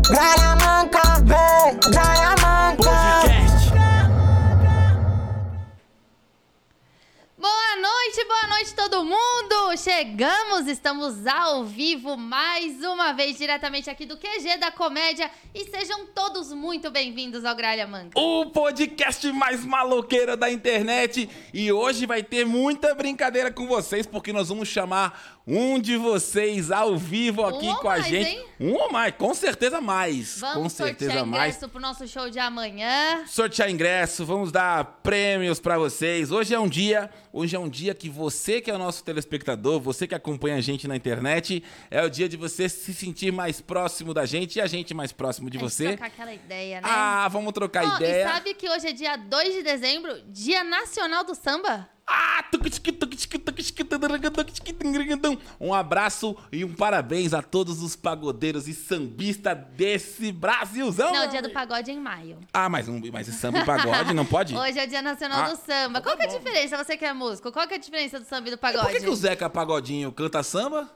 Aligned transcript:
Gralha 0.00 0.56
manca, 0.56 1.02
vem, 1.24 1.92
gralha 1.92 2.30
manca. 2.40 2.82
Podcast. 2.82 3.70
Boa 7.36 7.76
noite, 7.76 8.24
boa 8.24 8.46
noite 8.48 8.74
todo 8.74 9.04
mundo! 9.04 9.76
Chegamos, 9.76 10.66
estamos 10.68 11.26
ao 11.26 11.64
vivo 11.64 12.16
mais 12.16 12.82
uma 12.84 13.12
vez 13.12 13.36
diretamente 13.36 13.90
aqui 13.90 14.06
do 14.06 14.16
QG 14.16 14.58
da 14.58 14.70
Comédia 14.70 15.30
e 15.54 15.64
sejam 15.64 16.06
todos 16.06 16.52
muito 16.52 16.90
bem-vindos 16.90 17.44
ao 17.44 17.56
Gralha 17.56 17.86
Manca. 17.86 18.18
O 18.18 18.46
podcast 18.50 19.30
mais 19.32 19.64
maloqueiro 19.64 20.36
da 20.36 20.50
internet. 20.50 21.28
E 21.52 21.72
hoje 21.72 22.06
vai 22.06 22.22
ter 22.22 22.44
muita 22.46 22.94
brincadeira 22.94 23.50
com 23.50 23.66
vocês, 23.66 24.06
porque 24.06 24.32
nós 24.32 24.48
vamos 24.50 24.68
chamar 24.68 25.41
um 25.46 25.78
de 25.80 25.96
vocês 25.96 26.70
ao 26.70 26.96
vivo 26.96 27.44
aqui 27.44 27.66
ou 27.66 27.76
com 27.76 27.88
a 27.88 27.92
mais, 27.98 28.06
gente. 28.06 28.28
hein? 28.30 28.46
Um 28.60 28.74
ou 28.74 28.92
mais, 28.92 29.12
com 29.16 29.34
certeza 29.34 29.80
mais. 29.80 30.34
com 30.40 30.46
Vamos 30.54 30.72
certeza 30.72 31.10
sortear 31.12 31.26
mais. 31.26 31.54
ingresso 31.56 31.68
pro 31.68 31.80
nosso 31.80 32.06
show 32.06 32.30
de 32.30 32.38
amanhã. 32.38 33.24
sortear 33.26 33.68
ingresso, 33.68 34.24
vamos 34.24 34.52
dar 34.52 34.84
prêmios 35.02 35.58
pra 35.58 35.76
vocês. 35.78 36.30
Hoje 36.30 36.54
é 36.54 36.60
um 36.60 36.68
dia, 36.68 37.10
hoje 37.32 37.56
é 37.56 37.58
um 37.58 37.68
dia 37.68 37.92
que 37.92 38.08
você 38.08 38.60
que 38.60 38.70
é 38.70 38.74
o 38.74 38.78
nosso 38.78 39.02
telespectador, 39.02 39.80
você 39.80 40.06
que 40.06 40.14
acompanha 40.14 40.56
a 40.56 40.60
gente 40.60 40.86
na 40.86 40.94
internet, 40.94 41.62
é 41.90 42.02
o 42.04 42.08
dia 42.08 42.28
de 42.28 42.36
você 42.36 42.68
se 42.68 42.94
sentir 42.94 43.32
mais 43.32 43.60
próximo 43.60 44.14
da 44.14 44.24
gente 44.24 44.56
e 44.56 44.60
a 44.60 44.66
gente 44.68 44.94
mais 44.94 45.10
próximo 45.10 45.50
de 45.50 45.56
A 45.56 45.60
gente 45.60 45.70
você. 45.70 45.88
trocar 45.88 46.06
aquela 46.06 46.32
ideia, 46.32 46.80
né? 46.80 46.88
Ah, 46.88 47.26
vamos 47.28 47.52
trocar 47.52 47.96
ideia. 47.96 48.24
E 48.26 48.28
sabe 48.32 48.54
que 48.54 48.68
hoje 48.68 48.86
é 48.86 48.92
dia 48.92 49.16
2 49.16 49.54
de 49.54 49.62
dezembro, 49.64 50.22
Dia 50.28 50.62
Nacional 50.62 51.24
do 51.24 51.34
Samba? 51.34 51.88
Ah. 52.06 52.32
Um 55.60 55.72
abraço 55.72 56.36
e 56.50 56.64
um 56.64 56.74
parabéns 56.74 57.32
a 57.32 57.42
todos 57.42 57.82
os 57.82 57.96
pagodeiros 57.96 58.68
e 58.68 58.74
sambistas 58.74 59.56
desse 59.76 60.32
Brasilzão. 60.32 61.12
Não, 61.12 61.26
o 61.26 61.28
dia 61.28 61.40
do 61.42 61.50
pagode 61.50 61.90
é 61.90 61.94
em 61.94 62.00
maio. 62.00 62.38
Ah, 62.52 62.68
mas, 62.68 62.88
mas 62.88 63.26
samba 63.28 63.60
e 63.60 63.64
pagode 63.64 64.12
não 64.12 64.26
pode? 64.26 64.54
Hoje 64.56 64.78
é 64.78 64.84
o 64.84 64.88
Dia 64.88 65.02
Nacional 65.02 65.44
Ah, 65.44 65.50
do 65.50 65.56
Samba. 65.56 66.00
Qual 66.00 66.16
que 66.16 66.22
é 66.22 66.26
a 66.26 66.38
diferença, 66.38 66.76
você 66.76 66.96
que 66.96 67.04
é 67.04 67.12
músico? 67.12 67.50
Qual 67.52 67.66
que 67.66 67.74
é 67.74 67.76
a 67.76 67.80
diferença 67.80 68.18
do 68.20 68.26
samba 68.26 68.48
e 68.48 68.50
do 68.50 68.58
pagode? 68.58 68.84
Por 68.84 68.92
que, 68.92 69.00
que 69.00 69.08
o 69.08 69.16
Zeca 69.16 69.48
Pagodinho 69.48 70.12
canta 70.12 70.42
samba? 70.42 70.90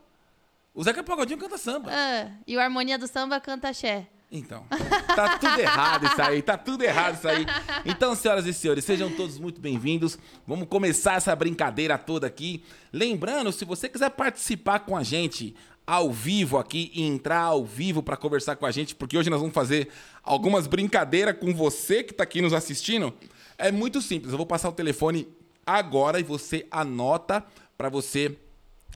O 0.75 0.83
Zeca 0.85 1.03
Pagodinho 1.03 1.39
canta 1.39 1.57
samba. 1.57 1.91
Ah, 1.91 2.31
e 2.47 2.57
o 2.57 2.61
Harmonia 2.61 2.99
do 2.99 3.07
Samba 3.07 3.41
canta 3.41 3.69
axé. 3.69 4.07
Então, 4.37 4.67
tá 5.15 5.39
tudo 5.39 5.59
errado 5.59 6.07
isso 6.07 6.23
aí, 6.23 6.43
tá 6.43 6.59
tudo 6.59 6.85
errado 6.85 7.17
isso 7.17 7.27
aí. 7.27 7.47
Então, 7.87 8.15
senhoras 8.15 8.45
e 8.45 8.53
senhores, 8.53 8.85
sejam 8.85 9.11
todos 9.11 9.39
muito 9.39 9.61
bem-vindos. 9.61 10.19
Vamos 10.47 10.69
começar 10.69 11.15
essa 11.15 11.35
brincadeira 11.35 11.97
toda 11.97 12.27
aqui. 12.27 12.63
Lembrando, 12.93 13.51
se 13.51 13.65
você 13.65 13.89
quiser 13.89 14.11
participar 14.11 14.81
com 14.81 14.95
a 14.95 15.03
gente 15.03 15.57
ao 15.87 16.13
vivo 16.13 16.59
aqui 16.59 16.91
e 16.95 17.03
entrar 17.03 17.41
ao 17.41 17.65
vivo 17.65 18.03
para 18.03 18.17
conversar 18.17 18.57
com 18.57 18.67
a 18.67 18.71
gente, 18.71 18.95
porque 18.95 19.17
hoje 19.17 19.31
nós 19.31 19.41
vamos 19.41 19.55
fazer 19.55 19.89
algumas 20.23 20.67
brincadeiras 20.67 21.39
com 21.39 21.55
você 21.55 22.03
que 22.03 22.13
tá 22.13 22.25
aqui 22.25 22.43
nos 22.43 22.53
assistindo, 22.53 23.15
é 23.57 23.73
muito 23.73 24.03
simples. 24.03 24.33
Eu 24.33 24.37
vou 24.37 24.47
passar 24.47 24.69
o 24.69 24.73
telefone 24.73 25.27
agora 25.65 26.21
e 26.21 26.23
você 26.23 26.67
anota 26.71 27.43
para 27.79 27.89
você 27.89 28.37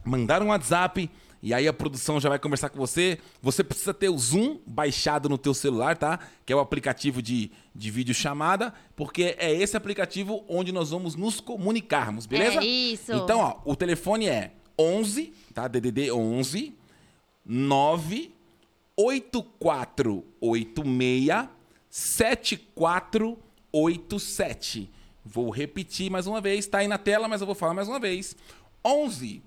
mandar 0.05 0.43
um 0.43 0.49
WhatsApp 0.49 1.09
e 1.41 1.53
aí 1.53 1.67
a 1.67 1.73
produção 1.73 2.19
já 2.19 2.29
vai 2.29 2.37
conversar 2.37 2.69
com 2.69 2.77
você. 2.77 3.17
Você 3.41 3.63
precisa 3.63 3.93
ter 3.93 4.09
o 4.09 4.17
Zoom 4.17 4.59
baixado 4.65 5.27
no 5.27 5.37
teu 5.37 5.53
celular, 5.53 5.97
tá? 5.97 6.19
Que 6.45 6.53
é 6.53 6.55
o 6.55 6.59
aplicativo 6.59 7.21
de, 7.21 7.51
de 7.73 7.89
videochamada, 7.89 8.73
porque 8.95 9.35
é 9.39 9.51
esse 9.51 9.75
aplicativo 9.75 10.45
onde 10.47 10.71
nós 10.71 10.91
vamos 10.91 11.15
nos 11.15 11.39
comunicarmos, 11.39 12.27
beleza? 12.27 12.59
É 12.59 12.65
isso. 12.65 13.11
Então, 13.11 13.39
ó, 13.39 13.59
o 13.65 13.75
telefone 13.75 14.27
é 14.27 14.51
11, 14.77 15.33
tá? 15.53 15.67
DDD 15.67 16.11
11 16.11 16.75
9 17.43 18.31
8486 18.95 21.49
7487. 21.89 24.89
Vou 25.25 25.49
repetir 25.49 26.11
mais 26.11 26.27
uma 26.27 26.39
vez, 26.39 26.67
tá 26.67 26.77
aí 26.79 26.87
na 26.87 26.97
tela, 26.97 27.27
mas 27.27 27.41
eu 27.41 27.47
vou 27.47 27.55
falar 27.55 27.73
mais 27.73 27.87
uma 27.87 27.99
vez. 27.99 28.35
11 28.85 29.41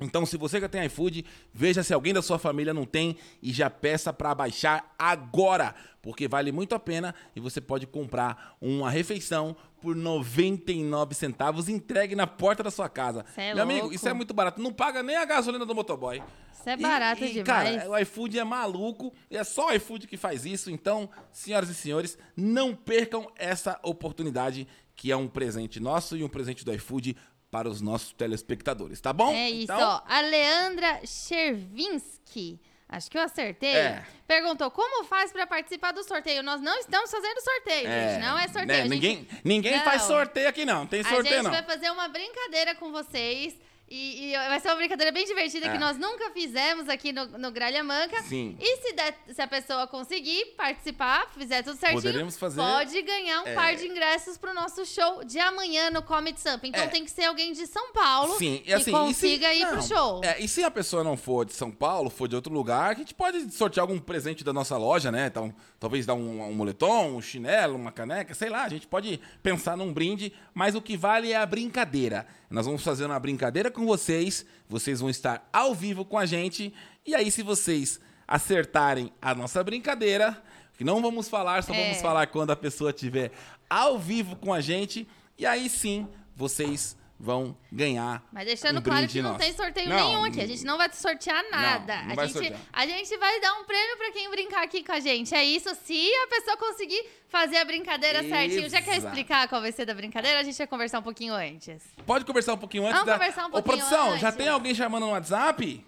Então, 0.00 0.26
se 0.26 0.36
você 0.36 0.60
já 0.60 0.68
tem 0.68 0.84
iFood, 0.86 1.24
veja 1.52 1.82
se 1.82 1.94
alguém 1.94 2.12
da 2.12 2.20
sua 2.20 2.38
família 2.38 2.74
não 2.74 2.84
tem 2.84 3.16
e 3.40 3.52
já 3.52 3.70
peça 3.70 4.12
para 4.12 4.34
baixar 4.34 4.92
agora, 4.98 5.74
porque 6.02 6.26
vale 6.26 6.50
muito 6.50 6.74
a 6.74 6.80
pena 6.80 7.14
e 7.34 7.40
você 7.40 7.60
pode 7.60 7.86
comprar 7.86 8.56
uma 8.60 8.90
refeição 8.90 9.56
por 9.80 9.94
99 9.94 11.14
centavos 11.14 11.68
entregue 11.68 12.16
na 12.16 12.26
porta 12.26 12.62
da 12.62 12.70
sua 12.70 12.88
casa. 12.88 13.24
Cê 13.34 13.42
é 13.42 13.54
Meu 13.54 13.62
amigo, 13.62 13.80
louco. 13.82 13.94
isso 13.94 14.08
é 14.08 14.12
muito 14.12 14.34
barato. 14.34 14.60
Não 14.60 14.72
paga 14.72 15.02
nem 15.02 15.14
a 15.14 15.24
gasolina 15.24 15.64
do 15.64 15.74
motoboy. 15.74 16.22
Isso 16.52 16.70
é 16.70 16.76
barato 16.76 17.22
e, 17.22 17.28
e, 17.28 17.32
demais. 17.34 17.76
Cara, 17.76 17.90
o 17.90 17.98
iFood 17.98 18.38
é 18.38 18.44
maluco, 18.44 19.12
e 19.30 19.36
é 19.36 19.44
só 19.44 19.68
o 19.68 19.72
iFood 19.74 20.06
que 20.06 20.16
faz 20.16 20.44
isso. 20.44 20.70
Então, 20.70 21.08
senhoras 21.30 21.68
e 21.68 21.74
senhores, 21.74 22.18
não 22.36 22.74
percam 22.74 23.30
essa 23.36 23.78
oportunidade, 23.82 24.66
que 24.96 25.12
é 25.12 25.16
um 25.16 25.28
presente 25.28 25.78
nosso 25.78 26.16
e 26.16 26.24
um 26.24 26.28
presente 26.28 26.64
do 26.64 26.72
iFood 26.72 27.16
para 27.54 27.68
os 27.68 27.80
nossos 27.80 28.12
telespectadores, 28.12 29.00
tá 29.00 29.12
bom? 29.12 29.32
É 29.32 29.48
isso, 29.48 29.64
Então, 29.72 29.78
ó. 29.80 30.02
A 30.08 30.20
Leandra 30.20 31.00
Chervinsky, 31.06 32.58
acho 32.88 33.08
que 33.10 33.16
eu 33.16 33.22
acertei, 33.22 33.76
É. 33.76 34.04
perguntou 34.26 34.70
como 34.72 35.04
faz 35.04 35.30
pra 35.32 35.46
participar 35.46 35.92
do 35.92 36.02
sorteio. 36.02 36.42
Nós 36.42 36.60
não 36.60 36.76
estamos 36.80 37.10
fazendo 37.10 37.40
sorteio, 37.40 37.86
gente. 37.88 38.20
Não 38.20 38.36
é 38.38 38.48
sorteio. 38.48 38.66
né, 38.66 38.74
a 38.74 38.82
gente- 38.82 38.90
Ninguém, 38.90 39.28
ninguém 39.44 39.76
Não. 39.76 39.84
faz 39.84 40.02
sorteio 40.02 40.48
aqui, 40.48 40.64
não. 40.64 40.84
Tem 40.86 41.00
A 41.00 41.04
sorteio, 41.04 41.34
gente 41.36 41.44
não. 41.44 41.50
vai 41.52 41.62
fazer 41.62 41.90
uma 41.90 42.08
brincadeira 42.08 42.74
com 42.74 42.90
vocês. 42.90 43.54
E, 43.86 44.32
e 44.32 44.48
vai 44.48 44.58
ser 44.60 44.68
uma 44.68 44.76
brincadeira 44.76 45.12
bem 45.12 45.26
divertida 45.26 45.66
É. 45.66 45.70
que 45.72 45.78
nós 45.78 45.98
nunca 45.98 46.30
fizemos 46.30 46.88
aqui 46.88 47.12
no, 47.12 47.26
no 47.38 47.50
Gralha 47.52 47.84
Manca. 47.84 48.22
Sim. 48.22 48.56
E 48.58 48.76
se, 48.78 48.92
der- 48.94 49.14
se 49.32 49.42
a 49.42 49.46
pessoa 49.46 49.86
conseguir 49.86 50.54
participar, 50.56 51.30
fizer 51.36 51.62
tudo 51.62 51.76
certinho, 51.76 52.00
Poderemos 52.00 52.38
fazer- 52.38 52.62
pode 52.62 53.02
ganhar 53.02 53.42
um 53.42 53.46
É. 53.48 53.54
par 53.54 53.76
de 53.76 53.86
ingressos 53.86 54.38
pro 54.38 54.54
nosso 54.54 54.86
show 54.86 55.22
de 55.22 55.38
amanhã 55.38 55.90
no 55.90 56.02
Comedy 56.02 56.40
Sampa. 56.40 56.66
Então 56.66 56.82
É. 56.82 56.86
tem 56.86 57.04
que 57.04 57.10
ser 57.10 57.24
alguém 57.24 57.52
de 57.52 57.66
São 57.66 57.92
Paulo 57.92 58.36
Sim, 58.38 58.54
e 58.54 58.58
que 58.60 58.72
assim, 58.72 58.82
e 58.82 58.84
se- 58.84 58.90
consiga 58.90 59.52
ir 59.52 59.66
pro 59.66 59.76
não, 59.76 59.82
show. 59.82 60.20
É, 60.24 60.40
e 60.40 60.48
se 60.48 60.64
a 60.64 60.70
pessoa 60.70 61.04
não 61.04 61.16
for 61.16 61.44
de 61.44 61.52
São 61.52 61.70
Paulo, 61.70 62.08
for 62.08 62.26
de 62.26 62.34
outro 62.34 62.52
lugar, 62.54 62.90
a 62.90 62.94
gente 62.98 63.14
pode 63.14 63.52
sortear 63.52 63.84
algum 63.84 63.98
presente 63.98 64.42
da 64.42 64.52
nossa 64.52 64.78
loja, 64.78 65.12
né? 65.12 65.26
Então, 65.26 65.54
talvez 65.78 66.06
dar 66.06 66.14
um, 66.14 66.40
um 66.42 66.54
moletom, 66.54 67.16
um 67.16 67.22
chinelo, 67.22 67.76
uma 67.76 67.92
caneca, 67.92 68.32
sei 68.34 68.48
lá. 68.48 68.64
A 68.64 68.68
gente 68.70 68.86
pode 68.86 69.20
pensar 69.42 69.76
num 69.76 69.92
brinde, 69.92 70.32
mas 70.54 70.74
o 70.74 70.80
que 70.80 70.96
vale 70.96 71.32
é 71.32 71.36
a 71.36 71.44
brincadeira. 71.44 72.26
Nós 72.54 72.66
vamos 72.66 72.84
fazer 72.84 73.04
uma 73.04 73.18
brincadeira 73.18 73.68
com 73.68 73.84
vocês, 73.84 74.46
vocês 74.68 75.00
vão 75.00 75.10
estar 75.10 75.44
ao 75.52 75.74
vivo 75.74 76.04
com 76.04 76.16
a 76.16 76.24
gente, 76.24 76.72
e 77.04 77.12
aí 77.12 77.28
se 77.28 77.42
vocês 77.42 77.98
acertarem 78.28 79.12
a 79.20 79.34
nossa 79.34 79.60
brincadeira, 79.64 80.40
que 80.78 80.84
não 80.84 81.02
vamos 81.02 81.28
falar, 81.28 81.64
só 81.64 81.74
É. 81.74 81.82
vamos 81.82 82.00
falar 82.00 82.28
quando 82.28 82.52
a 82.52 82.56
pessoa 82.56 82.90
estiver 82.90 83.32
ao 83.68 83.98
vivo 83.98 84.36
com 84.36 84.54
a 84.54 84.60
gente, 84.60 85.04
e 85.36 85.44
aí 85.44 85.68
sim 85.68 86.06
vocês 86.36 86.96
vão 87.18 87.56
ganhar 87.70 88.22
Mas 88.32 88.44
deixando 88.44 88.80
um 88.80 88.82
claro 88.82 89.06
que 89.06 89.22
não 89.22 89.30
nosso. 89.32 89.44
tem 89.44 89.52
sorteio 89.54 89.88
Não, 89.88 89.96
nenhum 89.96 90.24
aqui. 90.24 90.40
A 90.40 90.46
gente 90.46 90.64
não 90.64 90.76
vai 90.76 90.92
sortear 90.92 91.42
nada. 91.50 92.02
não 92.02 92.12
a, 92.12 92.14
vai 92.14 92.26
gente, 92.26 92.32
sortear. 92.38 92.60
a 92.72 92.86
gente 92.86 93.16
vai 93.16 93.40
dar 93.40 93.54
um 93.60 93.64
prêmio 93.64 93.96
pra 93.96 94.10
quem 94.12 94.30
brincar 94.30 94.62
aqui 94.64 94.82
com 94.84 94.92
a 94.92 95.00
gente. 95.00 95.34
É 95.34 95.44
isso, 95.44 95.74
se 95.84 96.12
a 96.24 96.26
pessoa 96.26 96.56
conseguir 96.56 97.02
fazer 97.28 97.56
a 97.58 97.64
brincadeira 97.64 98.22
certinho. 98.22 98.68
Já 98.68 98.82
quer 98.82 98.96
Exato. 98.96 99.06
explicar 99.14 99.48
qual 99.48 99.60
vai 99.60 99.72
ser 99.72 99.84
da 99.86 99.94
brincadeira? 99.94 100.40
A 100.40 100.42
gente 100.42 100.58
vai 100.58 100.66
conversar 100.66 100.98
um 100.98 101.02
pouquinho 101.02 101.32
antes. 101.34 101.82
Pode 102.04 102.24
conversar 102.24 102.54
um 102.54 102.58
pouquinho 102.58 102.82
antes 102.84 102.94
Vamos 102.94 103.06
da... 103.06 103.18
conversar 103.18 103.42
um 103.44 103.48
Ô, 103.48 103.50
pouquinho 103.62 103.76
produção, 103.78 104.18
já 104.18 104.28
antes. 104.28 104.36
tem 104.38 104.48
alguém 104.48 104.74
chamando 104.74 105.06
no 105.06 105.12
WhatsApp? 105.12 105.84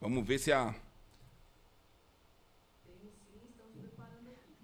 Vamos 0.00 0.26
ver 0.26 0.38
se 0.38 0.52
a... 0.52 0.74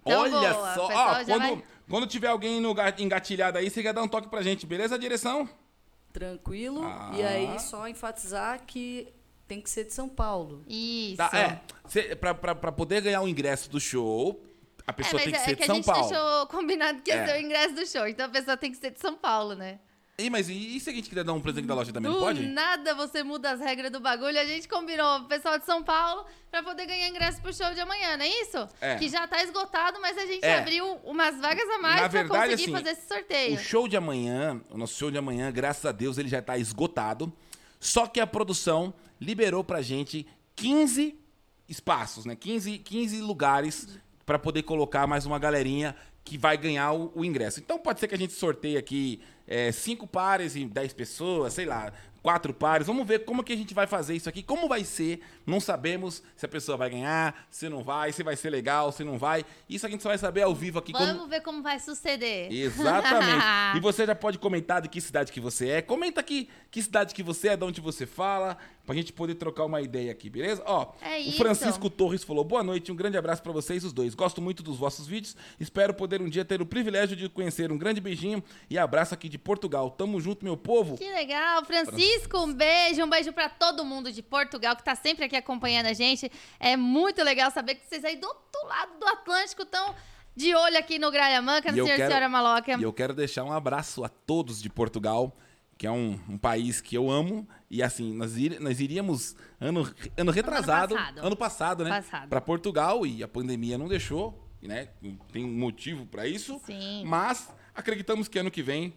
Então, 0.03 0.23
Olha 0.23 0.55
boa, 0.55 0.75
só, 0.75 0.89
já 0.89 1.25
quando, 1.25 1.39
vai- 1.39 1.65
quando 1.91 2.07
tiver 2.07 2.29
alguém 2.29 2.61
no 2.61 2.73
ga- 2.73 2.95
engatilhado 2.99 3.59
aí, 3.59 3.69
você 3.69 3.83
quer 3.83 3.93
dar 3.93 4.03
um 4.03 4.09
toque 4.09 4.29
pra 4.29 4.41
gente, 4.43 4.65
beleza, 4.65 4.99
direção? 4.99 5.49
Tranquilo. 6.13 6.83
Ah. 6.85 7.13
E 7.15 7.23
aí, 7.23 7.59
só 7.61 7.87
enfatizar 7.89 8.61
que 8.67 9.09
tem 9.47 9.61
que 9.61 9.69
ser 9.71 9.85
de 9.85 9.93
São 9.93 10.09
Paulo. 10.09 10.63
Isso. 10.69 11.17
Tá, 11.17 11.31
é, 11.35 11.61
cê, 11.89 12.17
pra, 12.17 12.35
pra, 12.35 12.55
pra 12.55 12.73
poder 12.73 13.01
ganhar 13.01 13.21
o 13.23 13.29
ingresso 13.29 13.69
do 13.71 13.81
show, 13.81 14.43
a 14.87 14.91
É, 14.91 14.95
pessoa 14.95 15.15
mas 15.15 15.25
tem 15.25 15.33
que 15.33 15.39
é 15.39 15.43
ser 15.45 15.51
que 15.51 15.57
de 15.57 15.63
a 15.63 15.67
São 15.67 15.77
gente 15.77 15.85
Paulo. 15.87 16.09
deixou 16.09 16.47
combinado 16.47 17.03
que 17.03 17.11
ia 17.11 17.17
É. 17.17 17.27
ser 17.27 17.37
o 17.37 17.41
ingresso 17.45 17.75
do 17.75 17.87
show. 17.87 18.07
Então 18.09 18.27
a 18.27 18.29
pessoa 18.29 18.57
tem 18.57 18.71
que 18.73 18.79
ser 18.79 18.91
de 18.91 19.01
São 19.01 19.15
Paulo, 19.17 19.55
né? 19.55 19.79
Ih, 20.21 20.31
mas 20.31 20.49
e, 20.49 20.77
e 20.77 20.81
se 20.81 20.91
a 20.91 20.93
gente 20.93 21.09
quiser 21.09 21.25
dar 21.25 21.33
um 21.33 21.41
presente 21.41 21.67
da 21.67 21.75
loja 21.75 21.93
também, 21.93 22.11
não 22.11 22.19
do 22.19 22.25
pode? 22.25 22.47
nada 22.47 22.95
você 22.95 23.23
muda 23.23 23.51
as 23.53 23.61
regras 23.61 23.91
do 23.91 24.01
bagulho. 24.01 24.39
A 24.39 24.45
gente 24.45 24.69
combinou 24.69 25.19
o 25.21 25.25
pessoal 25.25 25.59
de 25.59 25.65
São 25.65 25.83
Paulo 25.83 26.25
pra 26.51 26.63
poder 26.63 26.87
ganhar 26.87 27.09
ingresso 27.09 27.41
pro 27.41 27.53
show 27.55 27.73
de 27.75 27.81
amanhã, 27.81 28.17
não 28.17 28.25
é 28.25 28.43
isso? 28.43 28.69
É. 28.81 28.97
Que 28.97 29.09
já 29.09 29.27
tá 29.27 29.43
esgotado, 29.43 30.01
mas 30.01 30.17
a 30.19 30.27
gente 30.27 30.45
É. 30.45 30.59
abriu 30.59 30.85
umas 31.05 31.39
vagas 31.41 31.69
a 31.71 31.79
mais 31.79 32.03
Na 32.03 32.09
pra 32.09 32.21
verdade, 32.23 32.51
conseguir 32.53 32.63
assim, 32.63 32.73
fazer 32.73 32.91
esse 32.91 33.09
sorteio. 33.09 33.55
O 33.55 33.59
show 33.59 33.89
de 33.89 33.97
amanhã, 33.97 34.61
o 34.71 34.77
nosso 34.79 34.95
show 34.99 35.11
de 35.11 35.19
amanhã, 35.19 35.51
graças 35.51 35.85
a 35.87 35.93
Deus, 35.93 36.19
ele 36.19 36.29
já 36.29 36.43
tá 36.43 36.59
esgotado. 36.59 37.33
Só 37.79 38.07
que 38.07 38.21
a 38.21 38.27
produção 38.27 38.93
liberou 39.21 39.65
pra 39.65 39.81
gente 39.81 40.27
15 40.57 41.19
espaços, 41.69 42.25
né? 42.25 42.35
15, 42.37 42.79
15 42.79 43.21
lugares 43.21 43.89
pra 44.27 44.39
poder 44.39 44.63
colocar 44.65 45.07
mais 45.07 45.25
uma 45.27 45.39
galerinha 45.39 45.97
que 46.31 46.39
vai 46.39 46.57
ganhar 46.57 46.93
o, 46.93 47.11
o 47.13 47.25
ingresso. 47.25 47.59
Então 47.59 47.77
pode 47.77 47.99
ser 47.99 48.07
que 48.07 48.15
a 48.15 48.19
gente 48.19 48.33
sorteie 48.33 48.77
aqui 48.77 49.21
é, 49.49 49.73
cinco 49.73 50.07
pares 50.07 50.55
e 50.55 50.65
10 50.65 50.93
pessoas, 50.93 51.53
sei 51.53 51.67
lá, 51.67 51.93
quatro 52.23 52.55
pares. 52.55 52.87
Vamos 52.87 53.05
ver 53.05 53.25
como 53.25 53.43
que 53.43 53.53
a 53.53 53.57
gente 53.57 53.75
vai 53.75 53.85
fazer 53.85 54.15
isso 54.15 54.29
aqui, 54.29 54.41
como 54.41 54.69
vai 54.69 54.85
ser. 54.85 55.23
Não 55.45 55.59
sabemos 55.59 56.23
se 56.37 56.47
a 56.47 56.49
pessoa 56.49 56.79
vai 56.79 56.89
ganhar, 56.89 57.35
se 57.51 57.69
não 57.69 57.83
vai, 57.83 58.13
se 58.13 58.23
vai 58.23 58.37
ser 58.37 58.49
legal, 58.51 58.93
se 58.93 59.03
não 59.03 59.19
vai. 59.19 59.45
Isso 59.69 59.85
a 59.85 59.91
gente 59.91 60.05
só 60.05 60.11
vai 60.11 60.19
saber 60.19 60.43
ao 60.43 60.55
vivo 60.55 60.79
aqui. 60.79 60.93
como- 60.93 61.05
Vamos 61.05 61.29
ver 61.29 61.41
como 61.41 61.63
vai 61.65 61.81
suceder. 61.81 62.53
Exatamente. 62.53 63.45
e 63.77 63.81
você 63.81 64.07
já 64.07 64.15
pode 64.15 64.39
comentar 64.39 64.81
de 64.81 64.89
que 64.89 65.01
cidade 65.01 65.33
que 65.33 65.41
você 65.41 65.69
é. 65.69 65.83
Comenta 65.83 66.21
aqui 66.21 66.49
que 66.71 66.81
cidade 66.81 67.13
que 67.13 67.25
você 67.25 67.49
é, 67.49 67.57
de 67.57 67.65
onde 67.65 67.81
você 67.81 68.07
fala, 68.07 68.57
pra 68.87 68.95
gente 68.95 69.13
poder 69.13 69.35
trocar 69.37 69.65
uma 69.65 69.81
ideia 69.81 70.11
aqui, 70.11 70.29
beleza? 70.29 70.63
Ó, 70.67 70.93
É 71.01 71.21
o. 71.21 71.33
Francisco 71.33 71.89
Torres 71.89 72.25
falou: 72.25 72.43
"Boa 72.45 72.63
noite, 72.63 72.91
um 72.91 72.97
grande 72.97 73.17
abraço 73.17 73.43
pra 73.43 73.53
vocês 73.53 73.85
os 73.85 73.93
dois. 73.93 74.15
Gosto 74.15 74.41
muito 74.43 74.63
dos 74.63 74.77
vossos 74.77 75.07
vídeos. 75.07 75.37
Espero 75.59 75.95
poder 75.95 76.21
um 76.21 76.29
dia 76.29 76.45
ter 76.45 76.61
o 76.61 76.67
privilégio 76.67 77.17
de 77.17 77.29
conhecer. 77.29 77.71
Um 77.71 77.79
grande 77.79 78.01
beijinho 78.01 78.43
e 78.69 78.77
abraço 78.79 79.15
aqui 79.15 79.29
de 79.29 79.39
Portugal. 79.39 79.91
Tamo 79.91 80.21
junto, 80.21 80.45
meu 80.45 80.57
povo." 80.57 80.97
Que 80.99 81.11
legal, 81.13 81.65
Francisco, 81.65 82.39
um 82.39 82.53
beijo, 82.53 83.03
um 83.05 83.09
beijo 83.09 83.33
pra 83.33 83.49
todo 83.49 83.85
mundo 83.85 84.11
de 84.13 84.23
Portugal 84.23 84.75
que 84.77 84.85
tá 84.85 84.95
sempre 84.95 85.25
aqui 85.25 85.37
acompanhando 85.37 85.87
a 85.87 85.93
gente. 85.93 86.31
É 86.59 86.77
muito 86.77 87.23
legal 87.23 87.51
saber 87.51 87.77
que 87.77 87.87
vocês 87.87 88.05
aí 88.05 88.17
do 88.17 88.27
outro 88.27 88.67
lado 88.69 88.99
do 88.99 89.07
Atlântico 89.07 89.63
estão 89.63 89.95
de 90.37 90.55
olho 90.55 90.79
aqui 90.79 90.99
no 90.99 91.11
Gralha 91.11 91.43
Manca, 91.43 91.71
no 91.71 91.79
E 91.79 91.83
Senhor 91.83 91.95
e 91.95 91.97
quero- 91.97 92.09
Senhora 92.09 92.29
Maloca. 92.29 92.73
E 92.79 92.83
eu 92.83 92.93
quero 92.93 93.13
deixar 93.13 93.45
um 93.45 93.53
abraço 93.53 94.03
a 94.05 94.09
todos 94.09 94.63
de 94.63 94.71
Portugal, 94.71 95.37
que 95.81 95.87
é 95.87 95.91
um, 95.91 96.21
um 96.29 96.37
país 96.37 96.79
que 96.79 96.95
eu 96.95 97.11
amo. 97.11 97.49
E 97.71 97.83
assim, 97.83 98.13
nós, 98.13 98.37
ir- 98.37 98.61
nós 98.61 98.81
iríamos 98.81 99.35
ano, 99.59 99.91
ano 100.15 100.31
retrasado, 100.31 100.95
passado. 100.95 101.19
ano 101.27 101.37
passado, 101.37 101.85
né? 101.85 101.91
Para 102.29 102.39
Portugal 102.43 103.07
e 103.07 103.23
a 103.23 103.29
pandemia 103.29 103.79
não 103.79 103.89
deixou, 103.89 104.47
né? 104.61 104.91
Tem 105.33 105.43
um 105.43 105.49
motivo 105.59 106.05
para 106.05 106.27
isso. 106.29 106.61
Sim. 106.67 107.03
Mas 107.07 107.49
acreditamos 107.75 108.29
que 108.29 108.39
ano 108.39 108.51
que 108.51 108.63
vem, 108.63 108.93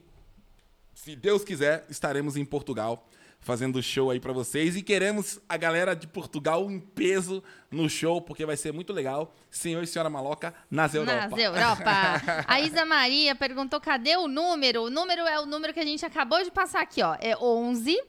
se 0.94 1.16
Deus 1.16 1.46
quiser, 1.46 1.86
estaremos 1.90 2.36
em 2.36 2.44
Portugal 2.44 3.08
fazendo 3.44 3.84
show 3.84 4.10
aí 4.10 4.20
para 4.20 4.32
vocês 4.32 4.76
e 4.76 4.82
queremos 4.82 5.40
a 5.48 5.56
galera 5.58 5.96
de 5.96 6.08
Portugal 6.08 6.72
em 6.72 6.80
peso 6.80 7.44
no 7.70 7.88
show 7.90 8.22
porque 8.22 8.46
vai 8.46 8.56
ser 8.56 8.72
muito 8.72 8.94
legal. 8.94 9.36
Senhor 9.50 9.84
e 9.84 9.88
senhora 9.88 10.10
Maloca 10.10 10.54
nas 10.72 10.96
Europa. 10.96 11.30
Nas 11.30 11.40
Europa. 11.40 11.92
A 12.48 12.62
Isa 12.62 12.86
Maria 12.86 13.36
perguntou 13.36 13.82
cadê 13.82 14.16
o 14.16 14.28
número. 14.28 14.84
O 14.84 14.90
número 14.90 15.28
é 15.28 15.40
o 15.40 15.46
número 15.46 15.74
que 15.74 15.80
a 15.80 15.86
gente 15.86 16.06
acabou 16.06 16.44
de 16.44 16.52
passar 16.52 16.82
aqui, 16.82 17.04
ó. 17.04 17.16
É 17.20 17.36
11 17.38 18.02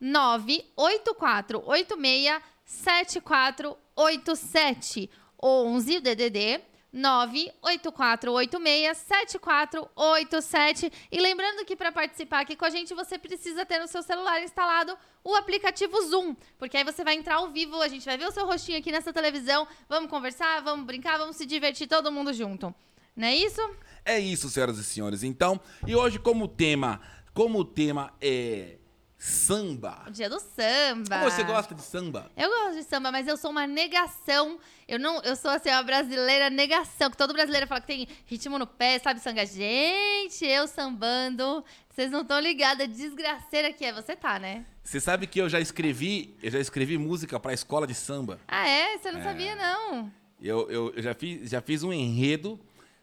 98486 0.00 2.42
7487. 2.64 5.10
11 5.42 5.96
o 5.96 6.00
DDD 6.00 6.60
98486 6.92 8.96
7487. 8.96 10.92
E 11.10 11.20
lembrando 11.20 11.64
que 11.64 11.76
para 11.76 11.92
participar 11.92 12.40
aqui 12.40 12.56
com 12.56 12.64
a 12.64 12.70
gente, 12.70 12.94
você 12.94 13.18
precisa 13.18 13.64
ter 13.64 13.78
no 13.78 13.86
seu 13.86 14.02
celular 14.02 14.42
instalado 14.42 14.96
o 15.22 15.34
aplicativo 15.34 16.00
Zoom, 16.02 16.34
porque 16.58 16.76
aí 16.76 16.84
você 16.84 17.04
vai 17.04 17.14
entrar 17.14 17.36
ao 17.36 17.50
vivo, 17.50 17.80
a 17.80 17.88
gente 17.88 18.04
vai 18.04 18.16
ver 18.16 18.26
o 18.26 18.32
seu 18.32 18.46
rostinho 18.46 18.78
aqui 18.78 18.90
nessa 18.90 19.12
televisão, 19.12 19.68
vamos 19.88 20.10
conversar, 20.10 20.62
vamos 20.62 20.86
brincar, 20.86 21.18
vamos 21.18 21.36
se 21.36 21.44
divertir 21.44 21.86
todo 21.86 22.10
mundo 22.10 22.32
junto. 22.32 22.74
Não 23.14 23.28
é 23.28 23.36
isso? 23.36 23.60
É 24.04 24.18
isso, 24.18 24.48
senhoras 24.48 24.78
e 24.78 24.84
senhores. 24.84 25.22
Então, 25.22 25.60
e 25.86 25.94
hoje 25.94 26.18
como 26.18 26.48
tema, 26.48 27.00
como 27.34 27.58
o 27.58 27.64
tema 27.64 28.14
é 28.20 28.78
samba. 29.20 30.04
O 30.06 30.10
dia 30.10 30.30
do 30.30 30.40
samba. 30.40 31.18
Como 31.18 31.30
você 31.30 31.44
gosta 31.44 31.74
de 31.74 31.82
samba? 31.82 32.32
Eu 32.34 32.48
gosto 32.48 32.78
de 32.78 32.84
samba, 32.84 33.12
mas 33.12 33.28
eu 33.28 33.36
sou 33.36 33.50
uma 33.50 33.66
negação. 33.66 34.58
Eu 34.88 34.98
não, 34.98 35.22
eu 35.22 35.36
sou 35.36 35.50
assim, 35.50 35.68
uma 35.68 35.82
brasileira 35.82 36.48
negação, 36.48 37.10
que 37.10 37.18
todo 37.18 37.34
brasileiro 37.34 37.66
fala 37.66 37.82
que 37.82 37.86
tem 37.86 38.08
ritmo 38.24 38.58
no 38.58 38.66
pé, 38.66 38.98
sabe 38.98 39.20
sanga. 39.20 39.44
Gente, 39.44 40.46
eu 40.46 40.66
sambando. 40.66 41.62
Vocês 41.90 42.10
não 42.10 42.22
estão 42.22 42.40
ligados 42.40 42.82
a 42.82 42.86
desgraceira 42.86 43.74
que 43.74 43.84
é. 43.84 43.92
Você 43.92 44.16
tá, 44.16 44.38
né? 44.38 44.64
Você 44.82 44.98
sabe 44.98 45.26
que 45.26 45.38
eu 45.38 45.50
já 45.50 45.60
escrevi, 45.60 46.34
eu 46.42 46.50
já 46.50 46.58
escrevi 46.58 46.96
música 46.96 47.38
pra 47.38 47.52
escola 47.52 47.86
de 47.86 47.94
samba. 47.94 48.40
Ah, 48.48 48.66
é? 48.66 48.96
Você 48.96 49.12
não 49.12 49.22
sabia, 49.22 49.54
não. 49.54 50.10
Eu, 50.40 50.70
eu, 50.70 50.94
eu 50.96 51.02
já, 51.02 51.12
fiz, 51.12 51.50
já 51.50 51.60
fiz 51.60 51.82
um 51.82 51.92
enredo 51.92 52.58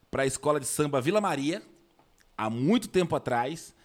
pra 0.10 0.26
escola 0.26 0.60
de 0.60 0.66
samba 0.66 1.00
Vila 1.00 1.22
Maria, 1.22 1.62
há 2.36 2.50
muito 2.50 2.88
tempo 2.88 3.16
atrás. 3.16 3.77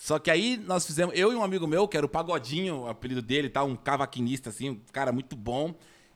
Só 0.00 0.18
que 0.18 0.30
aí 0.30 0.56
nós 0.56 0.86
fizemos, 0.86 1.14
eu 1.14 1.30
e 1.30 1.36
um 1.36 1.42
amigo 1.42 1.66
meu, 1.66 1.86
que 1.86 1.94
era 1.94 2.06
o 2.06 2.08
Pagodinho, 2.08 2.84
o 2.84 2.88
apelido 2.88 3.20
dele, 3.20 3.50
tá, 3.50 3.62
um 3.62 3.76
cavaquinista, 3.76 4.48
assim, 4.48 4.70
um 4.70 4.80
cara 4.90 5.12
muito 5.12 5.36
bom. 5.36 5.74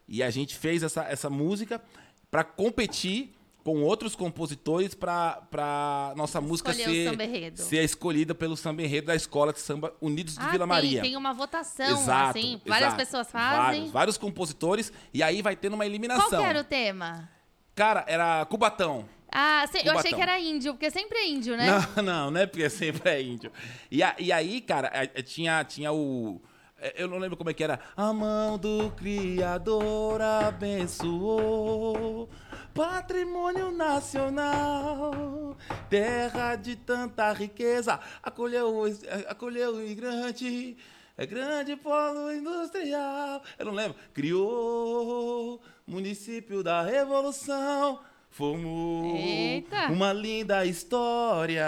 E 0.08 0.22
a 0.22 0.30
gente 0.30 0.56
fez 0.56 0.82
essa, 0.82 1.02
essa 1.04 1.28
música 1.28 1.82
pra 2.30 2.42
competir 2.42 3.34
com 3.62 3.82
outros 3.82 4.16
compositores 4.16 4.94
pra, 4.94 5.42
pra 5.50 6.14
nossa 6.16 6.40
música 6.40 6.70
Escolher 6.70 7.52
ser, 7.52 7.56
ser 7.56 7.84
escolhida 7.84 8.34
pelo 8.34 8.56
samba 8.56 8.82
enredo 8.82 9.08
da 9.08 9.14
escola 9.14 9.52
de 9.52 9.60
samba 9.60 9.94
Unidos 10.00 10.34
de 10.34 10.40
Ah, 10.40 10.48
Vila 10.48 10.58
tem, 10.60 10.66
Maria. 10.66 11.02
tem 11.02 11.16
uma 11.16 11.34
votação, 11.34 11.86
Exato, 11.86 12.38
assim. 12.38 12.60
Várias 12.66 12.88
exato. 12.88 12.96
pessoas 12.96 13.30
fazem. 13.30 13.58
Vários, 13.60 13.90
vários 13.90 14.18
compositores. 14.18 14.90
E 15.12 15.22
aí 15.22 15.42
vai 15.42 15.56
tendo 15.56 15.74
uma 15.74 15.84
eliminação. 15.84 16.30
Qual 16.30 16.40
que 16.40 16.46
era 16.48 16.60
o 16.60 16.64
tema? 16.64 17.28
Cara, 17.74 18.02
era 18.08 18.46
Cubatão. 18.46 19.06
Ah, 19.34 19.66
se- 19.70 19.84
eu 19.84 19.98
achei 19.98 20.14
que 20.14 20.22
era 20.22 20.38
índio, 20.38 20.74
porque 20.74 20.90
sempre 20.92 21.18
é 21.18 21.28
índio, 21.28 21.56
né? 21.56 21.66
Não, 21.96 22.02
não, 22.04 22.30
não 22.30 22.40
é 22.40 22.46
porque 22.46 22.70
sempre 22.70 23.10
é 23.10 23.20
índio. 23.20 23.50
E, 23.90 24.00
a- 24.02 24.14
e 24.18 24.30
aí, 24.30 24.60
cara, 24.60 24.88
a- 24.88 25.22
tinha, 25.22 25.64
tinha 25.64 25.92
o. 25.92 26.40
é, 26.78 26.94
Eu 27.02 27.08
não 27.08 27.18
lembro 27.18 27.36
como 27.36 27.50
é 27.50 27.54
que 27.54 27.64
era. 27.64 27.80
A 27.96 28.12
mão 28.12 28.56
do 28.56 28.90
Criador 28.96 30.22
abençoou 30.22 32.28
patrimônio 32.72 33.70
nacional, 33.70 35.56
terra 35.88 36.56
de 36.56 36.76
tanta 36.76 37.32
riqueza, 37.32 38.00
acolheu, 38.22 38.82
acolheu 39.28 39.76
o 39.76 39.82
imigrante, 39.84 40.76
é 41.16 41.26
grande 41.26 41.76
polo 41.76 42.32
industrial. 42.32 43.42
Eu 43.58 43.66
não 43.66 43.72
lembro. 43.72 43.96
Criou 44.12 45.60
município 45.86 46.62
da 46.62 46.82
revolução. 46.82 48.00
Fomos 48.36 49.14
Eita. 49.14 49.92
uma 49.92 50.12
linda 50.12 50.66
história. 50.66 51.64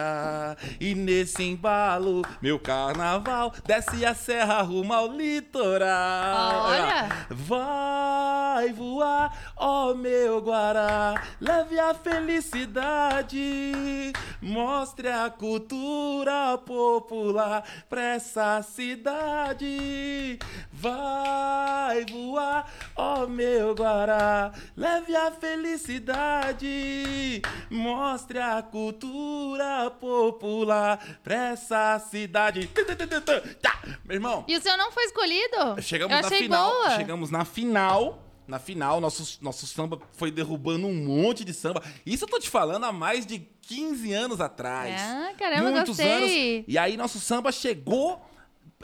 E 0.81 0.97
nesse 0.97 1.45
embalo, 1.45 2.23
meu 2.43 2.59
carnaval 2.59 3.53
desce 3.65 4.05
a 4.05 4.13
serra 4.13 4.63
rumo 4.63 4.93
ao 4.93 5.07
litoral. 5.07 6.65
Olha. 6.65 7.09
Vai 7.31 8.73
voar, 8.73 9.53
ó 9.57 9.95
meu 9.95 10.41
Guará, 10.41 11.23
leve 11.41 11.79
a 11.79 11.95
felicidade, 11.95 13.63
mostre 14.41 15.09
a 15.09 15.31
cultura 15.31 16.59
popular 16.59 17.63
pra 17.89 18.15
essa 18.15 18.61
cidade. 18.63 20.39
Vai 20.73 22.05
voar, 22.07 22.67
ó 22.97 23.27
meu 23.27 23.75
Guará, 23.75 24.53
leve 24.77 25.15
a 25.15 25.31
felicidade, 25.31 26.56
mostre 27.71 28.39
a 28.39 28.63
cultura 28.63 29.91
popular 30.01 31.19
pra 31.23 31.49
essa 31.51 31.99
cidade. 32.11 32.69
Tá, 33.63 33.81
meu 34.05 34.15
irmão. 34.17 34.45
E 34.49 34.57
o 34.57 34.61
seu 34.61 34.77
não 34.77 34.91
foi 34.93 35.05
escolhido? 35.05 35.81
Chegamos 35.83 36.17
Eu 36.17 36.23
na 36.23 36.29
final. 36.29 36.71
boa. 36.71 36.91
Chegamos 36.97 37.31
na 37.31 37.45
final. 37.45 38.23
Na 38.47 38.61
final, 38.61 39.01
nosso, 39.01 39.39
nosso 39.43 39.67
samba 39.67 40.01
foi 40.13 40.31
derrubando 40.31 40.87
um 40.87 40.95
monte 40.95 41.45
de 41.45 41.53
samba. 41.53 41.83
Isso 42.07 42.25
eu 42.25 42.29
tô 42.29 42.39
te 42.39 42.49
falando 42.49 42.85
há 42.85 42.93
mais 42.93 43.27
de 43.27 43.41
15 43.41 44.13
anos 44.13 44.41
atrás. 44.41 45.01
Ah, 45.01 45.33
caramba, 45.37 45.71
Muitos 45.73 45.97
gostei. 45.97 46.59
anos. 46.59 46.65
E 46.69 46.79
aí 46.79 46.97
nosso 46.97 47.19
samba 47.19 47.51
chegou 47.51 48.25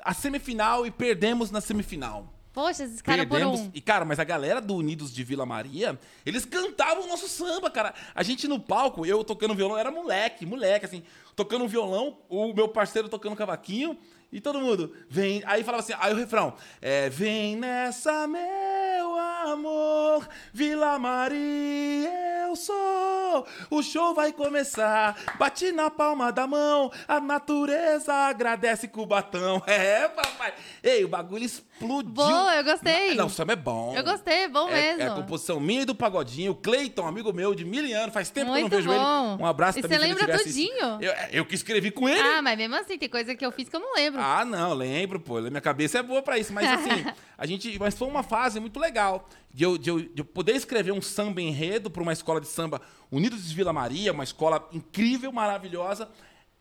à 0.02 0.12
semifinal 0.12 0.84
e 0.84 0.90
perdemos 0.90 1.52
na 1.52 1.60
semifinal. 1.60 2.26
Poxa, 2.52 2.84
esses 2.84 3.00
caras 3.00 3.26
por 3.26 3.42
um. 3.42 3.70
E, 3.72 3.80
cara, 3.80 4.04
mas 4.04 4.18
a 4.18 4.24
galera 4.24 4.60
do 4.60 4.76
Unidos 4.76 5.12
de 5.12 5.24
Vila 5.24 5.46
Maria, 5.46 5.98
eles 6.24 6.44
cantavam 6.44 7.04
o 7.04 7.08
nosso 7.08 7.26
samba, 7.26 7.70
cara. 7.70 7.94
A 8.14 8.22
gente 8.22 8.46
no 8.46 8.60
palco, 8.60 9.06
eu 9.06 9.24
tocando 9.24 9.54
violão, 9.54 9.78
era 9.78 9.90
moleque, 9.90 10.44
moleque, 10.44 10.84
assim, 10.84 11.02
tocando 11.34 11.66
violão, 11.66 12.18
o 12.28 12.52
meu 12.52 12.68
parceiro 12.68 13.08
tocando 13.08 13.34
cavaquinho, 13.34 13.96
e 14.32 14.40
todo 14.40 14.58
mundo, 14.60 14.94
vem. 15.08 15.42
Aí 15.46 15.62
falava 15.62 15.82
assim, 15.82 15.92
aí 16.00 16.12
o 16.12 16.16
refrão, 16.16 16.54
é, 16.80 17.08
vem 17.10 17.56
nessa, 17.56 18.26
meu 18.26 19.18
amor, 19.18 20.26
Vila 20.52 20.98
Maria, 20.98 22.10
eu 22.48 22.56
sou. 22.56 23.46
O 23.70 23.82
show 23.82 24.14
vai 24.14 24.32
começar, 24.32 25.16
bate 25.38 25.72
na 25.72 25.90
palma 25.90 26.30
da 26.30 26.46
mão, 26.46 26.90
a 27.08 27.20
natureza 27.20 28.12
agradece 28.12 28.88
Cubatão. 28.88 29.62
É, 29.72 30.06
papai. 30.08 30.52
Ei, 30.82 31.04
o 31.04 31.08
bagulho 31.08 31.44
explodiu. 31.44 32.10
Boa, 32.12 32.54
eu 32.56 32.64
gostei. 32.64 33.14
Não, 33.14 33.26
o 33.26 33.30
samba 33.30 33.54
é 33.54 33.56
bom. 33.56 33.94
Eu 33.96 34.04
gostei, 34.04 34.44
é 34.44 34.48
bom 34.48 34.68
É, 34.68 34.72
mesmo. 34.72 35.02
é 35.02 35.06
a 35.08 35.10
composição 35.14 35.58
minha 35.58 35.82
e 35.82 35.84
do 35.84 35.94
Pagodinho. 35.94 36.52
O 36.52 36.54
Cleiton, 36.54 37.06
amigo 37.06 37.32
meu 37.32 37.54
de 37.54 37.64
mil 37.64 37.82
anos, 37.98 38.12
faz 38.12 38.30
tempo 38.30 38.50
Muito 38.50 38.68
que 38.68 38.74
eu 38.74 38.78
não 38.82 38.86
vejo 38.92 39.00
bom. 39.02 39.34
ele. 39.34 39.42
Um 39.42 39.46
abraço 39.46 39.78
E 39.78 39.82
também. 39.82 39.98
você 39.98 40.04
lembra 40.06 40.38
tudinho? 40.38 40.98
Eu, 41.00 41.12
eu 41.32 41.44
que 41.46 41.54
escrevi 41.54 41.90
com 41.90 42.08
ele. 42.08 42.20
Ah, 42.20 42.42
mas 42.42 42.56
mesmo 42.56 42.76
assim, 42.76 42.98
tem 42.98 43.08
coisa 43.08 43.34
que 43.34 43.44
eu 43.44 43.50
fiz 43.50 43.68
que 43.68 43.74
eu 43.76 43.80
não 43.80 43.94
lembro. 43.94 44.20
Ah, 44.22 44.44
não, 44.44 44.72
lembro, 44.74 45.18
pô. 45.20 45.40
Minha 45.40 45.60
cabeça 45.60 45.98
é 45.98 46.02
boa 46.02 46.22
pra 46.22 46.38
isso. 46.38 46.52
Mas 46.52 46.68
assim, 46.68 47.04
a 47.36 47.46
gente. 47.46 47.78
Mas 47.78 47.94
foi 47.94 48.08
uma 48.08 48.22
fase 48.22 48.60
muito 48.60 48.78
legal. 48.78 49.28
De 49.52 49.64
eu, 49.64 49.76
de 49.76 49.90
eu, 49.90 50.00
de 50.00 50.20
eu 50.20 50.24
poder 50.24 50.52
escrever 50.52 50.92
um 50.92 51.02
samba 51.02 51.40
enredo 51.40 51.90
pra 51.90 52.02
uma 52.02 52.12
escola 52.12 52.40
de 52.40 52.46
samba 52.46 52.80
Unidos 53.10 53.48
de 53.48 53.54
Vila 53.54 53.72
Maria, 53.72 54.12
uma 54.12 54.24
escola 54.24 54.68
incrível, 54.72 55.30
maravilhosa. 55.32 56.08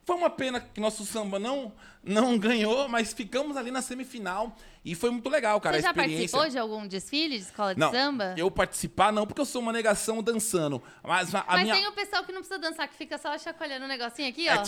Foi 0.03 0.15
uma 0.15 0.29
pena 0.29 0.59
que 0.59 0.81
nosso 0.81 1.05
samba 1.05 1.37
não, 1.37 1.71
não 2.03 2.37
ganhou, 2.37 2.89
mas 2.89 3.13
ficamos 3.13 3.55
ali 3.55 3.69
na 3.69 3.81
semifinal. 3.81 4.55
E 4.83 4.95
foi 4.95 5.11
muito 5.11 5.29
legal, 5.29 5.61
cara. 5.61 5.75
Você 5.77 5.83
já 5.83 5.93
participou 5.93 6.49
de 6.49 6.57
algum 6.57 6.87
desfile 6.87 7.37
de 7.37 7.43
escola 7.43 7.75
de 7.75 7.79
Não, 7.79 7.91
samba? 7.91 8.33
eu 8.35 8.49
participar 8.49 9.13
não, 9.13 9.27
porque 9.27 9.39
eu 9.39 9.45
sou 9.45 9.61
uma 9.61 9.71
negação 9.71 10.23
dançando. 10.23 10.81
Mas 11.03 11.35
a, 11.35 11.41
a 11.41 11.45
Mas 11.53 11.61
minha... 11.63 11.75
tem 11.75 11.87
o 11.87 11.91
pessoal 11.91 12.23
que 12.23 12.31
não 12.31 12.39
precisa 12.41 12.57
dançar, 12.59 12.87
que 12.87 12.95
fica 12.95 13.15
só 13.19 13.37
chacoalhando 13.37 13.85
o 13.85 13.87
negocinho 13.87 14.27
aqui, 14.27 14.47
É 14.47 14.57
ó. 14.57 14.63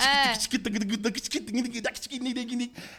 É. 0.00 0.32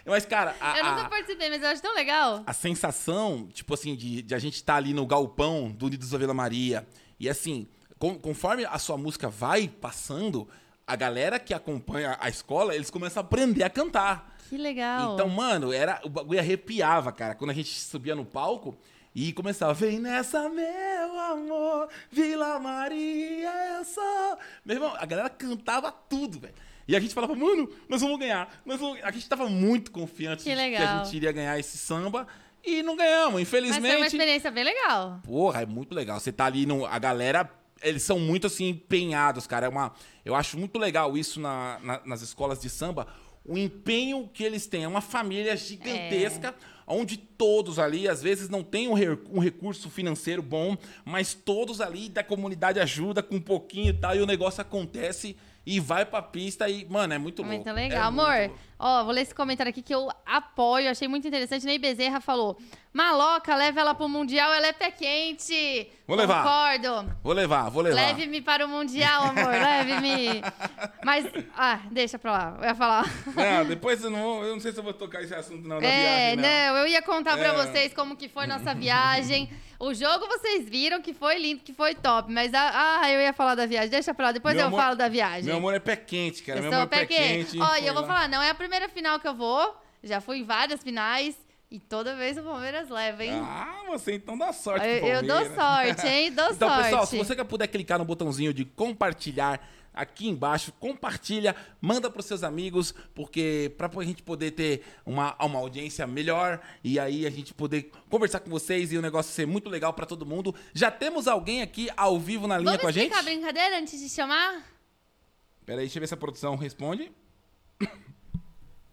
Mas, 0.05 0.25
cara, 0.25 0.55
a, 0.61 0.77
Eu 0.77 0.85
nunca 0.85 1.09
participei, 1.09 1.49
mas 1.49 1.61
eu 1.61 1.69
acho 1.69 1.81
tão 1.81 1.95
legal. 1.95 2.43
a 2.45 2.53
sensação, 2.53 3.47
tipo 3.51 3.73
assim, 3.73 3.95
de, 3.95 4.21
de 4.21 4.35
a 4.35 4.39
gente 4.39 4.55
estar 4.55 4.75
ali 4.75 4.93
no 4.93 5.05
galpão 5.05 5.71
do 5.71 5.87
Unidos 5.87 6.11
da 6.11 6.17
Vila 6.17 6.33
Maria. 6.33 6.87
E 7.19 7.27
assim, 7.29 7.67
com- 7.97 8.17
conforme 8.19 8.65
a 8.65 8.77
sua 8.77 8.97
música 8.97 9.29
vai 9.29 9.67
passando, 9.67 10.47
a 10.91 10.95
galera 10.97 11.39
que 11.39 11.53
acompanha 11.53 12.17
a 12.19 12.27
escola, 12.27 12.75
eles 12.75 12.89
começam 12.89 13.23
a 13.23 13.25
aprender 13.25 13.63
a 13.63 13.69
cantar. 13.69 14.35
Que 14.49 14.57
legal. 14.57 15.13
Então, 15.13 15.29
mano, 15.29 15.71
era, 15.71 16.01
o 16.03 16.09
bagulho 16.09 16.37
arrepiava, 16.37 17.13
cara. 17.13 17.33
Quando 17.33 17.51
a 17.51 17.53
gente 17.53 17.73
subia 17.79 18.13
no 18.13 18.25
palco 18.25 18.77
e 19.15 19.31
começava, 19.31 19.73
vem 19.73 19.99
nessa, 19.99 20.49
meu 20.49 21.17
amor, 21.17 21.87
Vila 22.11 22.59
Maria, 22.59 23.77
eu 23.77 23.85
sou. 23.85 24.37
Meu 24.65 24.75
irmão, 24.75 24.93
a 24.97 25.05
galera 25.05 25.29
cantava 25.29 25.89
tudo, 25.93 26.41
velho. 26.41 26.55
E 26.85 26.93
a 26.93 26.99
gente 26.99 27.13
falava, 27.13 27.33
mano, 27.33 27.69
nós 27.87 28.01
vamos 28.01 28.19
ganhar. 28.19 28.53
Nós 28.65 28.77
vamos... 28.77 28.95
ganhar." 28.95 29.07
A 29.07 29.11
gente 29.13 29.29
tava 29.29 29.47
muito 29.47 29.91
confiante 29.91 30.43
Que 30.43 30.49
de 30.49 30.55
que 30.55 30.61
a 30.61 30.65
legal. 30.65 31.05
gente 31.05 31.15
iria 31.15 31.31
ganhar 31.31 31.57
esse 31.57 31.77
samba. 31.77 32.27
E 32.65 32.83
não 32.83 32.97
ganhamos, 32.97 33.35
mas 33.35 33.49
foi 33.49 33.61
uma 33.61 33.69
infelizmente. 33.69 34.07
experiência 34.07 34.51
bem 34.51 34.65
legal. 34.65 35.21
Porra, 35.23 35.61
é 35.61 35.65
muito 35.65 35.95
legal. 35.95 36.19
Você 36.19 36.33
tá 36.33 36.45
ali 36.47 36.65
no. 36.65 36.85
A 36.85 36.99
galera. 36.99 37.49
Eles 37.81 38.03
são 38.03 38.19
muito 38.19 38.47
assim 38.47 38.69
empenhados, 38.69 39.47
cara. 39.47 39.65
É 39.65 39.69
uma, 39.69 39.93
eu 40.23 40.35
acho 40.35 40.57
muito 40.57 40.77
legal 40.77 41.17
isso 41.17 41.39
na- 41.39 41.79
na- 41.81 42.01
nas 42.05 42.21
escolas 42.21 42.59
de 42.59 42.69
samba. 42.69 43.07
O 43.43 43.57
empenho 43.57 44.29
que 44.31 44.43
eles 44.43 44.67
têm. 44.67 44.83
É 44.83 44.87
uma 44.87 45.01
família 45.01 45.55
gigantesca, 45.57 46.53
onde 46.85 47.17
todos 47.17 47.79
ali, 47.79 48.07
às 48.07 48.21
vezes, 48.21 48.49
não 48.49 48.63
têm 48.63 48.87
um, 48.87 48.93
re- 48.93 49.17
um 49.31 49.39
recurso 49.39 49.89
financeiro 49.89 50.41
bom, 50.41 50.77
mas 51.03 51.33
todos 51.33 51.81
ali 51.81 52.07
da 52.09 52.23
comunidade 52.23 52.79
ajuda 52.79 53.23
com 53.23 53.35
um 53.35 53.41
pouquinho 53.41 53.89
e 53.89 53.93
tal, 53.93 54.15
e 54.15 54.21
o 54.21 54.25
negócio 54.27 54.61
acontece 54.61 55.35
e 55.65 55.79
vai 55.79 56.05
pra 56.05 56.21
pista 56.21 56.67
e, 56.69 56.85
mano, 56.89 57.13
é 57.13 57.17
muito 57.17 57.41
louco. 57.41 57.53
Muito 57.55 57.69
É 57.69 57.73
legal. 57.73 58.11
muito 58.11 58.21
Amor, 58.25 58.39
louco. 58.49 58.59
Ó, 58.81 59.03
vou 59.03 59.13
ler 59.13 59.21
esse 59.21 59.33
comentário 59.35 59.69
aqui 59.69 59.81
que 59.81 59.93
eu 59.93 60.09
apoio, 60.25 60.89
achei 60.89 61.07
muito 61.07 61.27
interessante. 61.27 61.65
Ney 61.65 61.77
Bezerra 61.77 62.19
falou: 62.19 62.57
Maloca, 62.93 63.55
leva 63.55 63.79
ela 63.79 63.93
pro 63.95 64.09
Mundial, 64.09 64.51
ela 64.53 64.67
é 64.67 64.73
pé 64.73 64.91
quente. 64.91 65.89
Vou 66.07 66.17
levar. 66.17 66.43
Concordo. 66.43 67.15
Vou 67.23 67.33
levar, 67.33 67.69
vou 67.69 67.81
levar. 67.83 67.95
Leve-me 67.95 68.41
para 68.41 68.65
o 68.65 68.69
Mundial, 68.69 69.23
amor, 69.23 69.47
leve-me. 69.51 70.41
Mas, 71.03 71.25
ah, 71.57 71.79
deixa 71.91 72.19
pra 72.19 72.31
lá, 72.31 72.57
eu 72.59 72.65
ia 72.67 72.75
falar. 72.75 73.05
Não, 73.35 73.65
depois 73.65 74.03
eu 74.03 74.09
não, 74.09 74.43
eu 74.43 74.53
não 74.53 74.59
sei 74.59 74.71
se 74.71 74.79
eu 74.79 74.83
vou 74.83 74.93
tocar 74.93 75.21
esse 75.23 75.33
assunto 75.33 75.67
não, 75.67 75.79
da 75.79 75.85
É, 75.87 76.35
viagem, 76.35 76.35
não. 76.37 76.43
não, 76.73 76.77
eu 76.81 76.87
ia 76.87 77.01
contar 77.01 77.37
pra 77.37 77.47
É. 77.47 77.53
vocês 77.53 77.93
como 77.93 78.15
que 78.15 78.27
foi 78.27 78.45
nossa 78.47 78.73
viagem. 78.73 79.49
O 79.79 79.95
jogo 79.95 80.27
vocês 80.27 80.69
viram 80.69 81.01
que 81.01 81.11
foi 81.11 81.39
lindo, 81.39 81.61
que 81.63 81.73
foi 81.73 81.95
top, 81.95 82.31
mas 82.31 82.53
a- 82.53 82.99
ah, 83.01 83.11
eu 83.11 83.19
ia 83.19 83.33
falar 83.33 83.55
da 83.55 83.65
viagem. 83.65 83.89
Deixa 83.89 84.13
pra 84.13 84.27
lá, 84.27 84.31
depois 84.31 84.53
Meu 84.53 84.65
eu 84.65 84.67
amor- 84.67 84.79
falo 84.79 84.95
da 84.95 85.07
viagem. 85.09 85.45
Meu 85.45 85.55
amor 85.57 85.73
é 85.73 85.79
pé 85.79 85.95
quente, 85.95 86.43
cara. 86.43 86.59
Eu 86.59 86.63
Meu 86.69 86.73
amor 86.73 86.83
é 86.83 86.85
pé 86.85 87.05
quente. 87.07 87.59
Ó, 87.59 87.65
e 87.75 87.79
foi 87.79 87.89
eu 87.89 87.93
vou 87.93 88.03
lá. 88.03 88.07
falar, 88.07 88.29
não 88.29 88.43
é 88.43 88.51
a 88.51 88.53
primeira 88.53 88.70
final 88.89 89.19
que 89.19 89.27
eu 89.27 89.35
vou. 89.35 89.75
Já 90.03 90.19
fui 90.19 90.39
em 90.39 90.43
várias 90.43 90.81
finais 90.81 91.35
e 91.69 91.79
toda 91.79 92.15
vez 92.15 92.37
o 92.37 92.43
Palmeiras 92.43 92.89
leva, 92.89 93.23
hein? 93.23 93.39
Ah, 93.43 93.83
você 93.87 94.13
então 94.15 94.37
dá 94.37 94.51
sorte 94.51 94.85
eu, 94.85 95.07
eu 95.07 95.23
dou 95.23 95.45
sorte, 95.55 96.07
hein? 96.07 96.31
Dou 96.31 96.51
Então, 96.51 96.67
sorte. 96.67 96.83
pessoal, 96.83 97.05
se 97.05 97.17
você 97.17 97.35
puder 97.45 97.67
clicar 97.67 97.97
no 97.99 98.05
botãozinho 98.05 98.53
de 98.53 98.65
compartilhar 98.65 99.65
aqui 99.93 100.27
embaixo, 100.27 100.73
compartilha, 100.79 101.55
manda 101.79 102.09
pros 102.09 102.25
seus 102.25 102.43
amigos, 102.43 102.93
porque 103.13 103.73
pra 103.77 103.89
a 103.93 104.03
gente 104.03 104.23
poder 104.23 104.51
ter 104.51 104.83
uma, 105.05 105.35
uma 105.43 105.59
audiência 105.59 106.07
melhor 106.07 106.59
e 106.83 106.99
aí 106.99 107.25
a 107.25 107.29
gente 107.29 107.53
poder 107.53 107.91
conversar 108.09 108.39
com 108.39 108.49
vocês 108.49 108.91
e 108.91 108.97
o 108.97 109.01
negócio 109.01 109.33
ser 109.33 109.45
muito 109.45 109.69
legal 109.69 109.93
pra 109.93 110.05
todo 110.05 110.25
mundo. 110.25 110.55
Já 110.73 110.89
temos 110.89 111.27
alguém 111.27 111.61
aqui 111.61 111.89
ao 111.95 112.19
vivo 112.19 112.47
na 112.47 112.57
linha 112.57 112.71
Vamos 112.71 112.81
com 112.81 112.87
a 112.87 112.91
gente? 112.91 113.11
explicar 113.11 113.19
a 113.19 113.33
brincadeira 113.33 113.79
antes 113.79 113.99
de 113.99 114.09
chamar? 114.09 114.63
Peraí, 115.65 115.85
deixa 115.85 115.99
eu 115.99 116.01
ver 116.01 116.07
se 116.07 116.13
a 116.13 116.17
produção 116.17 116.55
responde. 116.55 117.11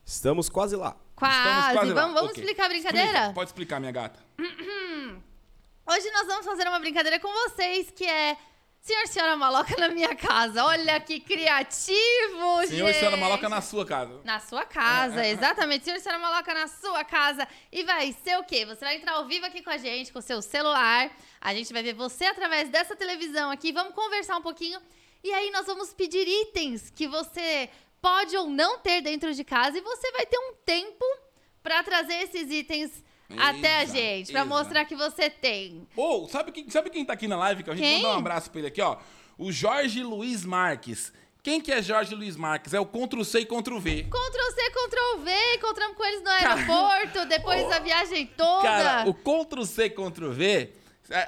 Estamos 0.08 0.48
quase 0.48 0.74
lá. 0.74 0.96
Quase. 1.14 1.36
Estamos 1.36 1.72
quase 1.74 1.92
lá. 1.92 2.00
Vamos, 2.00 2.14
vamos 2.14 2.30
Ok. 2.30 2.42
explicar 2.42 2.64
a 2.64 2.68
brincadeira? 2.70 3.06
Explica. 3.08 3.32
Pode 3.34 3.50
explicar, 3.50 3.78
minha 3.78 3.92
gata. 3.92 4.18
Hoje 5.86 6.10
nós 6.12 6.26
vamos 6.26 6.46
fazer 6.46 6.66
uma 6.66 6.78
brincadeira 6.78 7.20
com 7.20 7.28
vocês, 7.30 7.90
que 7.90 8.06
é 8.06 8.34
Senhor 8.80 9.02
e 9.02 9.06
Senhora 9.06 9.36
Maloca 9.36 9.76
na 9.76 9.90
minha 9.90 10.14
casa. 10.16 10.64
Olha 10.64 10.98
que 10.98 11.20
criativo, 11.20 12.60
gente. 12.62 12.70
Senhor 12.70 12.88
e 12.88 12.94
senhora 12.94 13.18
maloca 13.18 13.50
na 13.50 13.60
sua 13.60 13.84
casa. 13.84 14.20
Na 14.24 14.40
sua 14.40 14.64
casa, 14.64 15.26
exatamente. 15.26 15.84
Senhor 15.84 15.98
e 15.98 16.00
Senhora 16.00 16.18
Maloca 16.18 16.54
na 16.54 16.68
sua 16.68 17.04
casa. 17.04 17.46
E 17.70 17.84
vai 17.84 18.16
ser 18.24 18.38
o 18.38 18.44
quê? 18.44 18.64
Você 18.64 18.82
vai 18.82 18.96
entrar 18.96 19.12
ao 19.12 19.26
vivo 19.26 19.44
aqui 19.44 19.60
com 19.62 19.70
a 19.70 19.76
gente, 19.76 20.10
com 20.10 20.20
o 20.20 20.22
seu 20.22 20.40
celular. 20.40 21.10
A 21.38 21.52
gente 21.52 21.70
vai 21.70 21.82
ver 21.82 21.92
você 21.92 22.24
através 22.24 22.70
dessa 22.70 22.96
televisão 22.96 23.50
aqui. 23.50 23.72
Vamos 23.72 23.92
conversar 23.94 24.38
um 24.38 24.42
pouquinho. 24.42 24.80
E 25.22 25.32
aí 25.34 25.50
nós 25.50 25.66
vamos 25.66 25.92
pedir 25.92 26.26
itens 26.26 26.88
que 26.90 27.06
você 27.08 27.68
pode 28.00 28.36
ou 28.36 28.48
não 28.48 28.78
ter 28.78 29.00
dentro 29.00 29.32
de 29.34 29.44
casa. 29.44 29.78
E 29.78 29.80
você 29.80 30.10
vai 30.12 30.26
ter 30.26 30.38
um 30.38 30.54
tempo 30.64 31.04
para 31.62 31.82
trazer 31.82 32.14
esses 32.14 32.50
itens 32.50 33.04
até 33.36 33.80
a 33.80 33.84
gente, 33.84 34.32
pra 34.32 34.40
exato. 34.40 34.46
mostrar 34.48 34.84
que 34.86 34.96
você 34.96 35.28
tem. 35.28 35.86
Ou, 35.94 36.28
sabe 36.28 36.50
quem, 36.50 36.70
sabe 36.70 36.88
quem 36.90 37.04
tá 37.04 37.12
aqui 37.12 37.28
na 37.28 37.36
live? 37.36 37.62
Que 37.62 37.70
a 37.70 37.74
gente 37.74 37.84
Quem? 37.84 38.02
manda 38.02 38.14
um 38.14 38.18
abraço 38.18 38.50
pra 38.50 38.60
ele 38.60 38.68
aqui, 38.68 38.80
ó. 38.80 38.96
O 39.36 39.52
Jorge 39.52 40.02
Luiz 40.02 40.44
Marques. 40.44 41.12
Quem 41.42 41.60
que 41.60 41.70
é 41.70 41.80
Jorge 41.80 42.14
Luiz 42.14 42.36
Marques? 42.36 42.74
É 42.74 42.80
o 42.80 42.86
Ctrl 42.86 43.22
C 43.22 43.40
e 43.40 43.46
Ctrl 43.46 43.78
V. 43.78 44.04
Ctrl 44.04 44.52
C, 44.54 44.70
Ctrl 44.70 45.22
V, 45.22 45.54
encontramos 45.54 45.96
com 45.96 46.04
eles 46.04 46.22
no 46.22 46.28
aeroporto, 46.30 47.24
depois 47.26 47.68
da 47.70 47.78
viagem 47.78 48.26
toda. 48.26 48.62
Cara, 48.62 49.08
o 49.08 49.14
Ctrl 49.14 49.64
C, 49.64 49.88
Ctrl 49.90 50.30
V, 50.30 50.72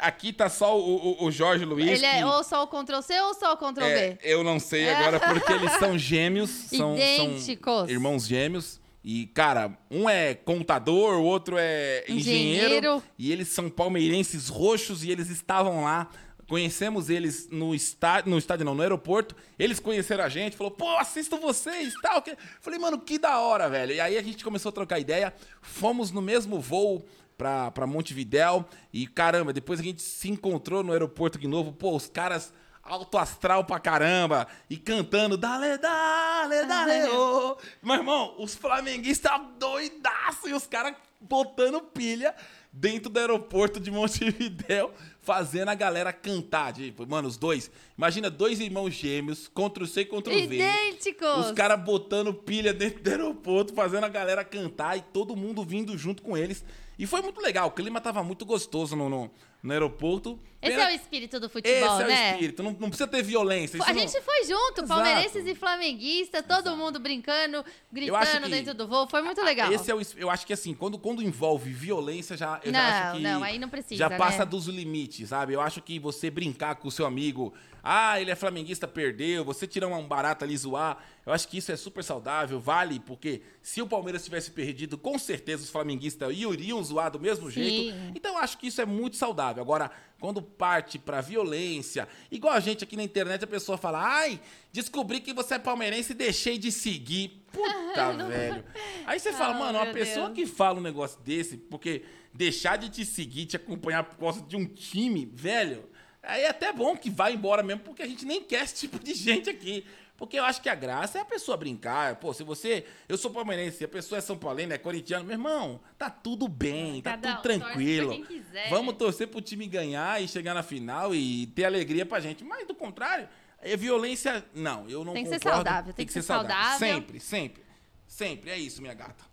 aqui 0.01 0.33
tá 0.33 0.49
só 0.49 0.79
o, 0.79 0.97
o- 1.23 1.25
o 1.27 1.31
Jorge 1.31 1.65
Luiz. 1.65 1.89
Ele 1.89 2.07
é 2.07 2.19
que- 2.19 2.25
ou 2.25 2.43
só 2.45 2.63
o 2.63 2.67
Ctrl 2.67 3.01
C 3.03 3.21
ou 3.21 3.35
só 3.35 3.53
o 3.53 3.57
Ctrl 3.57 3.85
é, 3.85 4.11
V? 4.11 4.19
eu 4.23 4.43
não 4.45 4.59
sei 4.61 4.89
agora 4.91 5.19
porque 5.21 5.53
eles 5.53 5.73
são 5.79 5.97
gêmeos. 5.99 6.51
São, 6.51 6.95
Idênticos. 6.95 7.75
São 7.75 7.89
irmãos 7.91 8.27
gêmeos. 8.27 8.81
E, 9.03 9.27
cara, 9.29 9.79
um 9.91 10.09
é 10.11 10.35
contador, 10.35 11.15
o 11.21 11.25
outro 11.25 11.57
é 11.59 12.05
engenheiro, 12.07 12.67
Engenheiro. 12.67 13.03
E 13.19 13.33
eles 13.33 13.49
são 13.49 13.71
palmeirenses 13.71 14.49
roxos 14.49 15.03
e 15.03 15.11
eles 15.11 15.31
estavam 15.31 15.83
lá. 15.85 16.09
Conhecemos 16.47 17.09
eles 17.09 17.49
no 17.51 17.75
estádio, 17.75 18.29
no 18.31 18.37
estádio 18.37 18.67
não, 18.67 18.75
no 18.75 18.83
aeroporto. 18.83 19.37
Eles 19.59 19.79
conheceram 19.79 20.25
a 20.25 20.29
gente, 20.29 20.57
falou, 20.57 20.73
pô, 20.73 20.97
assisto 20.99 21.39
vocês, 21.39 21.95
tal. 22.03 22.23
Falei, 22.61 22.79
mano, 22.79 22.99
que 22.99 23.19
da 23.19 23.39
hora, 23.39 23.69
velho. 23.71 23.93
E 23.95 24.01
aí 24.01 24.19
a 24.19 24.23
gente 24.23 24.43
começou 24.45 24.69
a 24.71 24.73
trocar 24.73 24.99
ideia. 24.99 25.33
Fomos 25.63 26.11
no 26.11 26.21
mesmo 26.21 26.61
voo 26.61 27.07
pra, 27.41 27.71
pra 27.71 27.87
Montevidéu. 27.87 28.67
E 28.93 29.07
caramba, 29.07 29.51
depois 29.51 29.81
a 29.81 29.83
gente 29.83 30.03
se 30.03 30.29
encontrou 30.29 30.83
no 30.83 30.93
aeroporto 30.93 31.39
de 31.39 31.49
novo. 31.49 31.73
Pô, 31.73 31.97
os 31.97 32.07
caras 32.07 32.53
alto 32.83 33.17
astral 33.17 33.65
pra 33.65 33.81
caramba. 33.81 34.47
E 34.69 34.77
cantando, 34.77 35.39
dale, 35.39 35.79
dale, 35.79 36.67
dale, 36.67 37.09
ô. 37.09 37.57
Meu 37.83 37.97
irmão, 37.97 38.35
os 38.39 38.55
flamenguistas 38.55 39.33
doidaço 39.59 40.51
e 40.51 40.53
os 40.53 40.67
caras 40.67 40.95
botando 41.19 41.81
pilha 41.81 42.35
dentro 42.71 43.11
do 43.11 43.19
aeroporto 43.19 43.81
de 43.81 43.91
Montevidéu, 43.91 44.93
fazendo 45.21 45.71
a 45.71 45.75
galera 45.75 46.13
cantar. 46.13 46.75
Tipo, 46.75 47.07
mano, 47.09 47.27
os 47.27 47.39
dois. 47.39 47.71
Imagina 47.97 48.29
dois 48.29 48.61
irmãos 48.61 48.91
gêmeos, 48.91 49.49
contra 49.49 49.83
o 49.83 49.87
C 49.87 50.03
e 50.03 50.05
contra 50.05 50.31
o 50.31 50.37
V. 50.37 50.43
Idênticos. 50.43 51.47
Os 51.47 51.53
caras 51.53 51.81
botando 51.81 52.35
pilha 52.35 52.75
dentro 52.75 53.03
do 53.03 53.11
aeroporto, 53.11 53.73
fazendo 53.73 54.05
a 54.05 54.11
galera 54.11 54.45
cantar 54.45 54.99
e 54.99 55.01
todo 55.01 55.35
mundo 55.35 55.65
vindo 55.65 55.97
junto 55.97 56.23
com 56.23 56.37
eles. 56.37 56.63
E 57.01 57.07
foi 57.07 57.23
muito 57.23 57.41
legal, 57.41 57.69
o 57.69 57.71
clima 57.71 57.99
tava 57.99 58.23
muito 58.23 58.45
gostoso 58.45 58.95
no, 58.95 59.09
no, 59.09 59.31
no 59.63 59.73
aeroporto. 59.73 60.39
Esse 60.61 60.77
Pena- 60.77 60.91
é 60.91 60.93
o 60.93 60.95
espírito 60.95 61.41
do 61.41 61.47
Esse 61.47 61.53
futebol, 61.55 62.01
é 62.03 62.05
o 62.05 62.09
né? 62.09 62.31
espírito, 62.33 62.63
não, 62.63 62.73
não 62.73 62.89
precisa 62.91 63.07
ter 63.09 63.23
violência. 63.23 63.83
A 63.83 63.95
não- 63.95 64.01
gente 64.01 64.21
foi 64.21 64.45
junto, 64.45 64.83
Exato. 64.83 64.89
palmeirenses 64.89 65.47
e 65.47 65.55
flamenguistas, 65.55 66.45
todo 66.47 66.77
mundo 66.77 66.99
brincando, 67.01 67.65
gritando 67.91 68.43
que- 68.43 68.49
dentro 68.51 68.75
do 68.75 68.87
voo. 68.87 69.09
Foi 69.09 69.23
muito 69.23 69.41
legal. 69.43 69.73
Esse 69.73 69.91
é 69.91 69.95
o, 69.95 70.01
eu 70.19 70.29
acho 70.29 70.47
que 70.47 70.53
assim, 70.53 70.75
quando, 70.75 70.99
quando 70.99 71.23
envolve 71.23 71.73
violência, 71.73 72.37
já, 72.37 72.61
eu 72.63 72.71
já 72.71 72.79
Não, 72.79 72.81
acho 73.09 73.17
que. 73.17 73.23
não, 73.23 73.43
aí 73.43 73.59
não 73.59 73.71
precisa, 73.71 73.97
Já 73.97 74.11
passa 74.11 74.41
né? 74.41 74.45
dos 74.45 74.67
limites, 74.67 75.31
sabe? 75.31 75.55
Eu 75.55 75.63
acho 75.63 75.81
que 75.81 75.99
você 75.99 76.31
brincar 76.31 76.75
com 76.75 76.89
o 76.89 76.91
seu 76.91 77.07
amigo, 77.07 77.55
ah, 77.83 78.21
ele 78.21 78.31
é 78.31 78.35
flamenguista, 78.35 78.87
perdeu, 78.87 79.45
você 79.45 79.67
tirar 79.67 79.89
um 79.89 80.07
barato 80.07 80.45
ali 80.45 80.57
zoar, 80.57 80.99
eu 81.25 81.33
acho 81.33 81.47
que 81.49 81.59
isso 81.59 81.71
é 81.71 81.77
super 81.77 82.03
saudável, 82.03 82.59
vale, 82.61 83.01
porque 83.01 83.43
se 83.63 83.81
o 83.81 83.87
Palmeiras 83.87 84.25
tivesse 84.25 84.51
perdido, 84.51 84.97
com 84.99 85.19
certeza 85.19 85.63
os 85.63 85.71
flamenguistas 85.71 86.35
iriam 86.37 86.83
zoar 86.83 87.11
do 87.11 87.21
mesmo 87.21 87.51
Sim. 87.51 87.63
jeito. 87.63 88.13
Então 88.15 88.33
eu 88.33 88.39
acho 88.39 88.59
que 88.59 88.67
isso 88.67 88.81
é 88.81 88.87
muito 88.87 89.17
saudável. 89.17 89.63
Agora, 89.63 89.91
quando 90.19 90.43
parte 90.43 90.99
pra 90.99 91.21
violência, 91.21 92.09
igual 92.31 92.55
a 92.55 92.61
gente 92.61 92.85
aqui 92.85 92.97
na 92.97 93.03
internet, 93.03 93.45
a 93.45 93.47
pessoa 93.47 93.79
fala, 93.79 94.03
ai, 94.03 94.41
descobri 94.73 95.21
que 95.21 95.33
você 95.33 95.55
é 95.55 95.59
palmeirense 95.59 96.13
e 96.13 96.15
deixei 96.15 96.59
de 96.59 96.71
seguir. 96.73 97.45
Puta, 97.53 98.13
velho. 98.29 98.65
Aí 99.07 99.19
você 99.19 99.33
fala, 99.33 99.55
Ah, 99.55 99.59
mano, 99.59 99.79
uma 99.79 99.93
pessoa 99.93 100.27
Deus. 100.31 100.39
que 100.39 100.47
fala 100.55 100.79
um 100.79 100.83
negócio 100.83 101.21
desse, 101.21 101.57
porque 101.57 102.05
deixar 102.33 102.77
de 102.77 102.89
te 102.89 103.05
seguir, 103.05 103.47
te 103.47 103.57
acompanhar 103.57 104.05
por 104.05 104.17
causa 104.19 104.41
de 104.43 104.57
um 104.57 104.65
time, 104.65 105.27
velho, 105.33 105.90
aí 106.23 106.43
é 106.43 106.49
até 106.49 106.73
bom 106.73 106.97
que 106.97 107.11
vá 107.11 107.31
embora 107.31 107.63
mesmo, 107.63 107.83
porque 107.83 108.03
a 108.03 108.07
gente 108.07 108.25
nem 108.25 108.43
quer 108.43 108.65
esse 108.65 108.75
tipo 108.75 108.99
de 108.99 109.15
gente 109.15 109.49
aqui. 109.51 109.85
Porque 110.17 110.39
eu 110.39 110.45
acho 110.45 110.61
que 110.61 110.69
a 110.69 110.75
graça 110.75 111.17
é 111.17 111.23
a 111.23 111.25
pessoa 111.25 111.57
brincar. 111.57 112.17
Pô, 112.17 112.35
se 112.35 112.45
você. 112.45 112.85
Eu 113.09 113.17
sou 113.17 113.31
palmeirense, 113.31 113.83
a 113.83 113.89
pessoa 113.89 114.19
é 114.19 114.21
São 114.21 114.37
Paulino, 114.37 114.71
é 114.75 114.77
corintiano, 114.77 115.25
meu 115.25 115.33
irmão, 115.33 115.81
tá 115.97 116.11
tudo 116.11 116.47
bem, 116.47 117.01
tá 117.01 117.13
Cada 117.13 117.37
tudo 117.37 117.39
um 117.39 117.43
torce 117.43 117.59
pra 117.59 117.69
tranquilo. 117.69 118.27
Vamos 118.69 118.97
torcer 118.97 119.29
pro 119.29 119.41
time 119.41 119.67
ganhar 119.67 120.23
e 120.23 120.29
chegar 120.29 120.53
na 120.53 120.63
final 120.63 121.15
e 121.15 121.47
ter 121.47 121.65
alegria 121.65 122.05
pra 122.05 122.21
gente. 122.21 122.45
Mas 122.45 122.67
do 122.67 122.75
contrário, 122.75 123.27
é 123.63 123.75
violência. 123.79 124.45
Não, 124.55 124.87
eu 124.91 125.07
não 125.07 125.15
Tem 125.15 125.25
que 125.25 125.31
ser 125.31 125.39
concordo. 125.39 125.57
saudável, 125.57 125.95
tem 125.95 126.07
que 126.07 126.13
ser 126.13 126.23
saudável. 126.23 126.79
Sempre, 126.79 127.19
sempre. 127.19 127.63
Sempre. 128.07 128.51
É 128.51 128.59
isso, 128.59 128.83
minha 128.83 128.93
gata. 128.93 129.25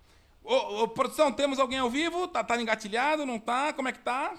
Ô, 0.42 0.84
ô, 0.84 0.88
produção, 0.88 1.34
temos 1.34 1.60
alguém 1.60 1.80
ao 1.80 1.90
vivo? 1.90 2.30
Tá, 2.30 2.46
tá 2.46 2.62
engatilhado? 2.62 3.26
Não 3.26 3.38
tá? 3.38 3.74
Como 3.74 3.90
é 3.90 3.92
que 3.92 4.00
tá? 4.00 4.38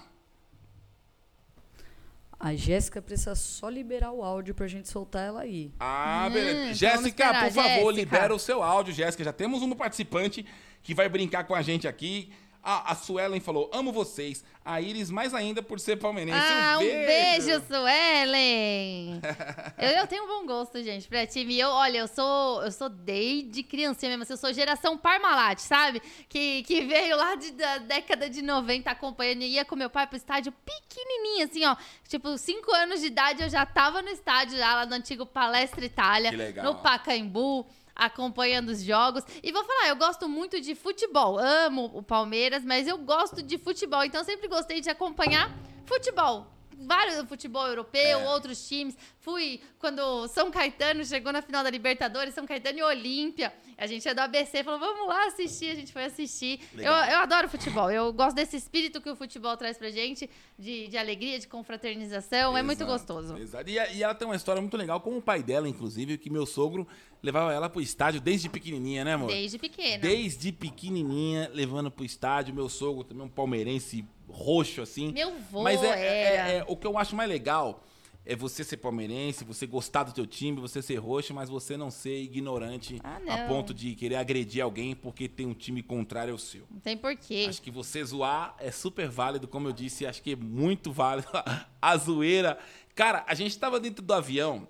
A 2.39 2.55
Jéssica 2.55 3.01
precisa 3.01 3.35
só 3.35 3.67
liberar 3.67 4.11
o 4.13 4.23
áudio 4.23 4.55
pra 4.55 4.65
gente 4.65 4.87
soltar 4.87 5.27
ela 5.27 5.41
aí. 5.41 5.73
Ah, 5.79 6.27
Hum, 6.29 6.33
beleza. 6.33 6.73
Jéssica, 6.73 7.07
esperar, 7.25 7.43
por 7.45 7.51
favor, 7.51 7.69
Jéssica. 7.69 7.91
libera 7.91 8.33
o 8.33 8.39
seu 8.39 8.63
áudio, 8.63 8.93
Jéssica. 8.93 9.23
Já 9.25 9.33
temos 9.33 9.61
um 9.61 9.69
participante 9.75 10.45
que 10.81 10.93
vai 10.95 11.09
brincar 11.09 11.43
com 11.45 11.53
a 11.53 11.61
gente 11.61 11.85
aqui. 11.87 12.31
Ah, 12.61 12.91
a 12.91 12.95
Suelen 12.95 13.39
falou: 13.39 13.69
amo 13.73 13.91
vocês. 13.91 14.43
A 14.63 14.79
Iris, 14.81 15.09
mais 15.09 15.33
ainda 15.33 15.63
por 15.63 15.79
ser 15.79 15.95
palmeirense. 15.97 16.37
Ah, 16.39 16.75
um 16.77 16.79
beijo, 16.79 17.47
beijo. 17.47 17.63
Suelen! 17.67 19.19
eu, 19.79 19.89
eu 19.89 20.05
tenho 20.07 20.25
um 20.25 20.27
bom 20.27 20.45
gosto, 20.45 20.83
gente, 20.83 21.07
pra 21.07 21.25
time. 21.25 21.57
Eu, 21.57 21.69
olha, 21.69 21.99
eu 21.99 22.07
sou, 22.07 22.61
eu 22.61 22.71
sou 22.71 22.87
desde 22.87 23.63
criancinha 23.63 24.11
mesmo, 24.11 24.23
assim, 24.23 24.33
eu 24.33 24.37
sou 24.37 24.53
geração 24.53 24.95
Parmalat, 24.97 25.59
sabe? 25.59 26.01
Que, 26.27 26.61
que 26.63 26.81
veio 26.81 27.17
lá 27.17 27.33
de, 27.35 27.51
da 27.51 27.79
década 27.79 28.29
de 28.29 28.43
90 28.43 28.91
acompanhando, 28.91 29.41
e 29.41 29.53
ia 29.53 29.65
com 29.65 29.75
meu 29.75 29.89
pai 29.89 30.05
pro 30.05 30.17
estádio 30.17 30.51
pequenininha, 30.51 31.45
assim, 31.45 31.65
ó. 31.65 31.75
Tipo, 32.07 32.37
5 32.37 32.71
anos 32.75 32.99
de 33.01 33.07
idade 33.07 33.41
eu 33.41 33.49
já 33.49 33.65
tava 33.65 34.01
no 34.03 34.09
estádio, 34.09 34.57
já 34.57 34.75
lá 34.75 34.85
no 34.85 34.93
antigo 34.93 35.25
Palestra 35.25 35.83
Itália, 35.83 36.29
Que 36.29 36.35
legal. 36.35 36.65
no 36.65 36.75
Pacaembu 36.75 37.65
acompanhando 37.99 38.69
os 38.69 38.81
jogos. 38.81 39.23
E 39.43 39.51
vou 39.51 39.63
falar, 39.63 39.89
eu 39.89 39.95
gosto 39.95 40.27
muito 40.27 40.59
de 40.59 40.73
futebol. 40.73 41.37
Amo 41.37 41.91
o 41.93 42.01
Palmeiras, 42.01 42.63
mas 42.63 42.87
eu 42.87 42.97
gosto 42.97 43.43
de 43.43 43.57
futebol. 43.57 44.03
Então 44.03 44.23
sempre 44.23 44.47
gostei 44.47 44.81
de 44.81 44.89
acompanhar 44.89 45.51
futebol. 45.85 46.58
Vários 46.81 47.27
futebol 47.27 47.65
europeu, 47.67 48.19
É. 48.19 48.29
outros 48.29 48.67
times. 48.67 48.97
Fui 49.19 49.59
quando 49.77 50.27
São 50.29 50.49
Caetano 50.49 51.03
chegou 51.05 51.31
na 51.31 51.41
final 51.41 51.63
da 51.63 51.69
Libertadores, 51.69 52.33
São 52.33 52.45
Caetano 52.45 52.79
e 52.79 52.83
Olímpia. 52.83 53.53
A 53.77 53.85
gente 53.87 54.07
é 54.07 54.13
do 54.13 54.19
ABC, 54.19 54.63
falou, 54.63 54.79
vamos 54.79 55.07
lá 55.07 55.27
assistir. 55.27 55.71
A 55.71 55.75
gente 55.75 55.91
foi 55.93 56.03
assistir. 56.05 56.59
Eu, 56.77 56.91
eu 56.91 57.19
adoro 57.19 57.47
futebol. 57.49 57.89
Eu 57.91 58.11
gosto 58.11 58.35
desse 58.35 58.57
espírito 58.57 58.99
que 59.01 59.09
o 59.09 59.15
futebol 59.15 59.55
traz 59.55 59.77
pra 59.77 59.89
gente, 59.89 60.29
de, 60.57 60.87
de 60.87 60.97
alegria, 60.97 61.37
de 61.39 61.47
confraternização. 61.47 62.57
É 62.57 62.61
muito 62.63 62.79
Exato, 62.83 62.91
gostoso. 62.91 63.37
exato. 63.37 63.69
E, 63.69 63.73
e 63.73 64.03
ela 64.03 64.13
tem 64.15 64.27
uma 64.27 64.35
história 64.35 64.61
muito 64.61 64.75
legal 64.75 64.99
com 65.01 65.17
o 65.17 65.21
pai 65.21 65.41
dela, 65.43 65.67
inclusive, 65.67 66.17
que 66.17 66.29
meu 66.29 66.45
sogro 66.45 66.87
levava 67.21 67.53
ela 67.53 67.69
pro 67.69 67.81
estádio 67.81 68.19
desde 68.21 68.49
pequenininha, 68.49 69.03
né, 69.03 69.13
amor? 69.13 69.27
Desde 69.27 69.57
pequena. 69.57 69.97
Desde 69.99 70.51
pequenininha, 70.51 71.49
levando 71.53 71.89
pro 71.91 72.03
estádio. 72.05 72.53
Meu 72.53 72.67
sogro 72.69 73.03
também 73.03 73.25
um 73.25 73.29
palmeirense 73.29 74.05
roxo, 74.29 74.81
assim. 74.81 75.11
Meu 75.11 75.37
vô 75.51 75.63
Mas 75.63 75.83
é, 75.83 75.87
é- 75.87 76.23
era. 76.35 76.49
é- 76.53 76.65
o 76.67 76.75
que 76.77 76.85
eu 76.87 76.97
acho 76.97 77.15
mais 77.15 77.29
legal 77.29 77.83
é 78.25 78.35
você 78.35 78.63
ser 78.63 78.77
palmeirense, 78.77 79.43
você 79.43 79.65
gostar 79.65 80.03
do 80.03 80.11
teu 80.13 80.27
time, 80.27 80.59
você 80.59 80.81
ser 80.81 80.97
roxo, 80.97 81.33
mas 81.33 81.49
você 81.49 81.75
não 81.75 81.89
ser 81.89 82.21
ignorante 82.21 82.99
Ah, 83.03 83.15
a 83.15 83.19
não. 83.19 83.47
ponto 83.47 83.73
de 83.73 83.95
querer 83.95 84.15
agredir 84.17 84.63
alguém 84.63 84.95
porque 84.95 85.27
tem 85.27 85.47
um 85.47 85.53
time 85.53 85.81
contrário 85.81 86.33
ao 86.33 86.37
seu. 86.37 86.63
Não 86.69 86.79
tem 86.79 86.95
porquê. 86.95 87.47
Acho 87.49 87.61
que 87.61 87.71
você 87.71 88.03
zoar 88.03 88.55
é 88.59 88.69
super 88.71 89.09
válido, 89.09 89.47
como 89.47 89.67
eu 89.67 89.71
disse, 89.71 90.05
acho 90.05 90.21
que 90.21 90.33
é 90.33 90.35
muito 90.35 90.91
válido 90.91 91.27
a 91.81 91.97
zoeira. 91.97 92.59
Cara, 92.93 93.23
a 93.27 93.33
gente 93.33 93.57
tava 93.57 93.79
dentro 93.79 94.03
do 94.05 94.13
avião, 94.13 94.67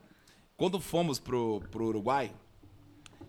quando 0.55 0.79
fomos 0.79 1.19
pro, 1.19 1.61
pro 1.71 1.85
Uruguai, 1.87 2.31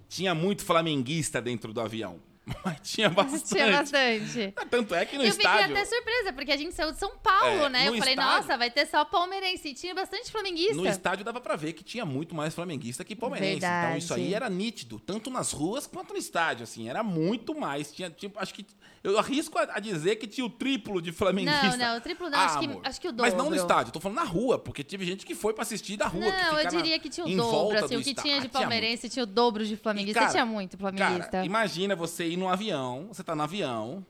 tinha 0.08 0.34
muito 0.34 0.64
flamenguista 0.64 1.40
dentro 1.40 1.72
do 1.72 1.80
avião. 1.80 2.20
Mas 2.64 2.80
tinha 2.82 3.08
bastante. 3.10 3.44
Tinha 3.48 3.70
bastante. 3.72 4.52
Ah, 4.56 4.66
Tanto 4.66 4.94
é 4.94 5.04
que 5.04 5.16
no 5.16 5.24
eu 5.24 5.28
estádio. 5.28 5.66
fiquei 5.68 5.76
até 5.82 5.84
surpresa, 5.84 6.32
porque 6.32 6.52
a 6.52 6.56
gente 6.56 6.74
saiu 6.74 6.92
de 6.92 6.98
São 6.98 7.16
Paulo, 7.18 7.64
É, 7.66 7.68
né? 7.68 7.88
Eu 7.88 7.96
falei, 7.96 8.14
estádio- 8.14 8.36
nossa, 8.42 8.56
vai 8.58 8.70
ter 8.70 8.86
só 8.86 9.04
palmeirense. 9.04 9.68
E 9.68 9.74
tinha 9.74 9.94
bastante 9.94 10.30
flamenguista. 10.30 10.74
No 10.74 10.86
estádio 10.86 11.24
dava 11.24 11.40
pra 11.40 11.56
ver 11.56 11.72
que 11.72 11.82
tinha 11.84 12.04
muito 12.04 12.34
mais 12.34 12.54
flamenguista 12.54 13.04
que 13.04 13.14
palmeirense. 13.16 13.58
Então 13.58 13.70
Verdade. 13.70 13.98
isso 13.98 14.14
aí 14.14 14.34
era 14.34 14.48
nítido, 14.50 14.98
tanto 14.98 15.30
nas 15.30 15.52
ruas 15.52 15.86
quanto 15.86 16.12
no 16.12 16.18
estádio, 16.18 16.64
assim, 16.64 16.88
era 16.88 17.02
muito 17.02 17.54
mais. 17.58 17.92
Tinha, 17.92 18.10
tipo, 18.10 18.38
acho 18.38 18.52
que 18.54 18.66
eu 19.02 19.18
arrisco 19.18 19.58
a, 19.58 19.62
a 19.62 19.80
dizer 19.80 20.16
que 20.16 20.26
tinha 20.26 20.44
o 20.44 20.50
triplo 20.50 21.00
de 21.00 21.10
flamenguista. 21.12 21.76
Não, 21.76 21.90
não, 21.92 21.96
o 21.96 22.00
triplo 22.00 22.28
não, 22.28 22.38
Ah, 22.38 22.44
acho, 22.44 22.58
que, 22.58 22.64
amor. 22.66 22.80
acho 22.84 23.00
que 23.00 23.08
o 23.08 23.12
dobro. 23.12 23.24
Mas 23.32 23.34
não 23.42 23.48
no 23.50 23.56
estádio, 23.56 23.92
tô 23.92 24.00
falando 24.00 24.16
na 24.18 24.24
rua, 24.24 24.58
porque 24.58 24.84
teve 24.84 25.04
gente 25.04 25.24
que 25.24 25.34
foi 25.34 25.52
pra 25.54 25.62
assistir 25.62 25.96
da 25.96 26.06
rua. 26.06 26.20
Não, 26.24 26.28
eu 26.30 26.56
fica 26.58 26.62
na- 26.64 26.82
diria 26.82 26.98
que 26.98 27.08
tinha 27.08 27.26
o 27.26 27.36
dobro, 27.36 27.78
assim, 27.84 27.94
do 27.94 28.00
o 28.00 28.04
que 28.04 28.10
estádio. 28.10 28.22
tinha 28.30 28.40
de 28.40 28.46
Ah, 28.46 28.50
tinha 28.50 28.60
palmeirense 28.60 29.08
tinha 29.08 29.22
o 29.22 29.26
dobro 29.26 29.64
de 29.64 29.76
flamenguista. 29.76 30.20
cara, 30.20 30.32
tinha 30.32 30.46
muito 30.46 30.76
flamenguista. 30.76 31.30
Cara, 31.30 31.46
imagina 31.46 31.96
você 31.96 32.26
ir 32.28 32.36
num 32.36 32.48
avião, 32.48 33.08
você 33.08 33.24
tá 33.24 33.34
no 33.34 33.42
avião, 33.42 34.04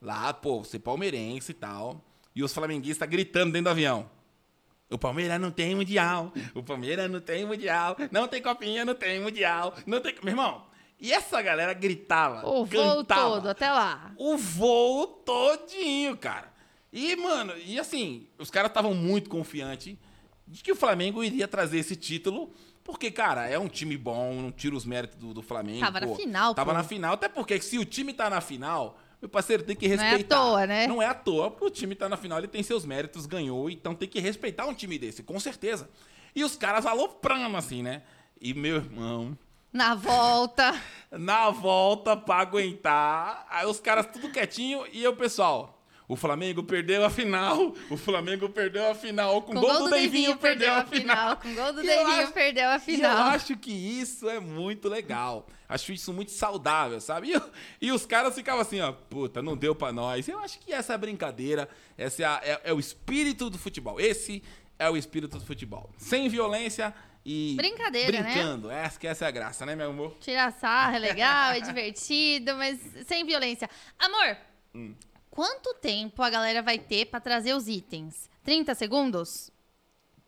lá, 0.00 0.32
pô, 0.32 0.64
você 0.64 0.76
é 0.78 0.80
palmeirense 0.80 1.50
e 1.52 1.54
tal, 1.54 2.02
e 2.34 2.42
os 2.42 2.52
flamenguistas 2.54 3.08
gritando 3.08 3.52
dentro 3.52 3.64
do 3.64 3.70
avião. 3.70 4.08
O 4.92 4.98
Palmeiras 4.98 5.40
não 5.40 5.52
tem 5.52 5.74
mundial, 5.74 6.32
o 6.54 6.62
Palmeiras 6.64 7.08
não 7.08 7.20
tem 7.20 7.44
mundial, 7.46 7.96
não 8.10 8.26
tem 8.26 8.42
copinha, 8.42 8.84
não 8.84 8.94
tem 8.94 9.20
mundial, 9.20 9.72
não 9.86 10.00
tem... 10.00 10.14
Meu 10.22 10.32
irmão, 10.32 10.64
E 11.00 11.12
essa 11.12 11.40
galera 11.40 11.72
gritava, 11.72 12.46
O 12.46 12.64
voo 12.64 12.96
cantava. 12.96 13.30
todo, 13.36 13.48
até 13.48 13.70
lá. 13.70 14.12
O 14.18 14.36
voo 14.36 15.06
todinho, 15.06 16.16
cara. 16.16 16.52
E, 16.92 17.16
mano, 17.16 17.54
e 17.64 17.78
assim, 17.78 18.26
os 18.38 18.50
caras 18.50 18.70
estavam 18.70 18.92
muito 18.94 19.30
confiantes 19.30 19.96
de 20.46 20.62
que 20.62 20.72
o 20.72 20.76
Flamengo 20.76 21.22
iria 21.24 21.48
trazer 21.48 21.78
esse 21.78 21.96
título. 21.96 22.52
Porque, 22.82 23.10
cara, 23.10 23.46
é 23.48 23.58
um 23.58 23.68
time 23.68 23.96
bom, 23.96 24.34
não 24.34 24.50
tira 24.50 24.74
os 24.74 24.84
méritos 24.84 25.16
do, 25.18 25.32
do 25.34 25.42
Flamengo. 25.42 25.80
Tava 25.80 26.00
na 26.00 26.06
pô. 26.08 26.14
final, 26.16 26.54
Tava 26.54 26.72
pô. 26.72 26.76
na 26.76 26.82
final, 26.82 27.14
até 27.14 27.28
porque 27.28 27.60
se 27.60 27.78
o 27.78 27.84
time 27.84 28.12
tá 28.12 28.28
na 28.28 28.40
final, 28.40 28.98
meu 29.22 29.28
parceiro 29.28 29.62
tem 29.62 29.76
que 29.76 29.86
Não 29.86 29.94
é 29.94 29.98
à 29.98 30.02
respeitar. 30.10 30.36
toa, 30.36 30.66
né? 30.66 30.86
Não 30.86 31.00
é 31.00 31.06
à 31.06 31.14
toa, 31.14 31.50
porque 31.50 31.64
o 31.66 31.70
time 31.70 31.94
tá 31.94 32.08
na 32.08 32.16
final, 32.16 32.38
ele 32.38 32.48
tem 32.48 32.62
seus 32.62 32.84
méritos, 32.84 33.26
ganhou, 33.26 33.70
então 33.70 33.94
tem 33.94 34.08
que 34.08 34.18
respeitar 34.18 34.66
um 34.66 34.74
time 34.74 34.98
desse, 34.98 35.22
com 35.22 35.38
certeza. 35.38 35.88
E 36.34 36.42
os 36.42 36.56
caras 36.56 36.84
aloprando, 36.84 37.56
assim, 37.56 37.82
né? 37.82 38.02
E, 38.40 38.52
meu 38.54 38.76
irmão, 38.76 39.36
Na 39.72 39.94
volta. 39.94 40.74
na 41.10 41.50
volta 41.50 42.16
pra 42.16 42.36
aguentar. 42.36 43.46
Aí 43.50 43.66
os 43.66 43.80
caras 43.80 44.06
tudo 44.06 44.30
quietinho 44.30 44.84
e 44.92 45.02
eu, 45.02 45.14
pessoal. 45.14 45.76
O 46.08 46.16
Flamengo 46.16 46.64
perdeu 46.64 47.04
a 47.04 47.10
final. 47.10 47.72
O 47.88 47.96
Flamengo 47.96 48.48
perdeu 48.48 48.90
a 48.90 48.96
final. 48.96 49.42
Com, 49.42 49.52
Com 49.54 49.60
gol, 49.60 49.78
do 49.84 49.90
Deivinho, 49.90 50.36
perdeu 50.36 50.74
a 50.74 50.84
final. 50.84 51.36
Com 51.36 51.54
gol 51.54 51.72
do 51.72 51.82
Deivinho, 51.82 52.32
perdeu 52.32 52.68
a 52.68 52.72
E 52.72 52.74
eu 52.74 52.80
final. 52.80 53.16
acho 53.28 53.56
que 53.56 53.70
isso 53.70 54.28
é 54.28 54.40
muito 54.40 54.88
legal. 54.88 55.46
Acho 55.68 55.92
isso 55.92 56.12
muito 56.12 56.32
saudável, 56.32 57.00
sabe? 57.00 57.32
E, 57.80 57.86
e 57.86 57.92
os 57.92 58.04
caras 58.04 58.34
ficavam 58.34 58.60
assim, 58.60 58.80
ó, 58.80 58.90
puta, 58.90 59.40
não 59.40 59.56
deu 59.56 59.72
pra 59.72 59.92
nós. 59.92 60.26
Eu 60.28 60.40
acho 60.40 60.58
que 60.58 60.72
essa 60.72 60.94
é 60.94 60.96
a 60.96 60.98
brincadeira, 60.98 61.68
essa 61.96 62.22
é, 62.22 62.26
a- 62.26 62.40
é- 62.42 62.60
é 62.64 62.72
o 62.72 62.80
espírito 62.80 63.48
do 63.48 63.56
futebol. 63.56 64.00
Esse 64.00 64.42
é 64.80 64.90
o 64.90 64.96
espírito 64.96 65.38
do 65.38 65.44
futebol. 65.46 65.90
Sem 65.96 66.28
violência 66.28 66.92
e 67.24 67.54
Brincadeira, 67.56 68.20
né? 68.22 68.32
brincando. 68.32 68.70
Essa, 68.70 68.98
que 68.98 69.06
essa 69.06 69.24
é 69.24 69.28
a 69.28 69.30
graça, 69.30 69.66
né, 69.66 69.76
meu 69.76 69.90
amor? 69.90 70.16
Tirar 70.20 70.52
sarro 70.52 70.96
é 70.96 70.98
legal, 70.98 71.52
é 71.52 71.60
divertido, 71.60 72.54
mas 72.56 72.78
sem 73.06 73.24
violência. 73.24 73.68
Amor, 73.98 74.36
Hum. 74.74 74.94
quanto 75.30 75.74
tempo 75.74 76.22
a 76.22 76.30
galera 76.30 76.62
vai 76.62 76.78
ter 76.78 77.06
pra 77.06 77.20
trazer 77.20 77.54
os 77.54 77.68
itens? 77.68 78.28
30 78.44 78.74
segundos? 78.74 79.50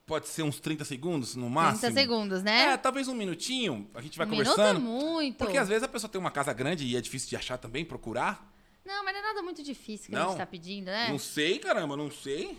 Pode 0.05 0.29
ser 0.29 0.43
uns 0.43 0.59
30 0.61 0.85
segundos 0.85 1.37
no 1.37 1.49
máximo. 1.49 1.81
30 1.81 1.95
segundos, 2.01 2.43
né? 2.43 2.73
É, 2.73 2.77
talvez 2.77 3.09
um 3.09 3.15
minutinho. 3.15 3.89
A 3.95 4.03
gente 4.03 4.19
vai 4.19 4.27
um 4.27 4.31
minuto 4.31 4.49
é 4.49 4.51
conversando. 4.55 4.81
muito. 4.81 5.39
Porque 5.39 5.57
às 5.57 5.69
vezes 5.69 5.83
a 5.85 5.89
pessoa 5.89 6.11
tem 6.11 6.21
uma 6.21 6.31
casa 6.31 6.53
grande 6.53 6.85
e 6.85 6.97
é 6.97 7.01
difícil 7.01 7.29
de 7.31 7.37
achar 7.37 7.57
também, 7.57 7.85
procurar. 7.85 8.53
Não, 8.85 9.05
mas 9.05 9.15
não 9.15 9.21
é 9.21 9.23
nada 9.23 9.43
muito 9.43 9.63
difícil 9.63 10.11
que 10.11 10.17
a 10.17 10.19
Não. 10.19 10.29
gente 10.31 10.39
tá 10.39 10.45
pedindo, 10.47 10.87
né? 10.87 11.09
Não 11.09 11.19
sei, 11.19 11.59
caramba, 11.61 11.97
não 11.97 12.11
sei. 12.11 12.59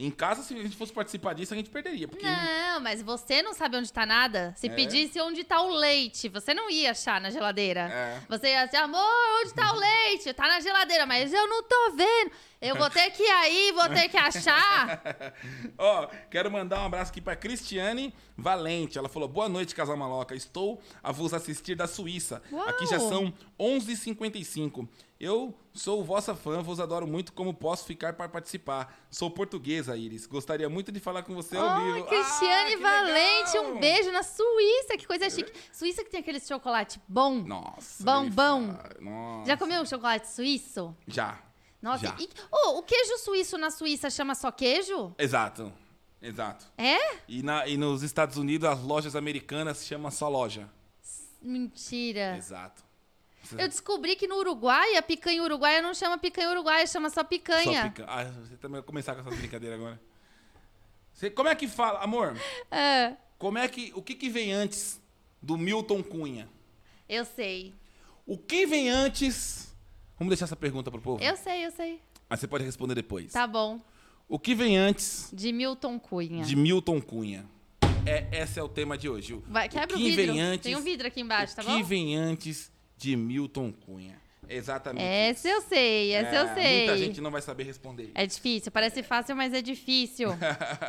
Em 0.00 0.12
casa, 0.12 0.44
se 0.44 0.54
a 0.54 0.62
gente 0.62 0.76
fosse 0.76 0.92
participar 0.92 1.32
disso, 1.34 1.52
a 1.52 1.56
gente 1.56 1.70
perderia. 1.70 2.06
Porque 2.06 2.24
Não, 2.24 2.78
mas 2.80 3.02
você 3.02 3.42
não 3.42 3.52
sabe 3.52 3.76
onde 3.76 3.92
tá 3.92 4.06
nada. 4.06 4.54
Se 4.56 4.68
É? 4.68 4.70
pedisse 4.70 5.20
onde 5.20 5.42
tá 5.42 5.60
o 5.60 5.70
leite, 5.70 6.28
você 6.28 6.54
não 6.54 6.70
ia 6.70 6.92
achar 6.92 7.20
na 7.20 7.30
geladeira. 7.30 7.80
É. 7.92 8.20
Você 8.28 8.48
ia 8.48 8.64
dizer, 8.64 8.76
amor, 8.76 9.02
onde 9.42 9.52
tá 9.52 9.72
o 9.72 9.76
leite? 9.80 10.32
Tá 10.32 10.46
na 10.46 10.60
geladeira, 10.60 11.04
mas 11.04 11.32
eu 11.32 11.48
não 11.48 11.64
tô 11.64 11.90
vendo. 11.96 12.30
Eu 12.60 12.76
vou 12.76 12.88
ter 12.90 13.10
que 13.10 13.22
ir 13.22 13.30
aí, 13.30 13.72
vou 13.72 13.88
ter 13.88 14.08
que 14.08 14.16
achar. 14.16 15.00
Ó, 15.78 16.08
quero 16.30 16.50
mandar 16.50 16.80
um 16.82 16.86
abraço 16.86 17.10
aqui 17.10 17.20
pra 17.20 17.36
Cristiane 17.36 18.12
Valente. 18.36 18.98
Ela 18.98 19.08
falou: 19.08 19.28
Boa 19.28 19.48
noite, 19.48 19.74
Casal 19.76 19.96
Maloca. 19.96 20.34
Estou 20.34 20.80
a 21.02 21.12
vos 21.12 21.32
assistir 21.34 21.76
da 21.76 21.86
Suíça. 21.86 22.42
Aqui 22.66 22.86
já 22.86 22.98
são 22.98 23.32
11h55. 23.60 24.88
Eu 25.20 25.52
sou 25.74 26.04
vossa 26.04 26.32
fã, 26.34 26.62
vos 26.62 26.78
adoro 26.78 27.04
muito. 27.06 27.32
Como 27.32 27.52
posso 27.52 27.84
ficar 27.84 28.12
para 28.12 28.28
participar? 28.28 28.96
Sou 29.10 29.28
portuguesa, 29.28 29.96
Iris. 29.96 30.26
Gostaria 30.26 30.68
muito 30.68 30.92
de 30.92 31.00
falar 31.00 31.24
com 31.24 31.34
você 31.34 31.56
ao 31.56 31.82
vivo. 31.82 31.98
Oh, 32.00 32.04
Cristiane 32.04 32.74
Ah, 32.74 32.78
Valente, 32.78 33.58
legal! 33.58 33.72
um 33.74 33.80
beijo 33.80 34.12
na 34.12 34.22
Suíça, 34.22 34.96
que 34.96 35.06
coisa 35.08 35.28
chique. 35.28 35.52
Suíça 35.72 36.04
que 36.04 36.10
tem 36.10 36.20
aquele 36.20 36.38
chocolate 36.38 37.00
bom. 37.08 37.34
Nossa. 37.42 38.04
Bom, 38.04 38.30
bom. 38.30 38.60
Nossa. 39.00 39.46
Já 39.48 39.56
comeu 39.56 39.82
um 39.82 39.86
chocolate 39.86 40.28
suíço? 40.28 40.94
Já. 41.08 41.42
Nossa, 41.82 42.06
Já. 42.06 42.16
e, 42.20 42.28
oh, 42.52 42.78
o 42.78 42.82
queijo 42.84 43.18
suíço 43.18 43.58
na 43.58 43.70
Suíça 43.72 44.10
chama 44.10 44.34
só 44.36 44.52
queijo? 44.52 45.14
Exato. 45.18 45.72
Exato. 46.22 46.64
É? 46.76 46.96
E, 47.28 47.42
na, 47.42 47.66
e 47.66 47.76
nos 47.76 48.02
Estados 48.02 48.36
Unidos, 48.36 48.68
as 48.68 48.80
lojas 48.82 49.14
americanas 49.16 49.84
chamam 49.84 50.10
só 50.12 50.28
loja. 50.28 50.68
Mentira. 51.42 52.36
Exato. 52.36 52.84
Eu 53.56 53.68
descobri 53.68 54.16
que 54.16 54.26
no 54.26 54.36
Uruguai, 54.36 54.96
a 54.96 55.02
picanha 55.02 55.42
uruguaia 55.42 55.80
não 55.80 55.94
chama 55.94 56.18
picanha 56.18 56.50
uruguaia, 56.50 56.86
chama 56.86 57.08
só 57.10 57.22
picanha. 57.24 57.82
Só 57.82 57.88
pica... 57.88 58.04
Ah, 58.08 58.24
você 58.24 58.56
também 58.56 58.80
vai 58.80 58.82
começar 58.82 59.14
com 59.14 59.20
essa 59.20 59.30
brincadeira 59.30 59.76
agora. 59.76 60.00
Você, 61.12 61.30
como 61.30 61.48
é 61.48 61.54
que 61.54 61.66
fala, 61.66 62.00
amor? 62.00 62.36
É, 62.70 63.16
Como 63.38 63.56
é 63.56 63.68
que. 63.68 63.92
O 63.94 64.02
que, 64.02 64.14
que 64.14 64.28
vem 64.28 64.52
antes 64.52 65.00
do 65.40 65.56
Milton 65.56 66.02
Cunha? 66.02 66.48
eu 67.08 67.24
sei. 67.24 67.72
O 68.26 68.36
que 68.36 68.66
vem 68.66 68.90
antes. 68.90 69.74
Vamos 70.18 70.30
deixar 70.30 70.44
essa 70.44 70.56
pergunta 70.56 70.90
pro 70.90 71.00
povo? 71.00 71.22
Eu 71.22 71.36
sei, 71.36 71.64
eu 71.64 71.70
sei. 71.70 72.00
Mas 72.28 72.40
você 72.40 72.48
pode 72.48 72.64
responder 72.64 72.94
depois. 72.96 73.32
Tá 73.32 73.46
bom. 73.46 73.80
O 74.28 74.38
que 74.38 74.54
vem 74.54 74.76
antes 74.76 75.30
De 75.32 75.52
Milton 75.52 75.98
Cunha. 75.98 76.44
de 76.44 76.54
Milton 76.54 77.00
Cunha? 77.00 77.46
É, 78.04 78.42
esse 78.42 78.58
é 78.58 78.62
o 78.62 78.68
tema 78.68 78.98
de 78.98 79.08
hoje. 79.08 79.34
O, 79.34 79.40
Vai, 79.48 79.68
quebra 79.68 79.96
o, 79.96 79.98
que 79.98 80.10
vidro. 80.10 80.32
vem 80.34 80.40
antes. 80.42 80.64
Tem 80.64 80.76
um 80.76 80.82
vidro 80.82 81.06
aqui 81.06 81.20
embaixo, 81.20 81.54
o 81.54 81.56
tá 81.56 81.62
que 81.62 81.68
bom? 81.70 81.82
vem 81.84 82.16
antes 82.16 82.70
de 82.98 83.16
Milton 83.16 83.72
Cunha? 83.72 84.20
Exatamente. 84.50 85.04
Essa 85.04 85.46
eu 85.46 85.60
sei, 85.60 86.12
essa 86.12 86.34
eu 86.34 86.46
É, 86.46 86.54
sei. 86.54 86.76
Muita 86.86 86.96
gente 86.96 87.20
não 87.20 87.30
vai 87.30 87.42
saber 87.42 87.64
responder. 87.64 88.10
É 88.14 88.24
difícil, 88.24 88.72
parece 88.72 89.02
fácil, 89.02 89.36
mas 89.36 89.52
é 89.52 89.60
difícil. 89.60 90.30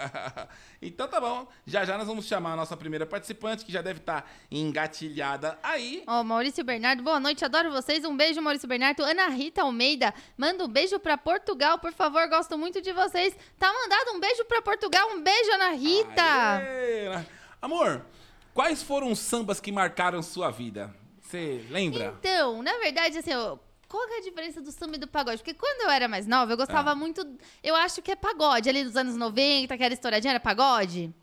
então 0.81 1.09
tá 1.09 1.19
bom. 1.19 1.45
Já 1.65 1.83
já 1.83 1.97
nós 1.97 2.07
vamos 2.07 2.25
chamar 2.25 2.53
a 2.53 2.55
nossa 2.55 2.77
primeira 2.77 3.05
participante, 3.05 3.65
que 3.65 3.71
já 3.71 3.81
deve 3.81 3.99
estar 3.99 4.31
engatilhada 4.49 5.59
aí. 5.61 6.03
Ó, 6.07 6.23
Maurício 6.23 6.63
Bernardo, 6.63 7.03
boa 7.03 7.19
noite, 7.19 7.43
adoro 7.43 7.69
vocês. 7.69 8.05
Um 8.05 8.15
beijo, 8.15 8.41
Maurício 8.41 8.67
Bernardo. 8.67 9.03
Ana 9.03 9.27
Rita 9.27 9.61
Almeida, 9.61 10.13
manda 10.37 10.63
um 10.63 10.69
beijo 10.69 10.97
pra 10.97 11.17
Portugal, 11.17 11.77
por 11.79 11.91
favor, 11.91 12.27
gosto 12.29 12.57
muito 12.57 12.81
de 12.81 12.93
vocês. 12.93 13.35
Tá 13.57 13.71
mandado 13.73 14.15
um 14.15 14.21
beijo 14.21 14.45
pra 14.45 14.61
Portugal, 14.61 15.05
um 15.11 15.21
beijo, 15.21 15.51
Ana 15.51 15.71
Rita. 15.71 16.55
Aê! 16.55 17.25
Amor, 17.61 18.05
quais 18.53 18.81
foram 18.81 19.11
os 19.11 19.19
sambas 19.19 19.59
que 19.59 19.69
marcaram 19.69 20.21
sua 20.23 20.49
vida? 20.49 20.95
Você 21.29 21.63
lembra? 21.69 22.15
Então, 22.19 22.63
na 22.63 22.73
verdade, 22.79 23.19
assim, 23.19 23.31
eu- 23.31 23.59
qual 23.87 24.03
é 24.09 24.17
a 24.17 24.21
diferença 24.21 24.59
do 24.61 24.71
samba 24.71 24.95
e 24.95 24.99
do 24.99 25.07
pagode? 25.07 25.37
Porque 25.37 25.53
quando 25.53 25.81
eu 25.83 25.89
era 25.91 26.07
mais 26.07 26.25
nova, 26.25 26.51
eu 26.53 26.57
gostava 26.57 26.91
Ah. 26.91 26.95
muito. 26.95 27.23
Eu 27.63 27.75
acho 27.75 28.01
que 28.01 28.11
é 28.11 28.15
pagode, 28.15 28.67
ali 28.67 28.83
dos 28.83 28.95
anos 28.95 29.15
90, 29.15 29.77
que 29.77 29.83
era 29.83 29.93
estouradinha, 29.93 30.31
era 30.31 30.39
pagode? 30.39 31.13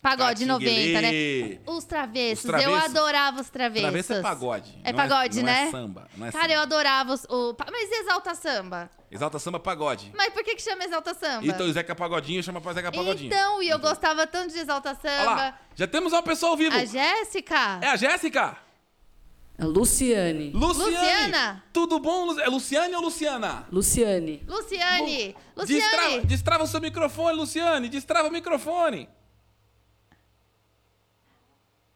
Pagode 0.00 0.46
90, 0.46 1.00
né? 1.02 1.58
Os 1.66 1.84
travessos, 1.84 2.44
Os 2.44 2.50
travessos. 2.50 2.72
eu 2.72 2.74
adorava 2.84 3.40
os 3.40 3.50
travessos. 3.50 3.82
Travesso 3.82 4.12
é 4.14 4.22
pagode. 4.22 4.78
É 4.82 4.92
não 4.92 4.96
pagode, 4.96 5.36
não 5.38 5.44
né? 5.44 5.64
É 5.64 5.70
samba. 5.70 6.08
É 6.14 6.18
Cara, 6.30 6.42
samba. 6.44 6.54
eu 6.54 6.60
adorava 6.60 7.12
os. 7.12 7.24
O, 7.24 7.54
mas 7.70 7.90
exalta 7.92 8.34
samba? 8.34 8.90
Exalta 9.10 9.38
samba 9.38 9.60
pagode. 9.60 10.10
Mas 10.16 10.32
por 10.32 10.42
que, 10.42 10.54
que 10.54 10.62
chama 10.62 10.84
exalta 10.84 11.12
samba? 11.12 11.44
Então 11.46 11.66
o 11.66 11.72
Zeca 11.72 11.94
Pagodinho 11.94 12.42
chama 12.42 12.62
pra 12.62 12.72
Zeca 12.72 12.90
Pagodinho. 12.90 13.26
Então, 13.26 13.62
e 13.62 13.68
eu 13.68 13.78
gostava 13.78 14.26
tanto 14.26 14.54
de 14.54 14.58
exalta 14.60 14.90
Olha 14.90 15.00
samba. 15.18 15.34
lá, 15.34 15.60
já 15.74 15.86
temos 15.86 16.12
uma 16.14 16.22
pessoa 16.22 16.52
ao 16.52 16.56
vivo. 16.56 16.74
A 16.74 16.84
Jéssica? 16.86 17.78
É 17.82 17.88
a 17.88 17.96
Jéssica? 17.96 18.56
A 19.60 19.64
Luciane. 19.66 20.50
Luciane. 20.52 20.90
Luciana. 20.96 21.64
Tudo 21.72 21.98
bom? 21.98 22.24
Lu- 22.26 22.40
É 22.40 22.46
Luciane 22.48 22.94
ou 22.94 23.02
Luciana? 23.02 23.66
Luciane. 23.70 24.42
Luciane! 24.48 25.36
Destrava, 25.66 26.02
Luciane! 26.08 26.26
destrava 26.26 26.64
o 26.64 26.66
seu 26.66 26.80
microfone, 26.80 27.36
Luciane. 27.36 27.88
Destrava 27.90 28.28
o 28.28 28.32
microfone. 28.32 29.08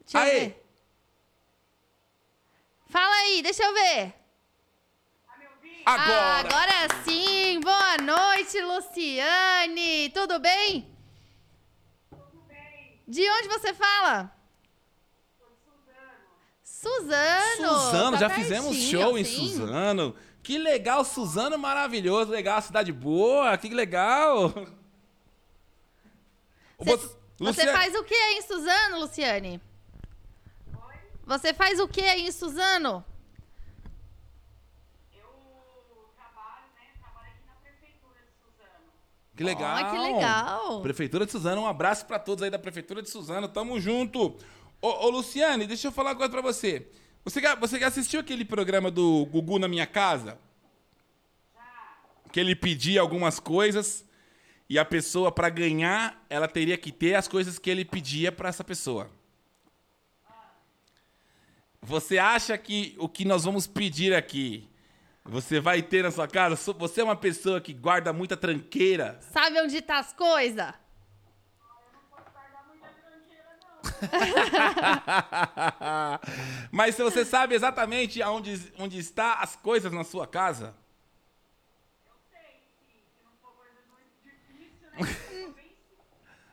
Deixa 0.01 0.19
eu 0.19 0.23
Aê. 0.23 0.41
ver. 0.41 0.65
Fala 2.91 3.15
aí, 3.15 3.43
deixa 3.43 3.63
eu 3.65 3.73
ver. 3.73 4.15
Agora. 5.87 6.13
Ah, 6.13 6.39
agora 6.41 7.03
sim! 7.05 7.61
Boa 7.61 7.97
noite, 7.99 8.61
Luciane! 8.61 10.11
Tudo 10.11 10.39
bem? 10.39 10.89
Tudo 12.11 12.43
bem. 12.49 13.03
De 13.09 13.29
onde 13.31 13.49
você 13.49 13.73
fala? 13.75 14.34
Suzano! 16.85 17.79
Suzano, 17.81 18.11
tá 18.13 18.19
já 18.19 18.31
fizemos 18.31 18.77
show 18.77 19.17
em 19.17 19.25
sim. 19.25 19.49
Suzano. 19.49 20.15
Que 20.43 20.59
legal, 20.59 21.03
Suzano 21.05 21.57
maravilhoso, 21.59 22.31
legal, 22.31 22.61
cidade 22.61 22.93
boa, 22.93 23.57
que 23.57 23.69
legal. 23.71 24.53
Você, 26.79 26.97
Você- 26.97 27.07
você 27.07 27.17
Luciane- 27.41 27.73
faz 27.73 27.95
o 27.95 28.05
que 28.05 28.15
aí 28.15 28.35
em 28.39 28.43
Suzano, 28.43 28.99
Luciane? 29.01 29.61
Você 31.27 31.55
faz 31.55 31.81
o 31.81 31.89
que 31.89 32.03
aí 32.03 32.27
em 32.27 32.33
Suzano? 32.33 33.03
Que 39.37 39.43
legal. 39.43 39.77
Ah, 39.77 39.91
que 39.91 39.99
legal. 39.99 40.81
Prefeitura 40.83 41.27
de 41.27 41.33
Suzano, 41.33 41.63
um 41.63 41.67
abraço 41.67 42.07
pra 42.07 42.21
todos 42.21 42.43
aí 42.45 42.51
da 42.51 42.59
Prefeitura 42.59 43.03
de 43.03 43.11
Suzano, 43.11 43.49
tamo 43.49 43.81
junto. 43.81 44.37
Ô, 44.85 45.07
ô 45.07 45.09
Luciane, 45.09 45.67
deixa 45.67 45.89
eu 45.89 45.93
falar 45.93 46.11
uma 46.11 46.17
coisa 46.17 46.31
pra 46.31 46.43
você. 46.43 46.87
Você, 47.25 47.41
você 47.57 47.83
assistiu 47.83 48.21
aquele 48.21 48.45
programa 48.45 48.91
do 48.91 49.25
Gugu 49.25 49.59
na 49.59 49.67
Minha 49.67 49.87
Casa? 49.87 50.39
Que 52.31 52.39
ele 52.39 52.55
pedia 52.55 53.01
algumas 53.01 53.41
coisas 53.41 54.05
e 54.69 54.79
a 54.79 54.85
pessoa, 54.85 55.33
pra 55.33 55.49
ganhar, 55.49 56.23
ela 56.29 56.47
teria 56.47 56.77
que 56.77 56.93
ter 56.93 57.15
as 57.15 57.27
coisas 57.27 57.59
que 57.59 57.71
ele 57.71 57.83
pedia 57.83 58.31
pra 58.31 58.51
essa 58.51 58.63
pessoa. 58.63 59.11
Você 61.81 62.19
acha 62.19 62.59
que 62.59 62.95
o 62.99 63.09
que 63.09 63.25
nós 63.25 63.45
vamos 63.45 63.67
pedir 63.67 64.13
aqui, 64.15 64.69
você 65.25 65.61
vai 65.61 65.81
ter 65.81 66.03
na 66.03 66.11
sua 66.11 66.29
casa? 66.29 66.57
Você 66.75 67.01
é 67.01 67.05
uma 67.05 67.17
pessoa 67.17 67.59
que 67.59 67.73
guarda 67.73 68.13
muita 68.13 68.37
tranqueira? 68.37 69.19
Sabe 69.33 69.59
onde 69.63 69.81
tá 69.81 69.99
as 69.99 70.13
coisas? 70.13 70.75
Mas 76.71 76.95
se 76.95 77.03
você 77.03 77.25
sabe 77.25 77.55
exatamente 77.55 78.23
aonde, 78.23 78.73
onde 78.79 78.99
está 78.99 79.35
as 79.35 79.57
coisas 79.57 79.93
na 79.93 80.05
sua 80.05 80.27
casa? 80.27 80.75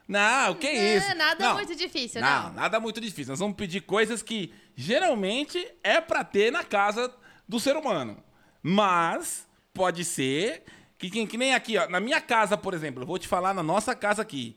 Não, 0.06 0.52
o 0.52 0.56
que 0.56 0.66
é 0.66 0.96
isso? 0.96 1.14
Nada 1.14 1.44
Não. 1.44 1.54
muito 1.54 1.74
difícil, 1.74 2.20
Não, 2.20 2.44
não. 2.44 2.52
nada 2.52 2.80
muito 2.80 3.00
difícil. 3.00 3.30
Nós 3.32 3.38
vamos 3.38 3.56
pedir 3.56 3.80
coisas 3.82 4.22
que 4.22 4.52
geralmente 4.76 5.66
é 5.82 6.00
pra 6.00 6.24
ter 6.24 6.50
na 6.50 6.64
casa 6.64 7.12
do 7.48 7.58
ser 7.60 7.76
humano. 7.76 8.22
Mas 8.62 9.46
pode 9.72 10.04
ser 10.04 10.64
que, 10.98 11.08
que, 11.08 11.26
que 11.26 11.38
nem 11.38 11.54
aqui, 11.54 11.78
ó. 11.78 11.88
Na 11.88 12.00
minha 12.00 12.20
casa, 12.20 12.56
por 12.56 12.74
exemplo, 12.74 13.02
eu 13.02 13.06
vou 13.06 13.18
te 13.18 13.28
falar 13.28 13.54
na 13.54 13.62
nossa 13.62 13.94
casa 13.94 14.22
aqui. 14.22 14.56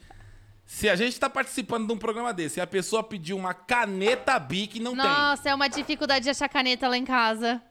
Se 0.66 0.90
a 0.90 0.96
gente 0.96 1.20
tá 1.20 1.30
participando 1.30 1.86
de 1.86 1.94
um 1.94 1.98
programa 1.98 2.34
desse 2.34 2.60
e 2.60 2.62
a 2.62 2.68
pessoa 2.68 3.04
pediu 3.04 3.38
uma 3.38 3.54
caneta 3.54 4.38
Bic, 4.40 4.80
não 4.80 4.96
tem. 4.96 5.04
Nossa, 5.04 5.50
é 5.50 5.56
uma 5.56 5.68
dificuldade 5.68 6.24
de 6.24 6.32
achar 6.32 6.50
caneta 6.50 6.88
lá 6.88 6.98
em 6.98 7.06
casa. 7.06 7.62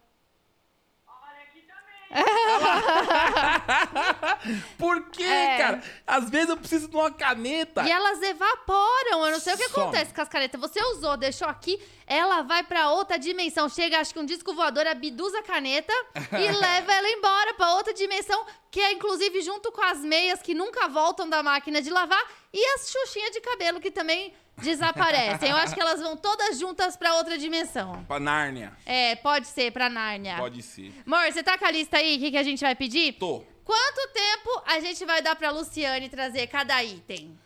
Por 4.78 5.10
quê, 5.10 5.22
É. 5.24 5.58
cara? 5.58 5.82
Às 6.06 6.30
vezes 6.30 6.48
eu 6.48 6.56
preciso 6.56 6.88
de 6.88 6.96
uma 6.96 7.10
caneta. 7.10 7.82
E 7.82 7.90
elas 7.90 8.22
evaporam. 8.22 9.26
Eu 9.26 9.32
não 9.32 9.40
sei 9.40 9.54
o 9.54 9.58
que 9.58 9.68
Some. 9.68 9.82
acontece 9.86 10.14
com 10.14 10.20
as 10.20 10.28
canetas. 10.28 10.60
Você 10.60 10.80
usou, 10.92 11.16
deixou 11.16 11.48
aqui, 11.48 11.80
ela 12.06 12.42
vai 12.42 12.62
pra 12.62 12.90
outra 12.90 13.18
dimensão. 13.18 13.68
Chega, 13.68 13.98
acho 13.98 14.12
que 14.12 14.20
um 14.20 14.26
disco 14.26 14.54
voador 14.54 14.86
abduz 14.86 15.34
a 15.34 15.42
caneta 15.42 15.92
e 16.32 16.52
leva 16.52 16.92
ela 16.92 17.08
embora 17.10 17.54
pra 17.54 17.74
outra 17.74 17.92
dimensão, 17.92 18.44
que 18.70 18.80
é 18.80 18.92
inclusive 18.92 19.40
junto 19.42 19.72
com 19.72 19.82
as 19.82 19.98
meias 20.00 20.40
que 20.42 20.54
nunca 20.54 20.88
voltam 20.88 21.28
da 21.28 21.42
máquina 21.42 21.80
de 21.82 21.90
lavar 21.90 22.22
e 22.52 22.64
as 22.74 22.90
xuxinhas 22.90 23.30
de 23.32 23.40
cabelo 23.40 23.80
que 23.80 23.90
também 23.90 24.32
desaparecem. 24.56 25.50
Eu 25.50 25.56
acho 25.56 25.74
que 25.74 25.80
elas 25.80 26.00
vão 26.00 26.16
todas 26.16 26.58
juntas 26.58 26.96
pra 26.96 27.14
outra 27.16 27.36
dimensão. 27.38 28.04
Pra 28.04 28.20
Nárnia. 28.20 28.72
É, 28.86 29.16
pode 29.16 29.46
ser 29.46 29.72
pra 29.72 29.88
Nárnia. 29.88 30.36
Pode 30.36 30.62
ser. 30.62 30.92
Amor, 31.06 31.32
você 31.32 31.42
tá 31.42 31.58
com 31.58 31.64
a 31.64 31.70
lista 31.70 31.96
aí? 31.98 32.16
O 32.16 32.18
que, 32.20 32.30
que 32.30 32.36
a 32.36 32.42
gente 32.42 32.60
vai 32.60 32.74
pedir? 32.74 33.14
Tô. 33.14 33.44
Quanto 33.64 34.12
tempo 34.12 34.62
a 34.66 34.80
gente 34.80 35.04
vai 35.04 35.22
dar 35.22 35.34
pra 35.36 35.50
Luciane 35.50 36.08
trazer 36.08 36.46
cada 36.48 36.82
item? 36.84 37.38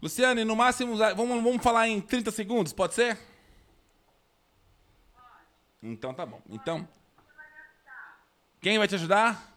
Luciane, 0.00 0.44
no 0.44 0.56
máximo, 0.56 0.96
vamos, 0.96 1.42
vamos 1.42 1.62
falar 1.62 1.88
em 1.88 2.00
30 2.00 2.30
segundos, 2.30 2.72
pode 2.72 2.94
ser? 2.94 3.18
Então 5.82 6.14
tá 6.14 6.24
bom. 6.24 6.40
Então. 6.48 6.88
Quem 8.60 8.78
vai 8.78 8.86
te 8.86 8.94
ajudar? 8.94 9.50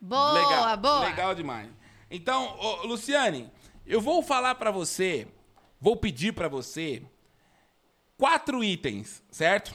Boa, 0.00 0.32
Legal. 0.32 0.76
boa. 0.78 1.00
Legal 1.04 1.34
demais. 1.34 1.70
Então, 2.10 2.58
ô, 2.58 2.86
Luciane, 2.86 3.50
eu 3.86 4.00
vou 4.00 4.22
falar 4.22 4.54
pra 4.56 4.70
você, 4.70 5.26
vou 5.80 5.96
pedir 5.96 6.32
pra 6.32 6.48
você 6.48 7.02
quatro 8.16 8.62
itens, 8.62 9.22
certo? 9.30 9.74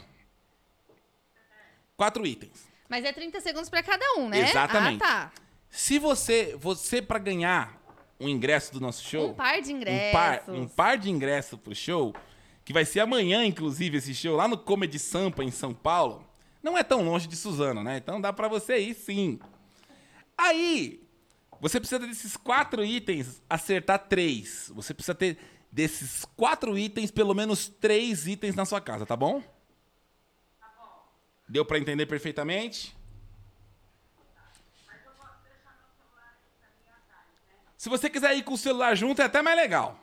Quatro 1.95 2.25
itens. 2.25 2.67
Mas 2.87 3.03
é 3.03 3.11
30 3.11 3.41
segundos 3.41 3.69
pra 3.69 3.83
cada 3.83 4.05
um, 4.17 4.29
né? 4.29 4.39
Exatamente. 4.49 5.03
Ah, 5.03 5.07
tá. 5.07 5.31
Se 5.69 5.99
você, 5.99 6.55
você 6.57 7.01
para 7.01 7.19
ganhar 7.19 7.75
um 8.19 8.29
ingresso 8.29 8.71
do 8.73 8.79
nosso 8.79 9.03
show, 9.03 9.31
Um 9.31 9.33
par 9.33 9.61
de 9.61 9.71
ingressos. 9.73 10.09
um 10.09 10.11
par, 10.13 10.43
um 10.49 10.67
par 10.67 10.97
de 10.97 11.09
ingressos 11.09 11.59
pro 11.59 11.75
show, 11.75 12.15
que 12.63 12.71
vai 12.71 12.85
ser 12.85 12.99
amanhã, 13.01 13.43
inclusive, 13.45 13.97
esse 13.97 14.13
show 14.13 14.35
lá 14.35 14.47
no 14.47 14.57
Comedy 14.57 14.97
Sampa, 14.99 15.43
em 15.43 15.51
São 15.51 15.73
Paulo. 15.73 16.25
Não 16.63 16.77
é 16.77 16.83
tão 16.83 17.03
longe 17.03 17.27
de 17.27 17.35
Suzano, 17.35 17.83
né? 17.83 17.97
Então 17.97 18.19
dá 18.21 18.31
pra 18.31 18.47
você 18.47 18.77
ir 18.77 18.93
sim. 18.93 19.39
Aí, 20.37 21.01
você 21.59 21.79
precisa 21.79 21.99
desses 21.99 22.37
quatro 22.37 22.83
itens 22.83 23.41
acertar 23.49 23.99
três. 24.07 24.71
Você 24.75 24.93
precisa 24.93 25.15
ter 25.15 25.37
desses 25.71 26.25
quatro 26.35 26.77
itens, 26.77 27.11
pelo 27.11 27.33
menos 27.33 27.67
três 27.67 28.27
itens 28.27 28.55
na 28.55 28.65
sua 28.65 28.79
casa, 28.81 29.05
tá 29.05 29.15
bom? 29.15 29.43
Deu 31.47 31.65
pra 31.65 31.77
entender 31.77 32.05
perfeitamente? 32.05 32.95
Se 37.77 37.89
você 37.89 38.09
quiser 38.09 38.35
ir 38.35 38.43
com 38.43 38.53
o 38.53 38.57
celular 38.57 38.95
junto, 38.95 39.21
é 39.21 39.25
até 39.25 39.41
mais 39.41 39.55
legal. 39.55 39.99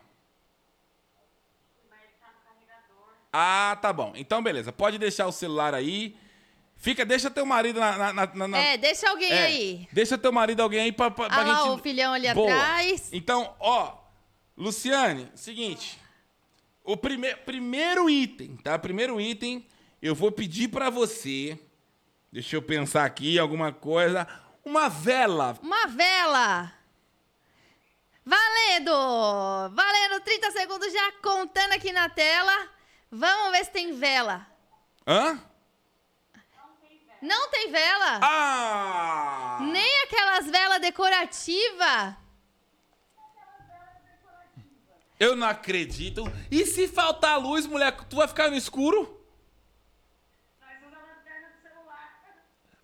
Ah, 3.32 3.76
tá 3.82 3.92
bom. 3.92 4.12
Então, 4.14 4.40
beleza. 4.40 4.72
Pode 4.72 4.96
deixar 4.96 5.26
o 5.26 5.32
celular 5.32 5.74
aí. 5.74 6.16
Fica, 6.84 7.02
deixa 7.02 7.30
teu 7.30 7.46
marido 7.46 7.80
na. 7.80 8.12
na- 8.12 8.26
na- 8.26 8.46
na- 8.48 8.58
É, 8.58 8.76
deixa 8.76 9.08
alguém 9.08 9.32
é, 9.32 9.44
aí. 9.46 9.88
Deixa 9.90 10.18
teu 10.18 10.30
marido 10.30 10.60
alguém 10.60 10.80
aí 10.80 10.92
pra, 10.92 11.10
pra, 11.10 11.28
pra 11.30 11.40
Ah 11.40 11.42
lá, 11.42 11.62
gente. 11.62 11.68
o 11.70 11.78
filhão 11.78 12.12
ali 12.12 12.30
Boa. 12.34 12.52
atrás. 12.52 13.08
Então, 13.10 13.56
ó, 13.58 13.96
Luciane, 14.54 15.32
seguinte. 15.34 15.98
O 16.84 16.94
prime 16.94 17.34
primeiro 17.36 18.10
item, 18.10 18.56
tá? 18.58 18.78
Primeiro 18.78 19.18
item, 19.18 19.66
eu 20.02 20.14
vou 20.14 20.30
pedir 20.30 20.68
pra 20.68 20.90
você. 20.90 21.58
Deixa 22.30 22.54
eu 22.54 22.60
pensar 22.60 23.06
aqui 23.06 23.38
alguma 23.38 23.72
coisa. 23.72 24.28
Uma 24.62 24.90
vela. 24.90 25.58
Uma 25.62 25.86
vela. 25.86 26.70
Valendo! 28.26 28.92
Valendo, 29.74 30.20
30 30.22 30.50
segundos 30.50 30.92
já 30.92 31.12
contando 31.22 31.72
aqui 31.72 31.92
na 31.92 32.10
tela. 32.10 32.68
Vamos 33.10 33.52
ver 33.52 33.64
se 33.64 33.70
tem 33.70 33.94
vela. 33.96 34.46
Hã? 35.06 35.40
Não 37.24 37.48
tem 37.48 37.70
vela? 37.70 38.20
Ah! 38.22 39.58
Nem 39.62 40.02
aquelas 40.02 40.46
velas 40.50 40.78
decorativas. 40.80 42.14
Eu 45.18 45.34
não 45.34 45.48
acredito. 45.48 46.24
E 46.50 46.66
se 46.66 46.86
faltar 46.86 47.40
luz, 47.40 47.66
moleque, 47.66 48.04
tu 48.10 48.16
vai 48.16 48.28
ficar 48.28 48.50
no 48.50 48.56
escuro? 48.56 49.20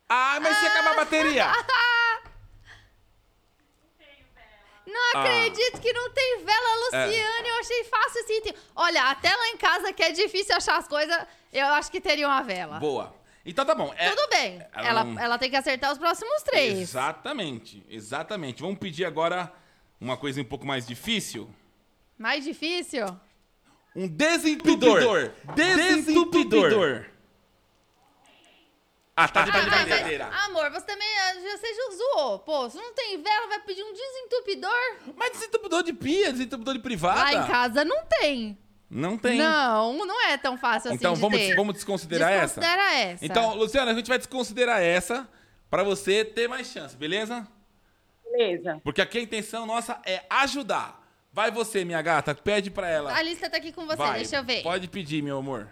Ah, 0.08 0.40
mas 0.40 0.56
se 0.56 0.66
acabar 0.66 0.92
a 0.92 0.96
bateria? 0.96 1.46
Não 4.86 5.00
Ah. 5.14 5.20
acredito 5.22 5.80
que 5.80 5.92
não 5.92 6.10
tem 6.10 6.44
vela, 6.44 6.74
Luciane. 6.84 7.48
Eu 7.48 7.60
achei 7.60 7.84
fácil 7.84 8.20
esse 8.22 8.38
item. 8.38 8.54
Olha, 8.74 9.04
até 9.04 9.32
lá 9.36 9.48
em 9.50 9.56
casa 9.56 9.92
que 9.92 10.02
é 10.02 10.10
difícil 10.10 10.56
achar 10.56 10.78
as 10.78 10.88
coisas, 10.88 11.16
eu 11.52 11.64
acho 11.66 11.92
que 11.92 12.00
teria 12.00 12.26
uma 12.26 12.42
vela. 12.42 12.80
Boa. 12.80 13.14
Então 13.50 13.64
tá 13.64 13.74
bom. 13.74 13.92
É- 13.96 14.10
Tudo 14.10 14.28
bem. 14.30 14.64
Ela 14.72 14.88
Ela, 14.88 15.04
não- 15.04 15.20
ela 15.20 15.38
tem 15.38 15.50
que 15.50 15.56
acertar 15.56 15.90
os 15.92 15.98
próximos 15.98 16.42
três. 16.42 16.78
Exatamente, 16.78 17.84
exatamente. 17.88 18.62
Vamos 18.62 18.78
pedir 18.78 19.04
agora 19.04 19.52
uma 20.00 20.16
coisa 20.16 20.40
um 20.40 20.44
pouco 20.44 20.64
mais 20.66 20.86
difícil. 20.86 21.52
Mais 22.16 22.44
difícil? 22.44 23.06
Um 23.96 24.06
desentupidor. 24.06 25.32
Desentupidor. 25.54 27.06
Ah, 29.16 29.28
tá 29.28 29.42
de 29.42 29.50
Ah, 29.50 29.54
mas- 29.66 29.84
brincadeira. 29.84 30.28
amor, 30.46 30.70
você 30.70 30.86
também 30.86 31.08
ah, 31.18 31.34
já- 31.34 31.56
você 31.58 31.74
já 31.74 31.90
zoou. 31.96 32.38
Pô, 32.38 32.70
se 32.70 32.76
não 32.76 32.94
tem 32.94 33.20
vela, 33.20 33.48
vai 33.48 33.60
pedir 33.60 33.82
um 33.82 33.92
desentupidor? 33.92 34.96
Mas 35.16 35.32
desentupidor 35.32 35.82
de 35.82 35.92
pia, 35.92 36.32
desentupidor 36.32 36.74
de 36.74 36.80
privada? 36.80 37.20
Lá 37.20 37.32
em 37.34 37.46
casa 37.46 37.84
não 37.84 38.06
tem. 38.06 38.56
Não 38.90 39.16
tem. 39.16 39.38
Não, 39.38 40.04
não 40.04 40.20
é 40.26 40.36
tão 40.36 40.58
fácil 40.58 40.88
assim 40.88 40.96
Então 40.96 41.14
vamos, 41.14 41.38
vamos 41.54 41.74
desconsiderar, 41.74 42.40
Desconsidera 42.40 42.92
essa? 42.92 43.12
essa. 43.12 43.24
Então, 43.24 43.54
Luciana, 43.54 43.92
a 43.92 43.94
gente 43.94 44.08
vai 44.08 44.18
desconsiderar 44.18 44.82
essa 44.82 45.28
pra 45.70 45.84
você 45.84 46.24
ter 46.24 46.48
mais 46.48 46.66
chance, 46.66 46.96
beleza? 46.96 47.46
Beleza. 48.24 48.80
Porque 48.82 49.00
aqui 49.00 49.18
a 49.18 49.22
intenção 49.22 49.64
nossa 49.64 50.00
é 50.04 50.24
ajudar. 50.28 50.98
Vai 51.32 51.52
você, 51.52 51.84
minha 51.84 52.02
gata, 52.02 52.34
pede 52.34 52.70
pra 52.70 52.88
ela. 52.88 53.14
A 53.16 53.22
lista 53.22 53.48
tá 53.48 53.58
aqui 53.58 53.70
com 53.72 53.86
você, 53.86 53.96
Vai, 53.96 54.18
deixa 54.18 54.36
eu 54.38 54.44
ver. 54.44 54.62
Pode 54.64 54.88
pedir, 54.88 55.22
meu 55.22 55.38
amor. 55.38 55.68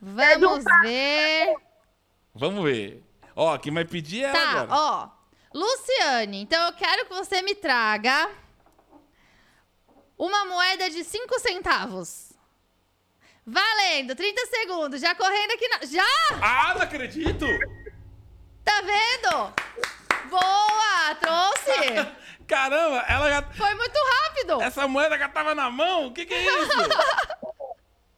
Vamos 0.00 0.64
ver. 0.82 1.54
Vamos 2.34 2.64
ver. 2.64 3.02
Ó, 3.36 3.56
quem 3.58 3.72
vai 3.72 3.84
pedir 3.84 4.24
é 4.24 4.28
ela 4.28 4.32
Tá, 4.32 4.50
agora. 4.62 4.68
ó. 4.70 5.08
Luciane, 5.54 6.40
então 6.40 6.66
eu 6.66 6.72
quero 6.72 7.04
que 7.06 7.12
você 7.12 7.42
me 7.42 7.54
traga 7.54 8.30
uma 10.18 10.46
moeda 10.46 10.88
de 10.88 11.04
5 11.04 11.38
centavos. 11.40 12.31
Valendo, 13.46 14.14
30 14.14 14.46
segundos, 14.46 15.00
já 15.00 15.14
correndo 15.14 15.52
aqui 15.52 15.68
na... 15.68 15.78
Já! 15.84 16.38
Ah, 16.40 16.74
não 16.74 16.82
acredito! 16.82 17.46
Tá 18.64 18.80
vendo? 18.82 19.52
Boa, 20.30 21.14
trouxe! 21.20 22.12
Caramba, 22.46 23.04
ela 23.08 23.28
já... 23.30 23.42
Foi 23.42 23.74
muito 23.74 23.98
rápido! 23.98 24.62
Essa 24.62 24.86
moeda 24.86 25.18
já 25.18 25.28
tava 25.28 25.54
na 25.54 25.70
mão? 25.70 26.06
O 26.06 26.12
que 26.12 26.24
que 26.24 26.34
é 26.34 26.44
isso? 26.44 26.70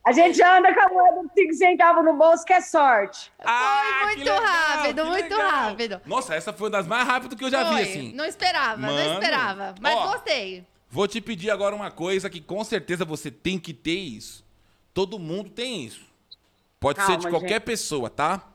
A 0.07 0.13
gente 0.13 0.43
anda 0.43 0.75
com 0.75 0.81
a 0.81 0.89
moeda 0.91 1.29
de 1.29 1.41
5 1.41 1.55
centavos 1.55 2.05
no 2.05 2.13
bolso, 2.13 2.45
que 2.45 2.53
é 2.53 2.61
sorte. 2.61 3.33
Ah, 3.43 4.01
muito 4.03 4.19
que 4.19 4.29
legal, 4.29 4.45
rápido, 4.45 5.05
muito 5.07 5.35
legal. 5.35 5.51
rápido. 5.51 6.01
Nossa, 6.05 6.35
essa 6.35 6.53
foi 6.53 6.67
uma 6.67 6.73
das 6.73 6.87
mais 6.87 7.09
rápidas 7.09 7.39
que 7.39 7.43
eu 7.43 7.51
já 7.51 7.65
Foi, 7.65 7.83
vi, 7.83 7.91
assim. 7.91 8.13
Não 8.13 8.27
esperava, 8.27 8.77
Mano, 8.77 8.93
não 8.93 9.15
esperava. 9.15 9.75
Mas 9.81 9.97
ó. 9.97 10.09
gostei. 10.09 10.67
Vou 10.91 11.09
te 11.09 11.23
pedir 11.23 11.51
agora 11.51 11.75
uma 11.75 11.91
coisa 11.91 12.29
que 12.29 12.39
com 12.39 12.63
certeza 12.63 13.03
você 13.03 13.31
tem 13.31 13.59
que 13.59 13.73
ter 13.73 13.97
isso. 13.97 14.44
Todo 14.95 15.19
mundo 15.19 15.51
tem 15.51 15.85
isso. 15.85 16.07
Pode 16.81 17.01
ser 17.01 17.07
Calma, 17.09 17.21
de 17.23 17.29
qualquer 17.29 17.49
gente. 17.55 17.63
pessoa, 17.65 18.09
tá? 18.09 18.49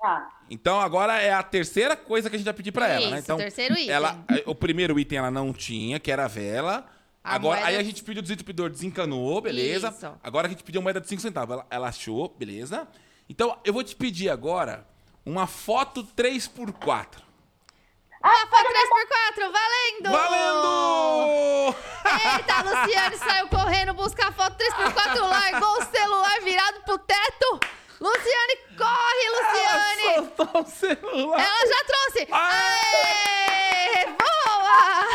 Tá. 0.00 0.40
Então 0.50 0.80
agora 0.80 1.20
é 1.20 1.32
a 1.32 1.42
terceira 1.42 1.94
coisa 1.94 2.28
que 2.30 2.34
a 2.36 2.38
gente 2.38 2.46
vai 2.46 2.54
pedir 2.54 2.72
pra 2.72 2.88
ela, 2.88 3.10
né? 3.10 3.18
Então, 3.18 3.36
terceiro 3.36 3.74
item. 3.74 3.90
Ela, 3.90 4.24
o 4.46 4.54
primeiro 4.54 4.98
item 4.98 5.18
ela 5.18 5.30
não 5.30 5.52
tinha, 5.52 6.00
que 6.00 6.10
era 6.10 6.24
a 6.24 6.28
vela. 6.28 6.86
A 7.22 7.34
Agora, 7.34 7.60
moeda- 7.60 7.68
aí 7.68 7.76
a 7.76 7.82
gente 7.82 8.02
pediu 8.02 8.20
o 8.20 8.22
desentupidor, 8.22 8.70
desencanou, 8.70 9.40
beleza. 9.42 9.90
Isso. 9.90 10.10
Agora 10.22 10.46
a 10.46 10.50
gente 10.50 10.64
pediu 10.64 10.80
a 10.80 10.82
moeda 10.82 11.00
de 11.00 11.06
5 11.06 11.20
centavos. 11.20 11.52
Ela, 11.52 11.66
ela 11.68 11.88
achou, 11.88 12.34
beleza. 12.38 12.88
Então 13.28 13.58
eu 13.62 13.74
vou 13.74 13.84
te 13.84 13.94
pedir 13.94 14.30
agora 14.30 14.86
uma 15.24 15.46
foto 15.46 16.02
3x4. 16.16 17.18
Ah, 18.22 18.46
foi 18.50 18.62
3x4, 18.64 19.50
valendo! 19.50 20.10
Valendo! 20.10 21.74
Eita, 22.36 22.62
Luciane 22.62 23.16
saiu 23.16 23.48
correndo 23.48 23.94
buscar 23.94 24.28
a 24.28 24.32
foto 24.32 24.56
3x4, 24.56 25.20
largou 25.20 25.78
o 25.78 25.84
celular 25.86 26.40
virado 26.42 26.80
pro 26.82 26.98
teto. 26.98 27.60
Luciane, 27.98 28.56
corre, 28.76 29.30
Luciane! 29.30 30.06
Ela 30.06 30.14
soltou 30.14 30.62
o 30.62 30.66
celular. 30.66 31.40
Ela 31.40 31.66
já 31.66 31.84
trouxe! 31.84 32.28
Aê! 32.30 33.96
Aê! 33.96 34.06
Boa! 34.06 35.06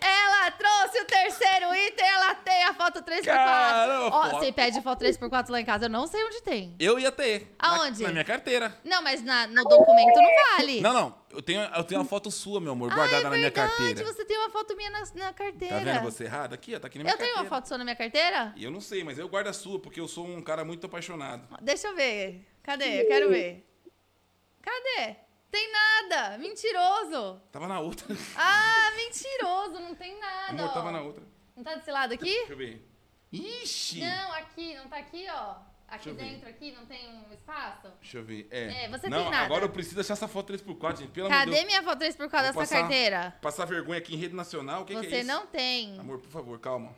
Ela 0.00 0.50
trouxe 0.52 1.00
o 1.00 1.04
terceiro 1.06 1.74
item, 1.74 2.06
ela 2.06 2.34
tem 2.34 2.57
a 2.68 2.74
foto 2.74 3.02
3x4. 3.02 3.24
Caramba, 3.24 4.06
Ó, 4.06 4.22
foto. 4.30 4.38
você 4.40 4.52
pede 4.52 4.80
foto 4.82 5.00
3x4 5.04 5.50
lá 5.50 5.60
em 5.60 5.64
casa, 5.64 5.86
eu 5.86 5.88
não 5.90 6.06
sei 6.06 6.24
onde 6.24 6.42
tem. 6.42 6.74
Eu 6.78 6.98
ia 6.98 7.10
ter. 7.12 7.54
na- 7.60 7.68
Aonde? 7.76 8.02
Na, 8.02 8.10
minha 8.12 8.24
carteira. 8.24 8.76
Não, 8.84 9.02
mas 9.02 9.22
na- 9.22 9.46
no 9.46 9.62
documento 9.64 10.16
não 10.16 10.56
vale. 10.56 10.80
Não, 10.80 10.92
não. 10.92 11.18
Eu 11.30 11.42
tenho, 11.42 11.60
eu 11.60 11.84
tenho 11.84 12.00
uma 12.00 12.06
foto 12.06 12.30
sua, 12.30 12.60
meu 12.60 12.72
amor, 12.72 12.90
ah, 12.90 12.94
guardada 12.94 13.20
é 13.20 13.24
na 13.24 13.30
minha 13.30 13.42
verdade, 13.50 13.70
carteira. 13.76 14.04
você 14.04 14.24
tem 14.24 14.38
uma 14.38 14.50
foto 14.50 14.74
minha 14.76 14.90
na, 14.90 15.02
na 15.14 15.32
carteira. 15.32 15.76
Tá 15.78 15.84
vendo 15.84 16.02
você 16.02 16.24
errado? 16.24 16.54
Aqui, 16.54 16.74
ó. 16.74 16.80
Tá 16.80 16.86
aqui 16.86 16.98
na 16.98 17.04
minha 17.04 17.14
Eu 17.14 17.18
tenho 17.18 17.28
carteira. 17.34 17.50
uma 17.50 17.56
foto 17.56 17.68
sua 17.68 17.78
na 17.78 17.84
minha 17.84 17.96
carteira? 17.96 18.52
E 18.56 18.64
eu 18.64 18.70
não 18.70 18.80
sei, 18.80 19.04
mas 19.04 19.18
eu 19.18 19.28
guardo 19.28 19.48
a 19.48 19.52
sua, 19.52 19.78
porque 19.78 20.00
eu 20.00 20.08
sou 20.08 20.26
um 20.26 20.40
cara 20.42 20.64
muito 20.64 20.86
apaixonado. 20.86 21.46
Deixa 21.60 21.88
eu 21.88 21.94
ver. 21.96 22.46
Cadê? 22.62 23.02
Eu 23.02 23.06
quero 23.08 23.28
ver. 23.28 23.64
Cadê? 24.62 25.16
Tem 25.50 25.70
nada. 25.72 26.36
Mentiroso. 26.38 27.40
Tava 27.50 27.66
na 27.66 27.80
outra. 27.80 28.06
Ah, 28.36 28.90
mentiroso. 28.96 29.80
Não 29.80 29.94
tem 29.94 30.18
nada. 30.20 30.50
Amor, 30.50 30.64
ó. 30.66 30.68
tava 30.74 30.92
na 30.92 31.00
outra. 31.00 31.22
Não 31.58 31.64
tá 31.64 31.74
desse 31.74 31.90
lado 31.90 32.14
aqui? 32.14 32.24
Deixa 32.24 32.52
eu 32.52 32.56
ver. 32.56 32.88
Ixi! 33.32 33.98
Não, 34.00 34.32
aqui. 34.34 34.74
Não 34.76 34.88
tá 34.88 34.96
aqui, 34.98 35.26
ó. 35.28 35.56
Aqui 35.88 36.10
ver. 36.12 36.22
dentro, 36.22 36.48
aqui, 36.48 36.70
não 36.70 36.86
tem 36.86 37.08
um 37.08 37.32
espaço? 37.32 37.88
Deixa 38.00 38.18
eu 38.18 38.24
ver. 38.24 38.46
É, 38.50 38.84
É, 38.84 38.88
você 38.88 39.08
não, 39.08 39.22
tem 39.22 39.30
nada. 39.30 39.44
agora 39.46 39.64
eu 39.64 39.70
preciso 39.70 39.98
achar 40.00 40.12
essa 40.12 40.28
foto 40.28 40.52
3x4, 40.52 40.98
gente. 40.98 41.10
Pelo 41.10 41.26
amor 41.26 41.36
de 41.38 41.44
Cadê 41.46 41.50
Deus. 41.56 41.66
minha 41.66 41.82
foto 41.82 41.98
3 41.98 42.14
por 42.14 42.28
causa 42.30 42.52
Vou 42.52 42.62
dessa 42.62 42.74
passar- 42.74 42.80
carteira? 42.88 43.36
Passar 43.42 43.64
vergonha 43.64 43.98
aqui 43.98 44.14
em 44.14 44.18
rede 44.18 44.34
nacional, 44.36 44.82
o 44.82 44.84
que, 44.84 44.92
que 44.94 45.06
é 45.06 45.10
Você 45.10 45.18
isso? 45.20 45.26
não 45.26 45.46
tem. 45.48 45.98
Amor, 45.98 46.20
por 46.20 46.30
favor, 46.30 46.60
calma. 46.60 46.94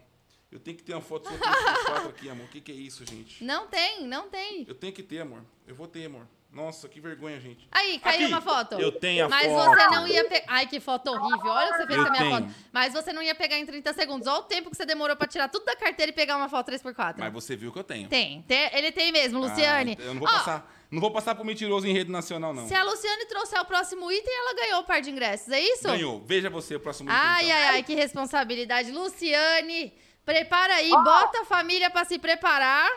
Eu 0.53 0.61
tenho 0.61 0.77
que 0.77 0.83
ter 0.83 0.93
uma 0.93 1.01
foto 1.01 1.27
sua 1.29 1.39
3x4 1.39 2.09
aqui, 2.11 2.29
amor. 2.29 2.45
O 2.47 2.49
que, 2.49 2.61
que 2.61 2.73
é 2.73 2.75
isso, 2.75 3.07
gente? 3.07 3.43
Não 3.45 3.67
tem, 3.69 4.07
não 4.07 4.29
tem. 4.29 4.65
Eu 4.69 4.75
tenho 4.75 4.93
que 4.93 5.03
ter, 5.05 5.21
amor. 5.21 5.43
Eu 5.67 5.75
vou 5.75 5.87
ter, 5.87 6.05
amor. 6.05 6.27
Nossa, 6.53 6.89
que 6.89 7.01
vergonha, 7.01 7.39
gente. 7.39 7.69
Aí, 7.71 7.99
caiu 8.01 8.25
Aqui, 8.25 8.33
uma 8.33 8.41
foto. 8.41 8.75
eu 8.75 8.91
tenho 8.91 9.27
a 9.27 9.29
Mas 9.29 9.47
foto. 9.47 9.71
você 9.71 9.87
não 9.89 10.09
ia 10.09 10.25
pegar. 10.29 10.45
Ai, 10.49 10.67
que 10.67 10.81
foto 10.81 11.07
horrível. 11.13 11.51
Olha 11.51 11.69
o 11.69 11.73
que 11.73 11.79
você 11.79 11.87
fez 11.87 11.99
Eu 11.99 12.05
com 12.05 12.09
a 12.09 12.11
minha 12.13 12.25
tenho. 12.25 12.49
foto. 12.49 12.55
Mas 12.73 12.93
você 12.93 13.13
não 13.13 13.23
ia 13.23 13.35
pegar 13.37 13.57
em 13.59 13.65
30 13.65 13.93
segundos. 13.93 14.27
Olha 14.27 14.41
o 14.41 14.43
tempo 14.43 14.69
que 14.69 14.77
você 14.77 14.85
demorou 14.85 15.15
pra 15.15 15.29
tirar 15.29 15.49
tudo 15.49 15.65
da 15.65 15.77
carteira 15.77 16.11
e 16.11 16.13
pegar 16.15 16.37
uma 16.37 16.49
foto 16.49 16.67
3x4. 16.73 17.15
Mas 17.19 17.33
você 17.33 17.55
viu 17.55 17.73
que 17.73 17.79
eu 17.79 17.85
tenho. 17.85 18.09
Tem, 18.09 18.43
tem- 18.43 18.69
ele 18.73 18.91
tem 18.91 19.13
mesmo, 19.13 19.39
Luciane. 19.39 19.97
Ah, 20.01 20.03
eu 20.03 20.13
não 20.15 20.21
vou 20.21 20.29
Ó, 20.29 20.33
passar. 20.33 20.77
Não 20.91 21.01
vou 21.01 21.13
passar 21.13 21.37
pro 21.37 21.45
mentiroso 21.45 21.87
em 21.87 21.93
rede 21.93 22.11
nacional, 22.11 22.53
não. 22.53 22.67
Se 22.67 22.75
a 22.75 22.83
Luciane 22.83 23.27
trouxer 23.27 23.61
o 23.61 23.65
próximo 23.65 24.11
item, 24.11 24.35
ela 24.37 24.55
ganhou 24.55 24.81
o 24.81 24.85
par 24.85 25.01
de 25.01 25.09
ingressos, 25.09 25.49
é 25.51 25.61
isso? 25.61 25.85
Ganhou. 25.85 26.21
Veja 26.27 26.51
você 26.51 26.75
o 26.75 26.81
próximo 26.81 27.09
item, 27.09 27.17
Ai, 27.23 27.45
então. 27.45 27.57
ai, 27.57 27.65
ai, 27.77 27.83
que 27.85 27.95
responsabilidade. 27.95 28.91
Luciane, 28.91 29.95
prepara 30.25 30.75
aí, 30.75 30.91
bota 30.91 31.43
a 31.43 31.45
família 31.45 31.89
pra 31.91 32.05
se 32.05 32.19
preparar. 32.19 32.91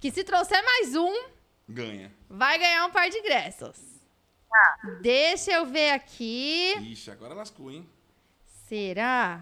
Que 0.00 0.10
se 0.10 0.24
trouxer 0.24 0.60
mais 0.64 0.96
um, 0.96 1.14
Ganha. 1.68 2.12
Vai 2.32 2.58
ganhar 2.58 2.86
um 2.86 2.90
par 2.90 3.08
de 3.10 3.18
ingressos. 3.18 3.76
Deixa 5.00 5.52
eu 5.52 5.66
ver 5.66 5.90
aqui. 5.90 6.74
Ixi, 6.80 7.10
agora 7.10 7.34
lascou, 7.34 7.70
hein? 7.70 7.88
Será? 8.66 9.40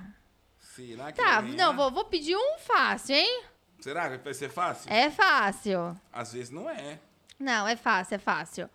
Será 0.59 1.13
que 1.13 1.23
Tá, 1.23 1.41
não, 1.43 1.75
vou, 1.75 1.91
vou 1.91 2.05
pedir 2.05 2.37
um 2.37 2.59
fácil, 2.59 3.15
hein? 3.15 3.45
Será 3.81 4.11
que 4.11 4.25
vai 4.25 4.35
ser 4.35 4.51
fácil? 4.51 4.93
É 4.93 5.11
fácil. 5.11 5.99
Às 6.13 6.33
vezes 6.33 6.51
não 6.51 6.69
é. 6.69 6.99
Não, 7.39 7.67
é 7.67 7.77
fácil, 7.77 8.17
é 8.17 8.19
fácil. 8.19 8.69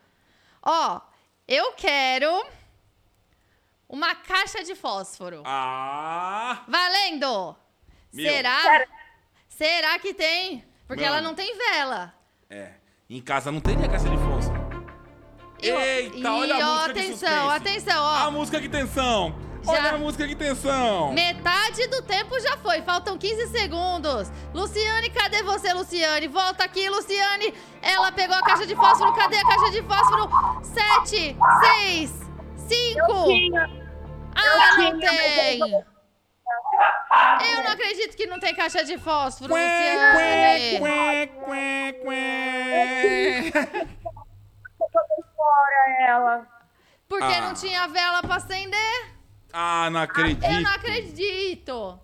Ó, 0.62 1.02
eu 1.48 1.74
quero 1.74 2.46
uma 3.88 4.16
caixa 4.16 4.64
de 4.64 4.76
fósforo. 4.76 5.44
Ah! 5.46 6.64
Valendo! 6.68 7.56
Meu. 8.12 8.30
Será? 8.32 8.88
Será 9.48 10.00
que 10.00 10.14
tem? 10.14 10.66
Porque 10.88 11.04
Mano. 11.04 11.16
ela 11.18 11.22
não 11.22 11.36
tem 11.36 11.56
vela. 11.58 12.14
É. 12.50 12.74
Em 13.10 13.22
casa 13.22 13.52
não 13.52 13.60
teria 13.60 13.88
caixa 13.88 14.10
de 14.10 14.18
fósforo. 14.18 14.66
E, 15.62 15.70
Eita, 15.70 16.18
e, 16.18 16.26
olha 16.26 16.56
a 16.56 16.70
ó, 16.70 16.74
música 16.76 16.94
de 16.94 17.00
atenção, 17.00 17.50
atenção, 17.50 18.06
A 18.06 18.28
ó. 18.28 18.32
música 18.32 18.60
que 18.60 18.70
tensão! 18.70 19.36
Já- 19.64 19.72
Olha 19.72 19.92
a 19.94 19.98
música 19.98 20.28
que 20.28 20.36
tensão! 20.36 21.12
Metade 21.14 21.88
do 21.88 22.02
tempo 22.04 22.40
já 22.40 22.56
foi, 22.58 22.82
faltam 22.84 23.18
15 23.18 23.48
segundos. 23.48 24.32
Luciane, 24.54 25.10
cadê 25.10 25.42
você, 25.42 25.74
Luciane? 25.74 26.28
Volta 26.28 26.64
aqui, 26.66 26.88
Luciane. 26.88 27.52
Ela 27.82 28.12
pegou 28.12 28.36
a 28.36 28.42
caixa 28.44 28.66
de 28.68 28.76
fósforo, 28.76 29.14
cadê 29.14 29.38
a 29.38 29.44
caixa 29.44 29.72
de 29.72 29.82
fósforo? 29.82 30.30
Sete, 30.62 31.36
seis, 31.62 32.12
cinco. 32.68 33.24
Tinha. 33.26 33.70
Ah, 34.36 34.78
não 34.78 35.00
tinha, 35.00 35.12
mas 35.14 35.34
tem. 35.36 35.60
Eu 36.46 37.64
não 37.64 37.72
acredito 37.72 38.16
que 38.16 38.28
não 38.28 38.40
tem 38.40 38.54
caixa 38.56 38.84
de 38.84 38.98
fósforo, 38.98 39.54
Quê, 39.54 39.60
Luciane. 39.62 40.80
quê, 40.80 41.30
quê, 41.46 41.96
quê, 42.04 43.52
quê. 43.52 43.98
fora 45.36 46.02
ela. 46.08 46.48
Porque 47.08 47.24
Ah. 47.34 47.42
não 47.42 47.54
tinha 47.54 47.88
vela 47.88 48.22
pra 48.22 48.36
acender? 48.36 49.16
Ah, 49.54 49.90
não 49.90 50.02
acredito. 50.02 50.44
Eu 50.44 50.62
não 50.62 50.72
acredito. 50.72 52.00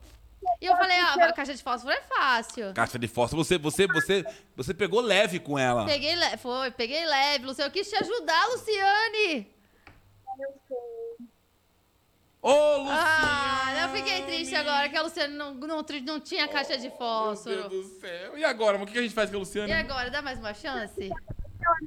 E 0.59 0.65
eu 0.65 0.75
falei, 0.75 0.97
ah, 0.99 1.13
a 1.29 1.33
caixa 1.33 1.53
de 1.53 1.61
fósforo 1.61 1.93
é 1.93 2.01
fácil. 2.01 2.73
Caixa 2.73 2.97
de 2.97 3.07
fósforo, 3.07 3.43
você, 3.43 3.57
você, 3.57 3.85
você, 3.87 4.25
você 4.55 4.73
pegou 4.73 5.01
leve 5.01 5.39
com 5.39 5.57
ela. 5.57 5.85
Peguei 5.85 6.15
leve, 6.15 6.37
foi, 6.37 6.71
peguei 6.71 7.05
leve, 7.05 7.45
Luciane. 7.45 7.69
Eu 7.69 7.73
quis 7.73 7.87
te 7.89 7.95
ajudar, 7.95 8.47
Luciane. 8.47 9.47
Ô, 12.41 12.77
Luciane! 12.77 12.99
Ah, 12.99 13.81
eu 13.83 13.89
fiquei 13.89 14.23
triste 14.23 14.55
agora 14.55 14.89
que 14.89 14.97
a 14.97 15.01
Luciane 15.03 15.33
não, 15.35 15.53
não, 15.53 15.85
não 16.03 16.19
tinha 16.19 16.47
caixa 16.47 16.75
de 16.77 16.87
Meu 16.87 16.97
fósforo. 16.97 17.69
Deus 17.69 17.85
do 17.87 17.99
céu. 17.99 18.37
E 18.37 18.43
agora? 18.43 18.81
O 18.81 18.85
que 18.85 18.97
a 18.97 19.01
gente 19.01 19.13
faz 19.13 19.29
com 19.29 19.35
a 19.35 19.39
Luciane? 19.39 19.69
E 19.71 19.73
agora, 19.73 20.09
dá 20.09 20.21
mais 20.21 20.39
uma 20.39 20.53
chance? 20.53 21.09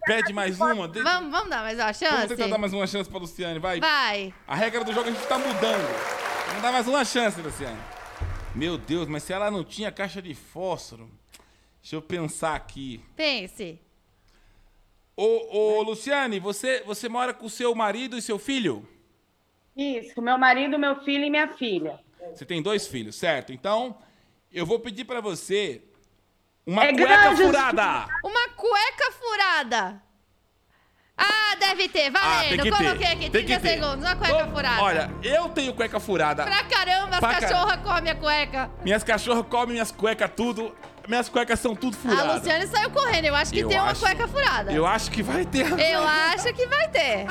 Pede 0.07 0.33
mais 0.33 0.61
uma? 0.61 0.87
De- 0.87 1.03
Vamos, 1.03 1.31
vamos 1.33 1.51
dar 1.51 1.63
mais 1.63 1.77
uma 1.77 1.85
Vamos 1.93 1.99
chance? 1.99 2.29
tentar 2.29 2.47
dar 2.47 2.59
mais 2.59 2.73
uma 2.73 2.87
chance 2.87 3.11
pra 3.11 3.19
Luciane, 3.19 3.59
vai. 3.59 3.81
Vai. 3.81 4.33
A 4.47 4.55
regra 4.55 4.85
do 4.85 4.93
jogo 4.93 5.09
a 5.09 5.13
gente 5.13 5.27
tá 5.27 5.37
mudando. 5.37 5.89
Vamos 6.47 6.63
dar 6.63 6.71
mais 6.73 6.87
uma 6.87 7.05
chance, 7.05 7.41
Luciane. 7.41 7.79
Meu 8.55 8.79
Deus, 8.79 9.09
mas 9.09 9.25
se 9.25 9.33
ela 9.33 9.51
não 9.51 9.65
tinha 9.65 9.91
caixa 9.91 10.23
de 10.23 10.33
fósforo. 10.35 11.11
Deixa 11.83 11.97
eu 11.97 12.03
pensar 12.03 12.55
aqui. 12.55 13.05
Pense. 13.17 13.81
Ô, 15.17 15.79
ô 15.79 15.83
Luciane, 15.83 16.39
você, 16.39 16.83
você 16.87 17.09
mora 17.09 17.35
com 17.35 17.49
seu 17.49 17.75
marido 17.75 18.17
e 18.17 18.23
seu 18.23 18.39
filho? 18.39 18.89
Isso, 19.77 20.20
meu 20.22 20.39
marido, 20.39 20.79
meu 20.79 20.97
filho 21.03 21.25
e 21.25 21.31
minha 21.31 21.49
filha. 21.49 21.99
Você 22.33 22.45
tem 22.45 22.62
dois 22.62 22.87
filhos, 22.87 23.16
certo? 23.16 23.53
Então, 23.53 23.99
eu 24.53 24.64
vou 24.64 24.79
pedir 24.79 25.05
pra 25.05 25.20
você 25.20 25.83
uma 26.66 26.85
É 26.85 26.93
cueca 26.93 27.07
grande 27.07 27.43
furada. 27.43 28.07
Uma 28.25 28.49
cueca 28.51 29.12
furada. 29.12 30.03
Ah, 31.16 31.55
deve 31.61 31.89
ter. 31.89 32.11
Ah, 32.16 32.41
tem 32.49 32.57
Valendo. 32.57 32.62
que 32.64 32.70
Coloquei 32.70 32.99
ter. 32.99 33.07
aqui, 33.07 33.31
tem 33.31 33.31
30 33.31 33.47
que 33.57 33.61
ter. 33.61 33.68
segundos. 33.81 34.05
Uma 34.05 34.16
cueca 34.16 34.47
Ô, 34.47 34.51
furada. 34.51 34.83
Olha, 34.83 35.11
eu 35.22 35.49
tenho 35.51 35.75
cueca 35.75 36.01
furada. 36.01 36.45
Pra 36.45 36.64
caramba, 36.64 37.11
as 37.14 37.20
Pra 37.20 37.31
car- 37.31 37.41
cachorras 37.41 37.77
comem 37.83 38.11
a 38.11 38.14
cueca. 38.16 38.70
Minhas 38.83 39.05
cachorras 39.05 39.47
comem 39.47 39.72
minhas 39.75 39.93
cuecas 39.93 40.31
tudo. 40.35 40.75
Minhas 41.07 41.29
cuecas 41.29 41.61
são 41.61 41.77
tudo 41.77 41.97
A 41.97 42.01
furadas. 42.01 42.37
Luciane 42.37 42.67
saiu 42.67 42.91
correndo. 42.91 43.27
Eu 43.27 43.35
acho 43.35 43.53
que 43.53 43.59
Eu 43.61 43.69
tem 43.69 43.79
uma 43.79 43.91
acho- 43.91 44.01
cueca 44.01 44.27
furada. 44.27 44.73
Eu 44.73 44.87
acho 44.87 45.11
que 45.11 45.23
vai 45.23 45.45
ter. 45.45 45.67
Eu 45.79 46.03
acho 46.09 46.53
que 46.55 46.67
vai 46.67 46.89
ter. 46.89 47.27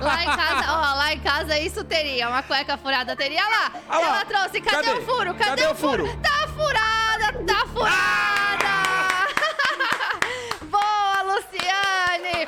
Lá 0.00 0.22
em 0.22 0.26
casa, 0.26 0.72
ó, 0.72 0.94
lá 0.94 1.12
em 1.12 1.20
casa 1.20 1.58
isso 1.58 1.82
teria. 1.84 2.28
Uma 2.28 2.42
cueca 2.44 2.76
furada 2.78 3.16
teria 3.16 3.42
lá. 3.46 3.72
Ah 3.88 3.98
lá. 3.98 4.06
Ela 4.06 4.24
trouxe. 4.24 4.60
Cadê, 4.60 4.76
Cadê? 4.86 4.98
o 5.00 5.02
furo? 5.04 5.34
Cadê, 5.34 5.50
Cadê 5.50 5.66
o 5.66 5.72
o 5.72 5.74
furo? 5.74 6.04
Ah! 6.06 6.16
Tá 6.22 6.48
furada, 6.48 7.44
tá 7.44 7.66
furada. 7.66 8.68
Boa, 10.70 11.22
Luciane. 11.22 12.46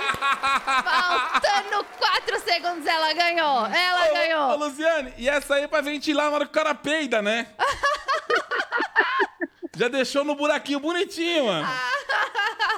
Faltando 0.85 1.85
4 1.99 2.41
segundos 2.45 2.87
ela 2.87 3.13
ganhou. 3.13 3.67
Ela 3.67 4.09
Ô, 4.09 4.15
ganhou. 4.15 4.51
Ô, 4.53 4.57
Luciane, 4.57 5.13
e 5.19 5.29
essa 5.29 5.57
aí 5.57 5.65
é 5.65 5.69
pra 5.69 5.81
ventilar 5.81 6.27
na 6.31 6.37
hora 6.37 6.45
que 6.45 6.51
o 6.51 6.55
cara 6.55 6.75
peida, 6.77 7.21
né? 7.21 7.49
Já 9.77 9.89
deixou 9.89 10.25
no 10.25 10.35
buraquinho 10.35 10.81
bonitinho, 10.81 11.47
mano. 11.47 11.67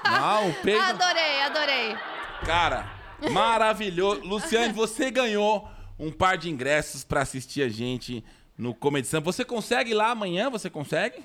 Não, 0.05 0.51
o 0.51 0.55
peido. 0.63 0.81
Adorei, 0.83 1.43
adorei. 1.43 1.97
Cara, 2.45 2.91
maravilhoso. 3.31 4.21
Luciane, 4.23 4.73
você 4.73 5.11
ganhou 5.11 5.69
um 5.99 6.11
par 6.13 6.37
de 6.37 6.51
ingressos 6.51 7.03
pra 7.05 7.23
assistir 7.23 7.63
a 7.63 7.69
gente 7.69 8.25
no 8.59 8.75
Comedy 8.75 9.07
Sam. 9.07 9.21
Você 9.21 9.45
consegue 9.45 9.93
ir 9.93 9.95
lá 9.95 10.11
amanhã? 10.11 10.51
Você 10.51 10.69
consegue? 10.69 11.25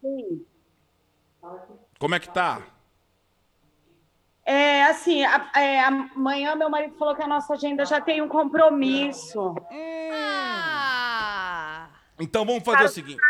Sim. 0.00 0.44
Como 1.98 2.14
é 2.14 2.20
que 2.20 2.28
tá? 2.30 2.60
É, 4.44 4.84
assim, 4.84 5.22
a- 5.24 5.50
é, 5.54 5.80
amanhã 5.80 6.56
meu 6.56 6.68
marido 6.68 6.96
falou 6.98 7.14
que 7.14 7.22
a 7.22 7.26
nossa 7.28 7.52
agenda 7.54 7.84
já 7.84 8.00
tem 8.00 8.20
um 8.20 8.28
compromisso. 8.28 9.54
Ah! 10.12 11.88
Então 12.18 12.44
vamos 12.44 12.64
fazer 12.64 12.84
o 12.84 12.88
seguinte. 12.88 13.20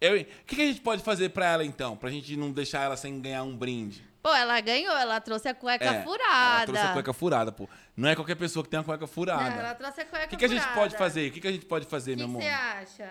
Eu- 0.00 0.20
O 0.20 0.24
que, 0.46 0.56
que 0.56 0.62
a 0.62 0.66
gente 0.66 0.80
pode 0.80 1.02
fazer 1.02 1.30
pra 1.30 1.46
ela 1.46 1.64
então? 1.64 1.96
Pra 1.96 2.10
gente 2.10 2.36
não 2.36 2.52
deixar 2.52 2.82
ela 2.82 2.96
sem 2.96 3.20
ganhar 3.20 3.42
um 3.42 3.56
brinde. 3.56 4.04
Pô, 4.22 4.34
ela 4.34 4.60
ganhou, 4.60 4.94
ela 4.96 5.20
trouxe 5.20 5.48
a 5.48 5.54
cueca 5.54 5.84
É, 5.84 6.02
furada. 6.02 6.56
Ela 6.56 6.66
trouxe 6.66 6.82
a 6.82 6.92
cueca 6.92 7.12
furada, 7.12 7.52
pô. 7.52 7.68
Não 7.96 8.08
é 8.08 8.14
qualquer 8.16 8.34
pessoa 8.34 8.62
que 8.64 8.68
tem 8.68 8.78
uma 8.78 8.84
cueca 8.84 9.00
Não, 9.02 9.08
furada. 9.08 9.54
ela 9.60 9.74
trouxe 9.74 10.00
a 10.00 10.04
cueca 10.04 10.26
O 10.26 10.28
que, 10.28 10.36
que 10.36 10.44
a 10.44 10.48
gente 10.48 10.60
furada. 10.60 10.80
pode 10.80 10.96
fazer? 10.96 11.28
O 11.28 11.32
que, 11.32 11.40
que 11.40 11.48
a 11.48 11.52
gente 11.52 11.64
pode 11.66 11.86
fazer, 11.86 12.12
O 12.12 12.16
que 12.16 12.26
meu 12.26 12.40
que 12.40 12.46
amor? 12.48 12.58
você 12.82 13.02
acha? 13.02 13.10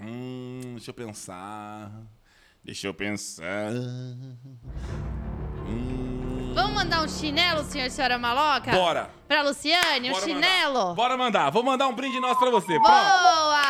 Hum, 0.00 0.60
deixa 0.74 0.90
eu 0.90 0.94
pensar. 0.94 1.90
Deixa 2.64 2.86
eu 2.86 2.94
pensar. 2.94 3.70
Hum. 5.68 5.95
Vamos 6.56 6.72
mandar 6.72 7.02
um 7.04 7.08
chinelo, 7.08 7.62
senhor 7.64 7.84
e 7.84 7.90
senhora 7.90 8.16
maloca? 8.18 8.70
Bora! 8.70 9.10
Pra 9.28 9.42
Luciane, 9.42 10.08
um 10.08 10.12
Bora 10.14 10.24
chinelo? 10.24 10.74
Mandar. 10.78 10.94
Bora 10.94 11.16
mandar. 11.18 11.50
Vou 11.50 11.62
mandar 11.62 11.86
um 11.86 11.92
brinde 11.94 12.18
nosso 12.18 12.40
pra 12.40 12.48
você. 12.48 12.80
Pronto. 12.80 12.86
Boa! 12.88 13.60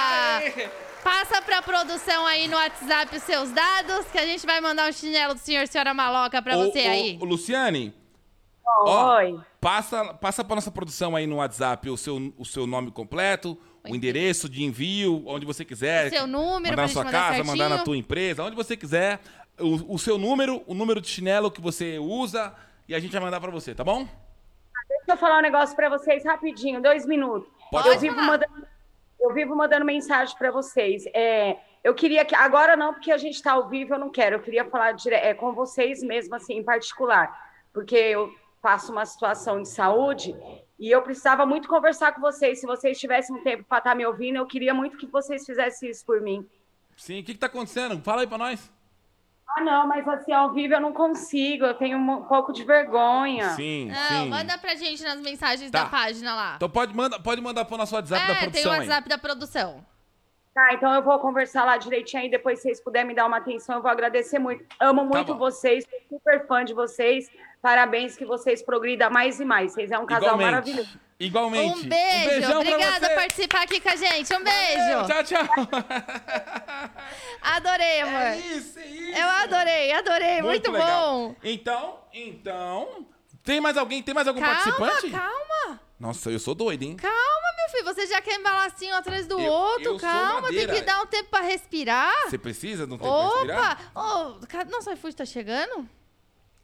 Passa 1.03 1.43
pra 1.43 1.61
produção 1.63 2.25
aí 2.25 2.47
no 2.47 2.55
WhatsApp 2.57 3.17
os 3.17 3.25
seus 3.25 3.51
dados, 3.51 4.07
que 4.13 4.17
a 4.19 4.25
gente 4.25 4.47
vai 4.47 4.61
mandar 4.61 4.89
um 4.89 4.93
chinelo 4.93 5.35
do 5.35 5.41
senhor 5.41 5.65
e 5.65 5.67
senhora 5.67 5.93
maloca 5.93 6.41
pra 6.41 6.57
Ô, 6.57 6.67
você 6.71 6.87
ô, 6.87 6.91
aí. 6.91 7.19
ô, 7.21 7.25
Luciane, 7.25 7.93
Ó, 8.65 9.17
Oi. 9.17 9.37
passa, 9.61 10.15
passa 10.15 10.45
pra 10.45 10.55
nossa 10.55 10.71
produção 10.71 11.17
aí 11.17 11.27
no 11.27 11.37
WhatsApp 11.37 11.91
o 11.91 11.97
seu, 11.97 12.33
o 12.39 12.45
seu 12.45 12.69
nome 12.69 12.93
completo, 12.93 13.59
o 13.89 13.97
endereço 13.97 14.49
de 14.49 14.63
envio, 14.63 15.25
onde 15.27 15.45
você 15.45 15.65
quiser. 15.65 16.07
O 16.07 16.11
seu 16.11 16.27
número 16.29 16.55
mandar 16.63 16.75
pra 16.77 16.83
na 16.83 16.89
sua 16.89 17.05
mandar 17.05 17.19
casa, 17.31 17.43
mandar 17.43 17.65
na 17.65 17.69
certinho. 17.79 17.85
tua 17.85 17.97
empresa, 17.97 18.45
onde 18.45 18.55
você 18.55 18.77
quiser. 18.77 19.19
O, 19.59 19.95
o 19.95 19.99
seu 19.99 20.19
número, 20.19 20.63
o 20.69 20.75
número 20.75 21.01
de 21.01 21.09
chinelo 21.09 21.51
que 21.51 21.61
você 21.61 21.99
usa 21.99 22.55
e 22.89 22.95
a 22.95 22.99
gente 22.99 23.13
vai 23.13 23.21
mandar 23.21 23.41
pra 23.41 23.51
você, 23.51 23.75
tá 23.75 23.85
bom? 23.85 24.07
Deixa 24.89 25.13
eu 25.13 25.17
falar 25.17 25.39
um 25.39 25.43
negócio 25.43 25.75
pra 25.75 25.89
vocês 25.89 26.25
rapidinho, 26.25 26.81
dois 26.83 27.07
minutos. 27.07 27.49
Pode 27.71 27.89
eu, 27.89 27.99
vivo 27.99 28.17
mandando, 28.17 28.67
eu 29.21 29.33
vivo 29.35 29.57
mandando 29.57 29.85
mensagem 29.85 30.37
pra 30.37 30.51
vocês. 30.51 31.05
É, 31.13 31.57
eu 31.83 31.95
queria 31.95 32.25
que. 32.25 32.35
Agora 32.35 32.77
não, 32.77 32.93
porque 32.93 33.11
a 33.11 33.19
gente 33.19 33.43
tá 33.43 33.53
ao 33.53 33.69
vivo, 33.69 33.95
eu 33.95 33.99
não 33.99 34.11
quero. 34.11 34.37
Eu 34.37 34.41
queria 34.41 34.65
falar 34.65 34.93
dire- 34.93 35.15
é, 35.15 35.35
com 35.35 35.53
vocês 35.53 36.03
mesmo, 36.03 36.35
assim, 36.35 36.55
em 36.59 36.63
particular. 36.63 37.53
Porque 37.73 37.97
eu 37.97 38.33
passo 38.63 38.93
uma 38.93 39.05
situação 39.07 39.61
de 39.63 39.69
saúde 39.69 40.35
e 40.79 40.91
eu 40.91 41.03
precisava 41.03 41.45
muito 41.47 41.69
conversar 41.69 42.13
com 42.13 42.21
vocês. 42.21 42.61
Se 42.61 42.67
vocês 42.67 42.99
tivessem 42.99 43.35
um 43.37 43.43
tempo 43.43 43.65
pra 43.65 43.79
estar 43.79 43.95
me 43.95 44.07
ouvindo, 44.07 44.37
eu 44.37 44.47
queria 44.47 44.75
muito 44.75 44.97
que 44.97 45.07
vocês 45.07 45.45
fizessem 45.45 45.91
isso 45.91 46.05
por 46.05 46.21
mim. 46.21 46.47
Sim, 46.97 47.21
o 47.21 47.25
que, 47.25 47.35
que 47.35 47.39
tá 47.41 47.47
acontecendo? 47.47 48.01
Fala 48.03 48.23
aí 48.23 48.27
pra 48.27 48.39
nós. 48.39 48.73
Ah, 49.49 49.61
não, 49.63 49.87
mas 49.87 50.07
assim, 50.09 50.33
ao 50.33 50.53
vivo 50.53 50.75
eu 50.75 50.81
não 50.81 50.93
consigo, 50.93 51.65
eu 51.65 51.75
tenho 51.75 51.97
um 51.99 52.23
pouco 52.25 52.53
de 52.53 52.63
vergonha. 52.65 53.51
Sim, 53.51 53.87
Não, 53.91 54.23
sim. 54.25 54.29
manda 54.29 54.59
pra 54.59 54.75
gente 54.75 55.03
nas 55.03 55.21
mensagens 55.21 55.71
Tá. 55.71 55.85
da 55.85 55.89
página 55.89 56.35
lá. 56.35 56.55
Então 56.57 56.69
pode, 56.69 56.95
manda, 56.95 57.19
pode 57.19 57.41
mandar 57.41 57.65
pro 57.65 57.77
nosso 57.77 57.95
WhatsApp 57.95 58.27
da 58.27 58.33
é, 58.33 58.37
tem 58.37 58.51
produção 58.51 58.71
o 58.71 58.75
aí. 58.75 58.81
WhatsApp 58.81 59.09
da 59.09 59.19
produção. 59.19 59.87
Tá, 60.55 60.73
então 60.73 60.93
eu 60.95 61.03
vou 61.03 61.19
conversar 61.19 61.65
lá 61.65 61.77
direitinho 61.77 62.23
aí, 62.23 62.31
depois 62.31 62.59
se 62.59 62.63
vocês 62.65 62.81
puderem 62.81 63.07
me 63.09 63.15
dar 63.15 63.27
uma 63.27 63.37
atenção, 63.37 63.77
eu 63.77 63.83
vou 63.83 63.91
agradecer 63.91 64.39
muito. 64.39 64.65
Amo 64.81 65.05
muito 65.05 65.33
Tá 65.33 65.39
vocês, 65.39 65.85
sou 65.89 66.19
super 66.19 66.47
fã 66.47 66.65
de 66.65 66.73
vocês. 66.75 67.31
Parabéns 67.63 68.17
que 68.17 68.25
vocês 68.25 68.63
progridam 68.63 69.11
mais 69.11 69.39
e 69.39 69.45
mais. 69.45 69.73
Vocês 69.73 69.91
é 69.91 69.99
um 69.99 70.07
casal 70.07 70.29
Igualmente. 70.35 70.51
maravilhoso. 70.51 70.99
Igualmente. 71.19 71.79
Um 71.79 71.89
beijo. 71.89 72.29
beijão 72.29 72.51
pra 72.51 72.59
Obrigada 72.61 73.09
por 73.09 73.15
participar 73.15 73.63
aqui 73.63 73.81
com 73.81 73.89
a 73.89 73.97
gente. 73.97 74.35
Um 74.35 74.43
beijo. 74.45 75.07
Tchau, 75.07 75.25
tchau. 75.25 75.47
Adorei, 77.43 78.01
amor. 78.03 78.21
É 78.21 78.37
isso, 78.39 78.79
é 78.79 78.87
isso. 78.87 79.19
Eu 79.19 79.29
adorei, 79.29 79.93
adorei. 79.93 80.43
Muito, 80.43 80.71
legal. 80.71 80.89
bom. 81.29 81.37
Então, 81.43 81.99
então. 82.13 83.07
Tem 83.43 83.61
mais 83.61 83.77
alguém? 83.77 84.03
Tem 84.03 84.15
mais 84.15 84.27
algum 84.27 84.41
Calma, 84.41 84.55
participante? 84.57 85.11
calma. 85.11 85.81
Nossa, 85.99 86.31
eu 86.31 86.39
sou 86.39 86.55
doido, 86.55 86.83
hein? 86.83 86.97
Calma, 86.97 87.17
meu 87.57 87.71
filho. 87.71 87.85
Você 87.95 88.07
já 88.09 88.21
quer 88.21 88.35
embalar 88.39 88.67
assim 88.67 88.91
um 88.91 88.95
atrás 88.97 89.27
do 89.27 89.41
Eu- 89.41 89.51
outro. 89.53 89.85
eu 89.85 89.99
calma, 89.99 90.49
tem 90.49 90.67
que 90.67 90.81
dar 90.83 91.01
um 91.01 91.07
tempo 91.07 91.31
pra 91.31 91.41
respirar. 91.41 92.13
Você 92.29 92.37
precisa 92.37 92.87
de 92.87 92.93
um 92.93 92.99
tempo 92.99 93.09
pra 93.09 93.27
Opa! 93.29 93.37
respirar? 93.37 93.93
Ô, 93.95 94.47
ca- 94.47 94.65
nosso 94.67 94.91
iFood 94.93 95.17
tá 95.17 95.25
chegando? 95.25 95.89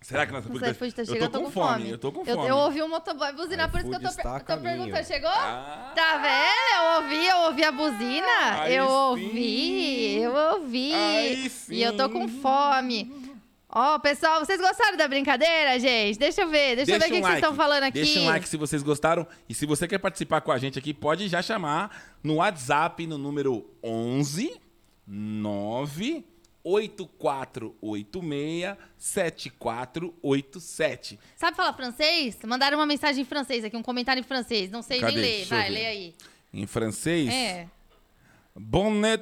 Será 0.02 0.26
que 0.26 0.32
nossa 0.32 0.48
publica- 0.48 0.70
iFood 0.70 0.94
tá 0.94 1.02
Eu 1.02 1.06
chegando, 1.06 1.30
tô 1.30 1.40
com 1.42 1.50
fome. 1.50 1.90
Eu 1.90 1.98
tô 1.98 2.12
com 2.12 2.24
fome. 2.24 2.48
Eu, 2.48 2.56
ouvi 2.56 2.82
o 2.82 2.88
motoboy 2.88 3.32
buzinar, 3.32 3.70
por 3.70 3.80
isso 3.80 3.88
que 3.88 3.94
eu 3.96 4.00
tô, 4.00 4.14
per- 4.14 4.42
tô 4.44 4.58
perguntando. 4.58 5.06
Chegou? 5.06 5.30
Ah. 5.30 5.92
Tá 5.94 6.16
vendo? 6.18 6.76
Eu 6.76 7.02
ouvi, 7.02 7.26
eu 7.26 7.36
ouvi 7.46 7.64
a 7.64 7.72
buzina. 7.72 8.60
Aí 8.62 8.74
eu 8.74 8.86
sim. 8.86 8.92
ouvi, 8.92 10.14
eu 10.20 10.34
ouvi. 10.34 10.92
Aí 10.94 11.52
E 11.70 11.82
eu 11.82 11.96
tô 11.96 12.08
com 12.10 12.26
sim. 12.28 12.40
fome. 12.40 13.32
Ó, 13.74 13.98
pessoal, 14.00 14.44
vocês 14.44 14.60
gostaram 14.60 14.98
da 14.98 15.08
brincadeira, 15.08 15.78
gente? 15.80 16.18
Deixa 16.18 16.42
eu 16.42 16.48
ver, 16.48 16.76
deixa, 16.76 16.92
eu 16.92 16.98
ver 16.98 17.06
o 17.06 17.08
que, 17.08 17.14
que 17.14 17.22
vocês 17.22 17.34
estão 17.36 17.54
falando 17.54 17.84
aqui. 17.84 18.02
Deixa 18.02 18.20
um 18.20 18.26
like 18.26 18.46
se 18.46 18.58
vocês 18.58 18.82
gostaram. 18.82 19.26
E 19.48 19.54
se 19.54 19.64
você 19.64 19.88
quer 19.88 19.96
participar 19.98 20.42
com 20.42 20.52
a 20.52 20.58
gente 20.58 20.78
aqui, 20.78 20.92
pode 20.92 21.26
já 21.26 21.40
chamar 21.40 21.90
no 22.22 22.34
WhatsApp 22.34 23.06
no 23.06 23.16
número 23.16 23.64
11 23.82 24.60
9 25.06 26.24
8486 26.64 28.76
7487. 28.98 31.18
Sabe 31.36 31.56
falar 31.56 31.72
francês? 31.72 32.38
Mandaram 32.44 32.78
uma 32.78 32.86
mensagem 32.86 33.22
em 33.22 33.24
francês 33.24 33.64
aqui, 33.64 33.76
um 33.76 33.82
comentário 33.82 34.20
em 34.20 34.24
francês. 34.24 34.70
Não 34.70 34.82
sei 34.82 35.00
Cadê? 35.00 35.12
nem 35.12 35.22
ler. 35.22 35.36
Deixa 35.38 35.56
Vai, 35.56 35.70
lê 35.70 35.86
aí. 35.86 36.14
Em 36.52 36.66
francês. 36.66 37.28
É. 37.28 37.68
Bonne 38.54 39.18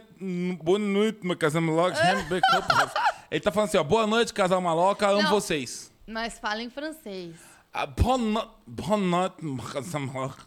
noite, 0.78 1.20
meu 1.24 1.36
casal 1.36 1.62
maloca. 1.62 1.97
Ele 3.30 3.41
tá 3.41 3.53
falando 3.53 3.68
assim, 3.68 3.78
ó. 3.78 3.84
Boa 3.84 4.07
noite, 4.07 4.32
casal 4.34 4.61
maloca. 4.61 5.09
Amo 5.09 5.22
Não. 5.22 5.30
vocês. 5.30 5.91
Mas 6.07 6.38
fala 6.38 6.62
em 6.62 6.70
francês. 6.70 7.36
Ah, 7.72 7.86
Boa 7.86 8.18
boa 8.66 8.97
noite, 8.97 9.45
meu 9.45 9.64
casal 9.64 10.01
maloca. 10.01 10.45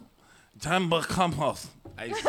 É 1.98 2.08
isso. 2.08 2.22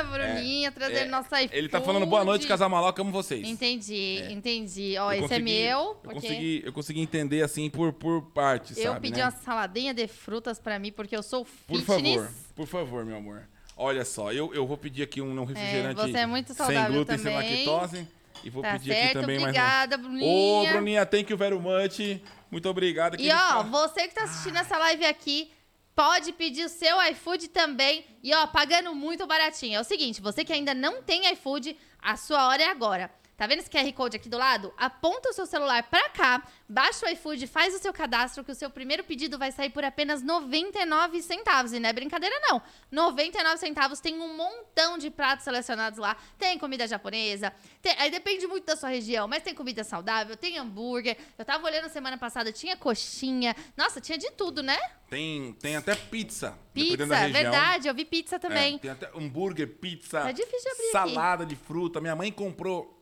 Ah, 0.00 0.02
Bruninha, 0.04 0.70
trazendo 0.70 0.98
É, 0.98 1.04
nosso 1.06 1.34
iFood. 1.34 1.50
Ele 1.56 1.68
tá 1.68 1.80
falando 1.80 2.06
boa 2.06 2.24
noite, 2.24 2.46
casal 2.46 2.68
maloca. 2.70 3.02
Amo 3.02 3.10
vocês. 3.10 3.46
Entendi, 3.46 4.22
entendi. 4.30 4.96
Ó, 4.96 5.10
Eu 5.12 5.14
esse 5.14 5.18
é 5.18 5.28
consegui- 5.28 5.42
meu. 5.44 5.78
Eu 5.78 5.94
porque 5.96 6.20
consegui, 6.20 6.62
eu 6.64 6.72
consegui 6.72 7.00
entender 7.00 7.42
assim 7.42 7.68
por, 7.68 7.92
por 7.92 8.22
partes, 8.30 8.76
eu 8.78 8.92
sabe, 8.92 9.00
pedi 9.00 9.18
né? 9.18 9.24
uma 9.24 9.30
saladinha 9.32 9.92
de 9.92 10.06
frutas 10.06 10.60
pra 10.60 10.78
mim, 10.78 10.92
porque 10.92 11.16
eu 11.16 11.22
sou 11.22 11.44
Por 11.66 11.78
fitness. 11.80 12.14
favor, 12.14 12.30
por 12.54 12.66
favor, 12.68 13.04
meu 13.04 13.16
amor. 13.16 13.48
Olha 13.76 14.04
só, 14.04 14.32
eu, 14.32 14.54
eu 14.54 14.66
vou 14.66 14.76
pedir 14.78 15.02
aqui 15.02 15.20
um 15.20 15.44
refrigerante 15.44 16.00
você 16.00 16.18
é 16.18 16.26
muito 16.26 16.54
sem 16.54 16.84
glúten, 16.86 17.18
sem 17.18 17.32
também. 17.32 17.66
lactose. 17.66 18.08
E 18.44 18.50
vou 18.50 18.62
Tá 18.62 18.72
pedir 18.72 18.92
aqui 18.92 19.00
certo, 19.02 19.20
também 19.20 19.38
obrigada, 19.40 19.98
mais 19.98 20.08
um. 20.10 20.16
Ô, 20.24 20.52
Bruninha. 20.60 20.72
Bruninha, 20.72 21.06
thank 21.06 21.30
you 21.30 21.36
very 21.36 21.56
much. 21.58 22.20
Muito 22.50 22.68
obrigado. 22.68 23.20
E 23.20 23.30
ó, 23.32 23.62
você 23.64 24.06
que 24.06 24.14
tá 24.14 24.22
assistindo 24.24 24.56
essa 24.56 24.78
live 24.78 25.04
aqui, 25.06 25.50
pode 25.98 26.32
pedir 26.32 26.64
o 26.64 26.68
seu 26.68 27.02
iFood 27.10 27.48
também. 27.48 28.04
E 28.22 28.32
ó, 28.32 28.46
pagando 28.46 28.94
muito 28.94 29.26
baratinho. 29.26 29.74
É 29.74 29.80
o 29.80 29.84
seguinte, 29.84 30.20
você 30.20 30.44
que 30.44 30.52
ainda 30.52 30.72
não 30.72 31.02
tem 31.02 31.28
iFood, 31.32 31.76
a 32.00 32.16
sua 32.16 32.46
hora 32.46 32.62
é 32.62 32.70
agora. 32.70 33.10
Tá 33.38 33.46
vendo 33.46 33.60
esse 33.60 33.70
QR 33.70 33.90
Code 33.92 34.16
aqui 34.16 34.28
do 34.28 34.36
lado? 34.36 34.74
Aponta 34.76 35.28
o 35.28 35.32
seu 35.32 35.46
celular 35.46 35.84
pra 35.84 36.08
cá, 36.08 36.42
baixa 36.68 37.06
o 37.06 37.08
iFood, 37.08 37.46
faz 37.46 37.72
o 37.72 37.78
seu 37.78 37.92
cadastro, 37.92 38.42
que 38.42 38.50
o 38.50 38.54
seu 38.54 38.68
primeiro 38.68 39.04
pedido 39.04 39.38
vai 39.38 39.52
sair 39.52 39.70
por 39.70 39.84
apenas 39.84 40.20
99 40.22 41.22
centavos. 41.22 41.72
E 41.72 41.78
não 41.78 41.88
é 41.88 41.92
brincadeira, 41.92 42.34
não. 42.50 42.60
99 42.90 43.58
centavos 43.58 44.00
tem 44.00 44.20
um 44.20 44.36
montão 44.36 44.98
de 44.98 45.08
pratos 45.08 45.44
selecionados 45.44 46.00
lá. 46.00 46.16
Tem 46.36 46.58
comida 46.58 46.84
japonesa, 46.88 47.52
tem- 47.80 47.94
aí 47.96 48.10
depende 48.10 48.44
muito 48.48 48.64
da 48.66 48.74
sua 48.74 48.88
região, 48.88 49.28
mas 49.28 49.44
tem 49.44 49.54
comida 49.54 49.84
saudável, 49.84 50.36
tem 50.36 50.58
hambúrguer. 50.58 51.16
Eu 51.38 51.44
tava 51.44 51.64
olhando 51.64 51.88
semana 51.88 52.18
passada, 52.18 52.50
tinha 52.52 52.76
coxinha. 52.76 53.54
Nossa, 53.76 54.00
tinha 54.00 54.18
de 54.18 54.32
tudo, 54.32 54.64
né? 54.64 54.76
Tem, 55.08 55.52
tem 55.60 55.76
até 55.76 55.94
pizza. 55.94 56.58
Pizza, 56.74 57.06
verdade, 57.28 57.86
eu 57.86 57.94
vi 57.94 58.04
pizza 58.04 58.34
É, 58.34 58.38
também. 58.40 58.78
tem 58.78 58.90
até 58.90 59.08
hambúrguer, 59.16 59.68
pizza, 59.78 60.22
Tá 60.22 60.32
difícil 60.32 60.60
de 60.60 60.70
abrir 60.70 60.82
aqui. 60.86 60.92
salada 61.14 61.46
de 61.46 61.54
fruta. 61.54 62.00
Minha 62.00 62.16
mãe 62.16 62.32
comprou. 62.32 62.97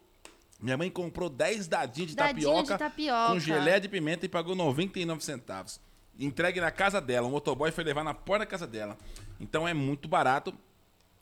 Minha 0.60 0.76
mãe 0.76 0.90
comprou 0.90 1.28
10 1.28 1.68
dadinhos 1.68 2.10
de 2.10 2.16
Dadinho 2.16 2.48
tapioca, 2.48 2.72
de 2.74 2.78
tapioca. 2.78 3.32
com 3.34 3.38
gelé 3.40 3.78
de 3.78 3.88
pimenta 3.88 4.24
e 4.24 4.28
pagou 4.28 4.54
99 4.54 5.22
centavos. 5.22 5.80
Entregue 6.18 6.60
na 6.60 6.70
casa 6.70 7.00
dela. 7.00 7.26
O 7.26 7.30
motoboy 7.30 7.70
foi 7.70 7.84
levar 7.84 8.02
na 8.02 8.14
porta 8.14 8.44
da 8.44 8.50
casa 8.50 8.66
dela. 8.66 8.96
Então 9.38 9.68
é 9.68 9.74
muito 9.74 10.08
barato. 10.08 10.54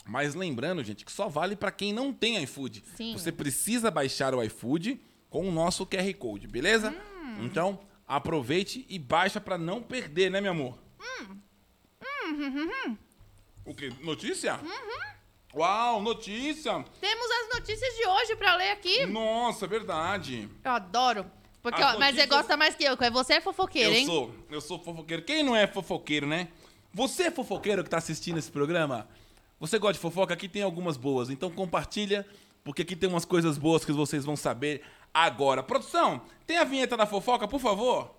Mas 0.07 0.35
lembrando, 0.35 0.85
gente, 0.85 1.05
que 1.05 1.11
só 1.11 1.29
vale 1.29 1.57
para 1.57 1.73
quem 1.73 1.93
não 1.93 2.13
tem 2.13 2.41
iFood. 2.43 2.85
Sim. 2.97 3.15
Você 3.15 3.33
precisa 3.33 3.91
baixar 3.91 4.35
o 4.35 4.43
iFood 4.43 5.01
com 5.31 5.49
o 5.49 5.51
nosso 5.53 5.85
QR 5.87 6.13
Code, 6.15 6.47
beleza? 6.47 6.91
Hum. 6.91 7.45
Então, 7.45 7.81
aproveite 8.07 8.87
e 8.89 8.99
baixa 8.99 9.41
para 9.41 9.59
não 9.59 9.83
perder, 9.83 10.31
né, 10.31 10.41
meu 10.41 10.53
amor? 10.53 10.79
Hum. 11.01 12.97
O 13.65 13.75
quê? 13.75 13.91
Notícia? 14.03 14.57
Uhum. 14.57 15.14
Uau, 15.57 16.03
notícia! 16.03 16.85
Temos 17.01 17.27
as 17.31 17.59
notícias 17.59 17.95
de 17.97 18.07
hoje 18.07 18.37
pra 18.37 18.57
ler 18.57 18.73
aqui. 18.73 19.07
Nossa, 19.07 19.67
verdade. 19.67 20.49
Eu 20.65 20.71
adoro. 20.73 21.27
Porque, 21.63 21.81
ó, 21.81 21.87
mas 21.99 22.15
você 22.15 22.23
notícias- 22.23 22.29
gosta 22.29 22.57
mais 22.57 22.75
que 22.75 22.85
eu, 22.85 22.97
que 22.97 23.09
você 23.11 23.35
é 23.35 23.41
fofoqueiro, 23.41 23.91
eu 23.91 23.97
hein? 23.97 24.07
sou, 24.07 24.35
eu 24.51 24.61
sou 24.61 24.79
fofoqueiro. 24.79 25.23
Quem 25.23 25.43
não 25.43 25.55
é 25.57 25.67
fofoqueiro, 25.67 26.27
né? 26.27 26.49
Você 26.93 27.25
é 27.25 27.31
fofoqueiro 27.31 27.83
que 27.85 27.91
tá 27.91 27.99
assistindo 27.99 28.39
esse 28.39 28.51
programa? 28.51 29.09
Você 29.61 29.79
gosta 29.79 29.95
de 29.95 30.01
fofoca? 30.01 30.35
Aqui 30.35 30.49
tem 30.49 30.63
algumas 30.63 30.97
boas. 30.97 31.31
Então 31.31 31.51
compartilha 31.51 32.27
porque 32.65 32.83
aqui 32.83 32.97
tem 32.97 33.09
umas 33.09 33.25
coisas 33.25 33.57
boas 33.57 33.85
que 33.85 33.93
vocês 33.93 34.25
vão 34.25 34.37
saber 34.37 34.83
agora. 35.13 35.63
Produção, 35.63 36.21
tem 36.47 36.59
a 36.59 36.65
vinheta 36.65 36.97
da 36.97 37.07
fofoca, 37.07 37.47
por 37.49 37.61
favor? 37.61 38.15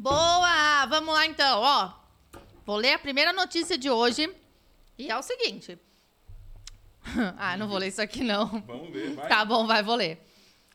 Boa! 0.00 0.86
Vamos 0.86 1.12
lá 1.12 1.26
então, 1.26 1.60
ó. 1.60 1.92
Vou 2.64 2.76
ler 2.76 2.92
a 2.92 2.98
primeira 3.00 3.32
notícia 3.32 3.76
de 3.76 3.90
hoje. 3.90 4.32
E 4.96 5.10
é 5.10 5.18
o 5.18 5.22
seguinte. 5.22 5.76
ah, 7.36 7.56
não 7.56 7.66
vou 7.66 7.78
ler 7.78 7.88
isso 7.88 8.00
aqui 8.00 8.22
não. 8.22 8.46
Vamos 8.60 8.92
ver, 8.92 9.14
vai. 9.14 9.28
Tá 9.28 9.44
bom, 9.44 9.66
vai, 9.66 9.82
vou 9.82 9.96
ler. 9.96 10.24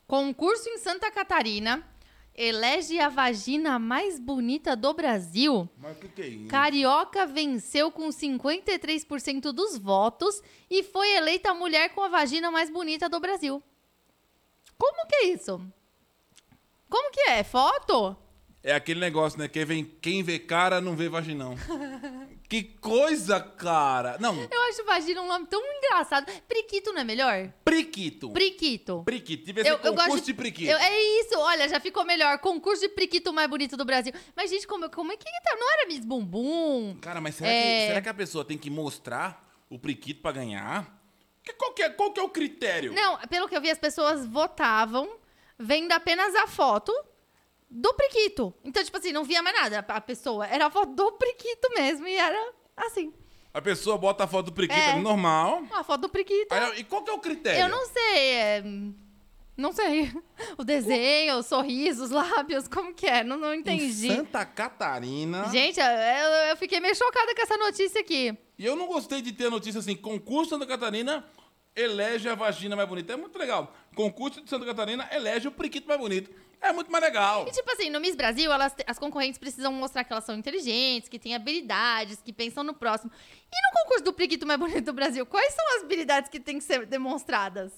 Concurso 0.06 0.68
em 0.68 0.78
Santa 0.78 1.10
Catarina 1.10 1.88
elege 2.36 3.00
a 3.00 3.08
vagina 3.08 3.80
mais 3.80 4.20
bonita 4.20 4.76
do 4.76 4.94
Brasil. 4.94 5.70
Mas 5.78 5.96
o 5.96 6.00
que, 6.02 6.10
que 6.10 6.22
é 6.22 6.28
isso? 6.28 6.48
Carioca 6.50 7.26
venceu 7.26 7.92
com 7.92 8.10
53% 8.10 9.54
dos 9.54 9.78
votos 9.78 10.42
e 10.70 10.84
foi 10.84 11.14
eleita 11.14 11.52
a 11.52 11.56
mulher 11.56 11.94
com 11.94 12.02
a 12.02 12.10
vagina 12.10 12.52
mais 12.52 12.70
bonita 12.70 13.08
do 13.08 13.22
Brasil. 13.22 13.64
Como 14.78 15.08
que 15.08 15.16
é 15.16 15.26
isso? 15.28 15.66
Como 16.90 17.10
que 17.10 17.22
é? 17.30 17.42
Foto? 17.42 18.18
É 18.66 18.74
aquele 18.74 19.00
negócio, 19.02 19.38
né? 19.38 19.50
Quem, 19.50 19.66
vem, 19.66 19.84
quem 20.02 20.24
vê 20.24 20.40
cara 20.40 20.80
não 20.80 20.96
vê 20.96 21.10
vaginão. 21.10 21.56
que 22.48 22.64
coisa, 22.64 23.38
cara! 23.40 24.16
Não, 24.22 24.34
Eu 24.42 24.62
acho 24.70 24.86
vagina 24.86 25.22
um 25.22 25.28
nome 25.28 25.48
tão 25.48 25.62
engraçado. 25.62 26.32
Priquito 26.48 26.94
não 26.94 27.02
é 27.02 27.04
melhor? 27.04 27.52
priquito. 27.66 28.30
Priquito. 28.32 29.02
Priquito. 29.04 29.46
Devia 29.46 29.64
ser 29.66 29.78
concurso 29.80 30.26
de, 30.26 30.34
priquito. 30.34 30.72
eu- 30.72 30.78
é 30.78 31.02
isso, 31.20 31.38
olha, 31.40 31.68
já 31.68 31.80
ficou 31.82 32.06
melhor. 32.06 32.40
Concurso 32.40 32.82
de 32.82 32.88
priquito 32.90 33.34
mais 33.34 33.50
bonito 33.50 33.76
do 33.76 33.84
Brasil. 33.84 34.14
Mas, 34.34 34.50
gente, 34.50 34.66
como, 34.66 34.90
como 34.90 35.12
é 35.12 35.18
que 35.18 35.26
tá? 35.26 35.56
Não 35.60 35.74
era 35.74 35.88
Miss 35.88 36.06
Bumbum? 36.06 36.96
Cara, 37.02 37.20
mas 37.20 37.36
será, 37.36 37.50
É. 37.50 37.62
que, 37.82 37.88
será 37.88 38.02
que 38.02 38.10
a 38.10 38.14
pessoa 38.14 38.46
tem 38.46 38.58
que 38.58 38.70
mostrar 38.70 39.46
o 39.70 39.78
priquito 39.78 40.22
pra 40.22 40.32
ganhar? 40.32 41.02
Que- 41.44 41.52
Qual 41.54 41.74
que, 41.74 41.84
é, 41.84 41.90
qual 41.90 42.14
que 42.14 42.20
é 42.22 42.24
o 42.24 42.30
critério? 42.30 42.94
Não, 42.94 43.18
pelo 43.28 43.50
que 43.50 43.58
eu 43.58 43.62
vi, 43.62 43.70
as 43.70 43.78
pessoas 43.78 44.26
votavam 44.26 45.18
vendo 45.60 45.92
apenas 45.92 46.34
a 46.36 46.48
foto 46.48 46.94
do 47.76 47.94
priquito. 47.96 48.54
Então, 48.64 48.84
tipo 48.84 48.96
assim, 48.98 49.12
não 49.12 49.24
via 49.24 49.42
mais 49.42 49.56
nada 49.56 49.84
a 49.88 50.00
pessoa. 50.02 50.46
Era 50.48 50.68
a 50.68 50.70
foto 50.70 50.94
do 50.94 51.12
priquito 51.14 51.70
mesmo 51.76 52.08
e 52.08 52.16
era 52.16 52.54
assim. 52.78 53.12
A 53.54 53.62
pessoa 53.62 53.98
bota 53.98 54.24
a 54.24 54.28
foto 54.28 54.48
do 54.48 54.52
priquito 54.54 54.80
É. 54.80 54.96
normal. 55.00 55.64
A 55.72 55.84
foto 55.84 56.02
do 56.02 56.10
priquito. 56.10 56.52
Aí, 56.54 56.80
e 56.80 56.84
qual 56.84 57.04
que 57.04 57.10
é 57.10 57.14
o 57.14 57.20
critério? 57.20 57.62
Eu 57.62 57.70
não 57.70 57.86
sei. 57.88 58.30
é, 58.32 58.64
Não 59.56 59.72
sei. 59.72 60.12
O 60.58 60.64
desenho, 60.64 61.38
os 61.38 61.46
sorrisos, 61.46 62.06
os 62.06 62.10
lábios, 62.12 62.68
como 62.68 62.94
que 62.94 63.06
é? 63.08 63.24
Não, 63.24 63.38
não 63.38 63.54
Em 63.54 63.60
entendi. 63.60 64.08
Santa 64.08 64.44
Catarina. 64.46 65.46
Gente, 65.50 65.80
eu, 65.80 65.86
eu- 65.86 66.50
eu 66.50 66.58
fiquei 66.58 66.80
meio 66.80 66.96
chocada 66.96 67.34
com 67.36 67.42
essa 67.42 67.58
notícia 67.58 68.02
aqui. 68.02 68.36
E 68.58 68.66
eu 68.66 68.76
não 68.76 68.88
gostei 68.88 69.22
de 69.22 69.32
ter 69.32 69.46
a 69.48 69.50
notícia 69.50 69.80
assim: 69.80 69.96
concurso 69.96 70.50
Santa 70.52 70.66
Catarina 70.66 71.24
elege 71.76 72.28
a 72.30 72.36
vagina 72.36 72.76
mais 72.76 72.88
bonita. 72.90 73.14
É 73.14 73.16
muito 73.16 73.38
legal. 73.38 73.74
Concurso 73.96 74.42
de 74.42 74.50
Santa 74.50 74.66
Catarina 74.66 75.08
elege 75.12 75.48
o 75.48 75.52
priquito 75.52 75.88
mais 75.88 76.00
bonito. 76.00 76.30
É 76.64 76.72
muito 76.72 76.90
mais 76.92 77.04
legal. 77.04 77.46
E 77.48 77.52
tipo 77.52 77.70
assim, 77.72 77.90
no 77.90 78.00
Miss 78.00 78.16
Brasil, 78.16 78.52
elas, 78.52 78.74
as 78.88 78.98
concorrentes 78.98 79.38
precisam 79.38 79.72
mostrar 79.74 80.04
que 80.06 80.14
elas 80.14 80.24
são 80.24 80.36
inteligentes, 80.36 81.10
que 81.10 81.20
têm 81.20 81.36
habilidades, 81.36 82.22
que 82.24 82.32
pensam 82.32 82.64
no 82.64 82.74
próximo. 82.74 83.12
E 83.52 83.56
no 83.68 83.82
concurso 83.82 84.04
do 84.06 84.14
Priquito 84.14 84.46
Mais 84.48 84.58
Bonito 84.60 84.82
do 84.86 84.94
Brasil, 84.94 85.26
quais 85.26 85.54
são 85.54 85.78
as 85.78 85.84
habilidades 85.84 86.30
que 86.30 86.40
têm 86.40 86.58
que 86.58 86.64
ser 86.64 86.86
demonstradas? 86.86 87.74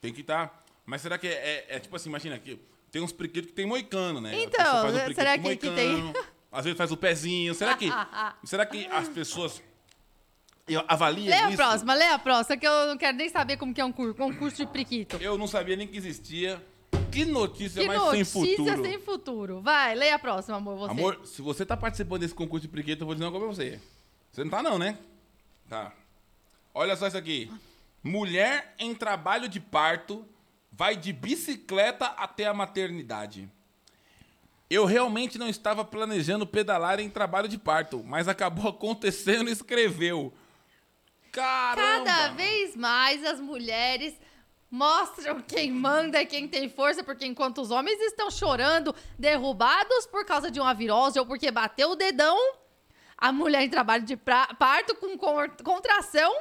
Tem 0.00 0.12
que 0.12 0.22
estar. 0.22 0.64
Mas 0.86 1.02
será 1.02 1.18
que 1.18 1.28
é, 1.28 1.32
é- 1.32 1.76
é 1.76 1.78
tipo 1.80 1.94
assim, 1.94 2.08
imagina 2.08 2.34
aqui, 2.36 2.58
tem 2.90 3.02
uns 3.02 3.12
priquitos 3.12 3.50
que 3.50 3.54
tem 3.56 3.66
moicano, 3.66 4.20
né? 4.20 4.32
Então, 4.42 4.90
priquito 4.90 5.14
será 5.14 5.36
que- 5.38 5.56
que 5.56 5.70
tem? 5.70 5.96
moicano, 6.02 6.26
Às 6.50 6.64
vezes 6.64 6.78
faz 6.78 6.90
o 6.90 6.96
pezinho. 6.96 7.54
Será 7.54 7.76
que, 7.76 7.86
será 8.42 8.64
que 8.66 8.86
as 8.86 9.06
pessoas 9.08 9.62
avaliam 10.88 11.26
Lê 11.28 11.32
a 11.34 11.48
isso? 11.48 11.56
próxima, 11.56 11.94
lê 11.94 12.04
a 12.06 12.18
próxima, 12.18 12.56
que 12.56 12.66
eu 12.66 12.86
não 12.86 12.96
quero 12.96 13.16
nem 13.16 13.28
saber 13.28 13.56
como 13.56 13.74
que 13.74 13.80
é 13.80 13.84
um 13.84 13.92
cur- 13.92 14.14
concurso 14.14 14.56
de 14.56 14.66
Priquito. 14.66 15.16
Eu 15.20 15.36
não 15.36 15.46
sabia 15.46 15.76
nem 15.76 15.86
que 15.86 15.96
existia. 15.96 16.64
Que 17.10 17.24
notícia 17.24 17.80
Que 17.82 17.86
mais 17.88 18.00
notícia 18.00 18.24
sem 18.24 18.56
futuro. 18.56 18.82
sem 18.82 18.98
futuro. 19.00 19.60
Vai, 19.60 19.94
lê 19.94 20.10
a 20.10 20.18
próxima, 20.18 20.56
amor, 20.56 20.76
você. 20.76 20.90
Amor, 20.90 21.20
se 21.24 21.42
você 21.42 21.66
tá 21.66 21.76
participando 21.76 22.20
desse 22.20 22.34
concurso 22.34 22.62
de 22.62 22.68
priquito, 22.72 23.02
eu 23.02 23.06
vou 23.06 23.14
dizer 23.14 23.24
uma 23.26 23.30
coisa 23.30 23.46
pra 23.46 23.54
você. 23.54 23.80
Você 24.30 24.44
não 24.44 24.50
tá 24.50 24.62
não, 24.62 24.78
né? 24.78 24.98
Tá. 25.68 25.92
Olha 26.72 26.96
só 26.96 27.06
isso 27.06 27.16
aqui. 27.16 27.50
Mulher 28.02 28.74
em 28.78 28.94
trabalho 28.94 29.48
de 29.48 29.60
parto 29.60 30.24
vai 30.72 30.96
de 30.96 31.12
bicicleta 31.12 32.06
até 32.06 32.46
a 32.46 32.54
maternidade. 32.54 33.48
Eu 34.70 34.84
realmente 34.84 35.36
não 35.36 35.48
estava 35.48 35.84
planejando 35.84 36.46
pedalar 36.46 37.00
em 37.00 37.10
trabalho 37.10 37.48
de 37.48 37.58
parto, 37.58 38.04
mas 38.04 38.28
acabou 38.28 38.68
acontecendo 38.70 39.50
e 39.50 39.52
escreveu. 39.52 40.32
Caramba! 41.32 42.04
Cada 42.04 42.28
vez 42.34 42.76
mais 42.76 43.24
as 43.24 43.40
mulheres 43.40 44.14
mostram 44.70 45.40
quem 45.40 45.70
manda 45.72 46.20
e 46.22 46.26
quem 46.26 46.46
tem 46.46 46.68
força, 46.68 47.02
porque 47.02 47.26
enquanto 47.26 47.60
os 47.60 47.70
homens 47.70 48.00
estão 48.00 48.30
chorando, 48.30 48.94
derrubados 49.18 50.06
por 50.06 50.24
causa 50.24 50.50
de 50.50 50.60
uma 50.60 50.72
virose 50.72 51.18
ou 51.18 51.26
porque 51.26 51.50
bateu 51.50 51.90
o 51.90 51.96
dedão, 51.96 52.38
a 53.16 53.32
mulher 53.32 53.62
em 53.62 53.68
trabalho 53.70 54.04
de 54.04 54.16
parto 54.16 54.94
com 54.96 55.18
con- 55.18 55.48
contração 55.64 56.34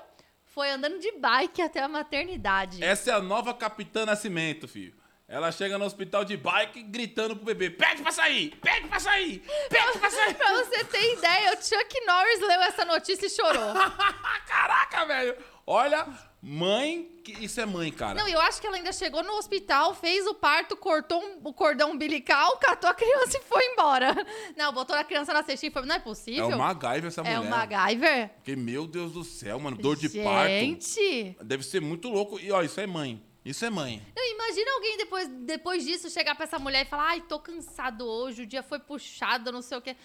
foi 0.46 0.70
andando 0.72 1.00
de 1.00 1.12
bike 1.14 1.62
até 1.62 1.82
a 1.82 1.88
maternidade. 1.88 2.84
Essa 2.84 3.12
é 3.12 3.14
a 3.14 3.22
nova 3.22 3.54
Capitã 3.54 4.06
Nascimento, 4.06 4.68
filho. 4.68 4.98
Ela 5.28 5.52
chega 5.52 5.78
no 5.78 5.86
hospital 5.86 6.26
de 6.26 6.36
bike 6.36 6.82
gritando 6.84 7.36
pro 7.36 7.46
bebê: 7.46 7.70
pede 7.70 8.02
pra 8.02 8.12
sair! 8.12 8.50
Pede 8.62 8.88
pra 8.88 9.00
sair! 9.00 9.44
Pede 9.70 10.00
pra 10.00 10.10
sair! 10.10 10.34
Pra 10.34 10.54
você 10.56 10.84
ter 10.86 11.14
ideia, 11.14 11.54
o 11.54 11.62
Chuck 11.62 12.06
Norris 12.08 12.40
leu 12.40 12.62
essa 12.64 12.84
notícia 12.84 13.28
e 13.28 13.30
chorou. 13.30 13.74
Caraca, 14.48 15.06
velho! 15.06 15.38
Olha, 15.68 16.08
mãe, 16.42 17.10
isso 17.40 17.60
é 17.60 17.66
mãe, 17.66 17.92
cara. 17.92 18.20
Não, 18.20 18.28
eu 18.28 18.40
acho 18.42 18.60
que 18.62 18.68
ela 18.68 18.78
ainda 18.78 18.92
chegou 18.94 19.22
no 19.24 19.34
hospital, 19.34 19.94
fez 19.94 20.26
o 20.26 20.34
parto, 20.34 20.76
cortou 20.76 21.22
um- 21.22 21.40
o 21.44 21.54
cordão 21.54 21.92
umbilical, 21.92 22.58
catou 22.60 22.90
a 22.90 22.94
criança 22.94 23.38
e 23.38 23.42
foi 23.42 23.64
embora. 23.74 24.16
Não, 24.58 24.72
botou 24.72 24.96
a 24.96 25.04
criança 25.04 25.34
na 25.34 25.44
cestinha 25.44 25.70
e 25.70 25.74
foi. 25.74 25.86
Não 25.86 25.96
é 25.96 25.98
é 25.98 26.02
possível? 26.02 26.48
o 26.48 26.58
MacGyver 26.58 27.06
essa 27.08 27.22
mulher. 27.22 27.36
É 27.36 27.40
o 27.40 27.50
MacGyver? 27.50 28.30
Porque, 28.36 28.56
meu 28.56 28.88
Deus 28.88 29.12
do 29.12 29.24
céu, 29.24 29.60
mano, 29.60 29.78
dor 29.78 29.96
de 29.98 30.10
parto. 30.10 30.50
Gente! 30.50 31.36
Deve 31.44 31.64
ser 31.64 31.82
muito 31.82 32.08
louco. 32.10 32.40
E, 32.40 32.52
ó, 32.52 32.62
isso 32.62 32.80
é 32.80 32.88
mãe. 32.88 33.22
Isso 33.44 33.66
é 33.66 33.70
mãe. 33.70 34.06
Não, 34.16 34.24
imagina 34.34 34.72
alguém 34.74 34.98
depois, 34.98 35.28
depois 35.28 35.84
disso 35.86 36.10
chegar 36.10 36.36
pra 36.36 36.44
essa 36.46 36.60
mulher 36.60 36.86
e 36.86 36.90
falar: 36.90 37.10
ai, 37.10 37.22
tô 37.22 37.40
cansado 37.40 38.06
hoje, 38.06 38.44
o 38.44 38.46
dia 38.46 38.62
foi 38.62 38.80
puxado, 38.80 39.52
não 39.52 39.62
sei 39.62 39.78
o 39.78 39.82
quê. 39.82 39.96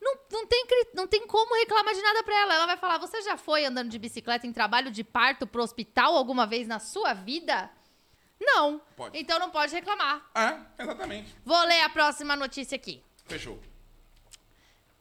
Não, 0.00 0.16
não, 0.32 0.46
tem, 0.46 0.64
não 0.94 1.06
tem 1.06 1.26
como 1.26 1.54
reclamar 1.56 1.94
de 1.94 2.00
nada 2.00 2.22
pra 2.22 2.34
ela. 2.40 2.54
Ela 2.54 2.66
vai 2.66 2.76
falar: 2.76 2.98
você 2.98 3.20
já 3.22 3.36
foi 3.36 3.64
andando 3.64 3.90
de 3.90 3.98
bicicleta 3.98 4.46
em 4.46 4.52
trabalho 4.52 4.90
de 4.90 5.04
parto 5.04 5.46
pro 5.46 5.62
hospital 5.62 6.16
alguma 6.16 6.46
vez 6.46 6.66
na 6.66 6.78
sua 6.78 7.12
vida? 7.12 7.70
Não. 8.40 8.80
Pode. 8.96 9.18
Então 9.18 9.38
não 9.38 9.50
pode 9.50 9.74
reclamar. 9.74 10.30
É, 10.34 10.82
exatamente. 10.82 11.34
Vou 11.44 11.62
ler 11.64 11.82
a 11.82 11.90
próxima 11.90 12.34
notícia 12.34 12.74
aqui. 12.74 13.02
Fechou. 13.26 13.60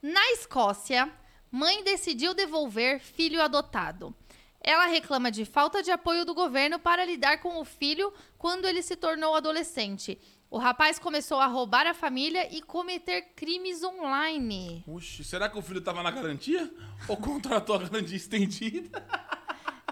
Na 0.01 0.31
Escócia, 0.31 1.11
mãe 1.49 1.83
decidiu 1.83 2.33
devolver 2.33 2.99
filho 2.99 3.41
adotado. 3.41 4.13
Ela 4.61 4.87
reclama 4.87 5.31
de 5.31 5.45
falta 5.45 5.81
de 5.81 5.89
apoio 5.89 6.25
do 6.25 6.33
governo 6.33 6.77
para 6.77 7.05
lidar 7.05 7.39
com 7.39 7.59
o 7.59 7.65
filho 7.65 8.13
quando 8.37 8.67
ele 8.67 8.81
se 8.81 8.97
tornou 8.97 9.33
adolescente. 9.33 10.19
O 10.51 10.57
rapaz 10.57 10.97
começou 10.97 11.39
a 11.39 11.45
roubar 11.45 11.85
a 11.85 11.93
família 11.93 12.51
e 12.51 12.61
cometer 12.61 13.21
crimes 13.35 13.83
online. 13.83 14.83
Oxi, 14.87 15.23
será 15.23 15.47
que 15.47 15.57
o 15.57 15.61
filho 15.61 15.79
tava 15.79 16.01
na 16.01 16.09
garantia? 16.09 16.73
Ou 17.07 17.15
contratou 17.17 17.75
a 17.75 17.79
garantia 17.79 18.17
estendida? 18.17 19.05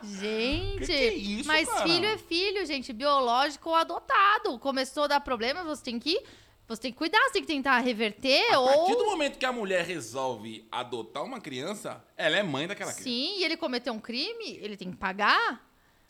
Gente, 0.03 0.79
Que 0.79 0.85
que 0.85 0.91
é 0.93 1.13
isso, 1.13 1.47
mas 1.47 1.67
cara? 1.69 1.83
filho 1.87 2.05
é 2.05 2.17
filho, 2.17 2.65
gente, 2.65 2.91
biológico 2.91 3.69
ou 3.69 3.75
adotado. 3.75 4.57
Começou 4.57 5.03
a 5.03 5.07
dar 5.07 5.19
problema, 5.19 5.63
você 5.63 5.83
tem 5.83 5.99
que, 5.99 6.23
você 6.67 6.81
tem 6.83 6.91
que 6.91 6.97
cuidar, 6.97 7.19
você 7.25 7.33
tem 7.33 7.41
que 7.41 7.47
tentar 7.47 7.77
reverter 7.79 8.41
A 8.53 8.61
partir 8.61 8.93
do 8.95 8.99
ou 9.03 9.05
momento 9.11 9.37
que 9.37 9.45
a 9.45 9.51
mulher 9.51 9.85
resolve 9.85 10.67
adotar 10.71 11.23
uma 11.23 11.39
criança, 11.39 12.03
ela 12.15 12.35
é 12.37 12.41
mãe 12.43 12.67
daquela 12.67 12.91
criança. 12.91 13.03
Sim, 13.09 13.39
e 13.39 13.43
ele 13.43 13.57
cometeu 13.57 13.93
um 13.93 13.99
crime, 13.99 14.57
ele 14.61 14.75
tem 14.77 14.89
que 14.89 14.97
pagar. 14.97 15.66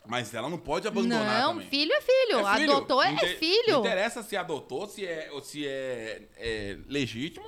Mas 0.08 0.34
ela 0.34 0.50
não 0.50 0.58
pode 0.58 0.88
abandonar 0.88 1.42
Não, 1.42 1.54
também. 1.54 1.68
filho 1.70 1.92
é 1.94 2.02
filho. 2.02 2.40
É 2.48 2.56
filho. 2.58 2.72
Adotou 2.76 3.04
é, 3.04 3.12
inter- 3.12 3.38
filho. 3.38 3.72
Não 3.74 3.80
interessa 3.80 4.24
se 4.24 4.36
adotou, 4.38 4.88
se 4.88 5.06
é, 5.06 5.30
ou 5.32 5.42
se 5.42 5.68
é, 5.68 6.22
é 6.38 6.78
legítimo. 6.88 7.46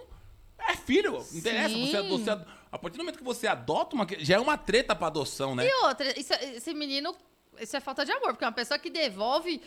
É 0.67 0.75
filho. 0.75 1.13
Não 1.13 1.37
interessa. 1.39 1.77
Você, 1.77 1.97
ado- 1.97 2.09
você 2.09 2.29
a 2.71 2.77
partir 2.77 2.97
do 2.97 3.03
momento 3.03 3.17
que 3.17 3.23
você 3.23 3.47
adota 3.47 3.95
uma 3.95 4.05
criança, 4.05 4.25
já 4.25 4.35
é 4.35 4.39
uma 4.39 4.57
treta 4.57 4.95
pra 4.95 5.07
adoção, 5.07 5.55
né? 5.55 5.65
E 5.67 5.73
outra, 5.85 6.19
isso 6.19 6.33
é- 6.33 6.55
esse 6.57 6.73
menino, 6.73 7.15
isso 7.59 7.75
é 7.75 7.79
falta 7.79 8.05
de 8.05 8.11
amor, 8.11 8.29
porque 8.33 8.45
uma 8.45 8.51
pessoa 8.51 8.77
que 8.77 8.89
devolve, 8.89 9.61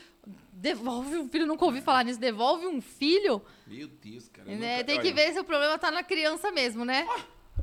devolve 0.53 1.17
um 1.17 1.27
filho, 1.27 1.45
nunca 1.45 1.65
ouvi 1.65 1.81
falar 1.81 2.03
nisso, 2.05 2.19
devolve 2.19 2.65
um 2.67 2.79
filho, 2.81 3.41
Meu 3.67 3.87
Deus, 3.87 4.29
cara. 4.29 4.47
né, 4.55 4.77
nunca- 4.77 4.83
tem 4.85 5.01
que 5.01 5.11
ver 5.11 5.33
se 5.33 5.39
o 5.39 5.43
problema 5.43 5.77
tá 5.77 5.91
na 5.91 6.03
criança 6.03 6.51
mesmo, 6.51 6.85
né? 6.85 7.05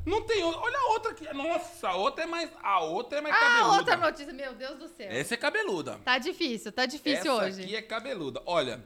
Não 0.06 0.22
tem 0.22 0.42
outra. 0.42 0.60
Olha 0.60 0.78
a 0.78 0.92
outra 0.92 1.10
aqui. 1.12 1.32
Nossa, 1.34 1.88
a 1.88 1.94
outra 1.96 2.24
é 2.24 2.26
mais. 2.26 2.50
A 2.62 2.80
outra 2.80 3.18
é 3.18 3.20
mais 3.20 3.34
Ah, 3.34 3.38
cabeluda. 3.38 3.76
outra 3.76 3.96
notícia, 3.96 4.32
meu 4.32 4.54
Deus 4.54 4.78
do 4.78 4.88
céu. 4.88 5.08
Essa 5.10 5.34
é 5.34 5.36
cabeluda. 5.36 6.00
Tá 6.04 6.18
difícil, 6.18 6.72
tá 6.72 6.86
difícil 6.86 7.32
Essa 7.32 7.44
hoje. 7.46 7.62
aqui 7.62 7.76
é 7.76 7.82
cabeluda. 7.82 8.42
Olha, 8.46 8.82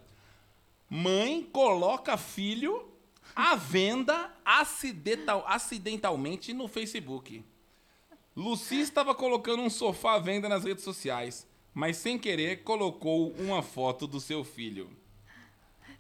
mãe 0.90 1.42
coloca 1.52 2.16
filho 2.16 2.90
À 3.36 3.56
venda 3.56 4.30
acidental, 4.44 5.44
acidentalmente 5.48 6.52
no 6.52 6.68
Facebook. 6.68 7.44
Lucy 8.36 8.80
estava 8.80 9.14
colocando 9.14 9.60
um 9.62 9.70
sofá 9.70 10.14
à 10.14 10.18
venda 10.18 10.48
nas 10.48 10.62
redes 10.64 10.84
sociais, 10.84 11.46
mas 11.72 11.96
sem 11.96 12.16
querer 12.18 12.62
colocou 12.62 13.30
uma 13.38 13.60
foto 13.62 14.06
do 14.06 14.20
seu 14.20 14.44
filho. 14.44 14.88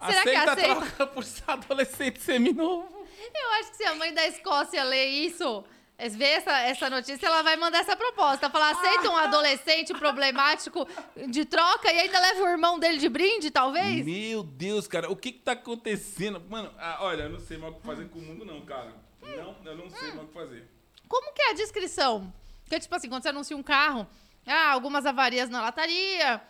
Será 0.04 0.22
que 0.22 0.28
aceita, 0.30 0.52
aceita? 0.52 0.74
troca 0.74 1.06
por 1.08 1.24
adolescente 1.46 2.20
seminovo. 2.20 3.03
Eu 3.32 3.50
acho 3.60 3.70
que 3.70 3.76
se 3.76 3.84
a 3.84 3.94
mãe 3.94 4.12
da 4.12 4.26
Escócia 4.26 4.82
ler 4.84 5.06
isso, 5.06 5.64
eh, 5.96 6.08
ver 6.08 6.24
essa, 6.24 6.58
essa 6.60 6.90
notícia, 6.90 7.26
ela 7.26 7.42
vai 7.42 7.56
mandar 7.56 7.78
essa 7.78 7.96
proposta. 7.96 8.50
Falar, 8.50 8.70
aceita 8.70 9.10
um 9.10 9.16
adolescente 9.16 9.94
problemático 9.94 10.86
de 11.28 11.44
troca 11.44 11.92
e 11.92 12.00
ainda 12.00 12.18
leva 12.18 12.42
o 12.42 12.48
irmão 12.48 12.78
dele 12.78 12.98
de 12.98 13.08
brinde, 13.08 13.50
talvez? 13.50 14.04
Meu 14.04 14.42
Deus, 14.42 14.86
cara, 14.86 15.10
o 15.10 15.16
que 15.16 15.32
que 15.32 15.40
tá 15.40 15.52
acontecendo? 15.52 16.40
Mano, 16.48 16.72
ah, 16.78 16.98
olha, 17.00 17.24
eu 17.24 17.30
não 17.30 17.40
sei 17.40 17.56
mais 17.56 17.72
o 17.72 17.76
que 17.76 17.86
fazer 17.86 18.08
com 18.08 18.18
o 18.18 18.22
mundo, 18.22 18.44
não, 18.44 18.60
cara. 18.62 18.94
Não, 19.22 19.56
eu 19.64 19.76
não 19.76 19.88
sei 19.88 20.08
mais 20.08 20.24
o 20.24 20.26
que 20.26 20.34
fazer. 20.34 20.68
Como 21.08 21.32
que 21.32 21.42
é 21.42 21.50
a 21.50 21.54
descrição? 21.54 22.32
Porque, 22.64 22.80
tipo 22.80 22.94
assim, 22.94 23.08
quando 23.08 23.22
você 23.22 23.28
anuncia 23.28 23.56
um 23.56 23.62
carro, 23.62 24.06
ah, 24.46 24.72
algumas 24.72 25.06
avarias 25.06 25.48
na 25.48 25.60
lataria, 25.60 26.42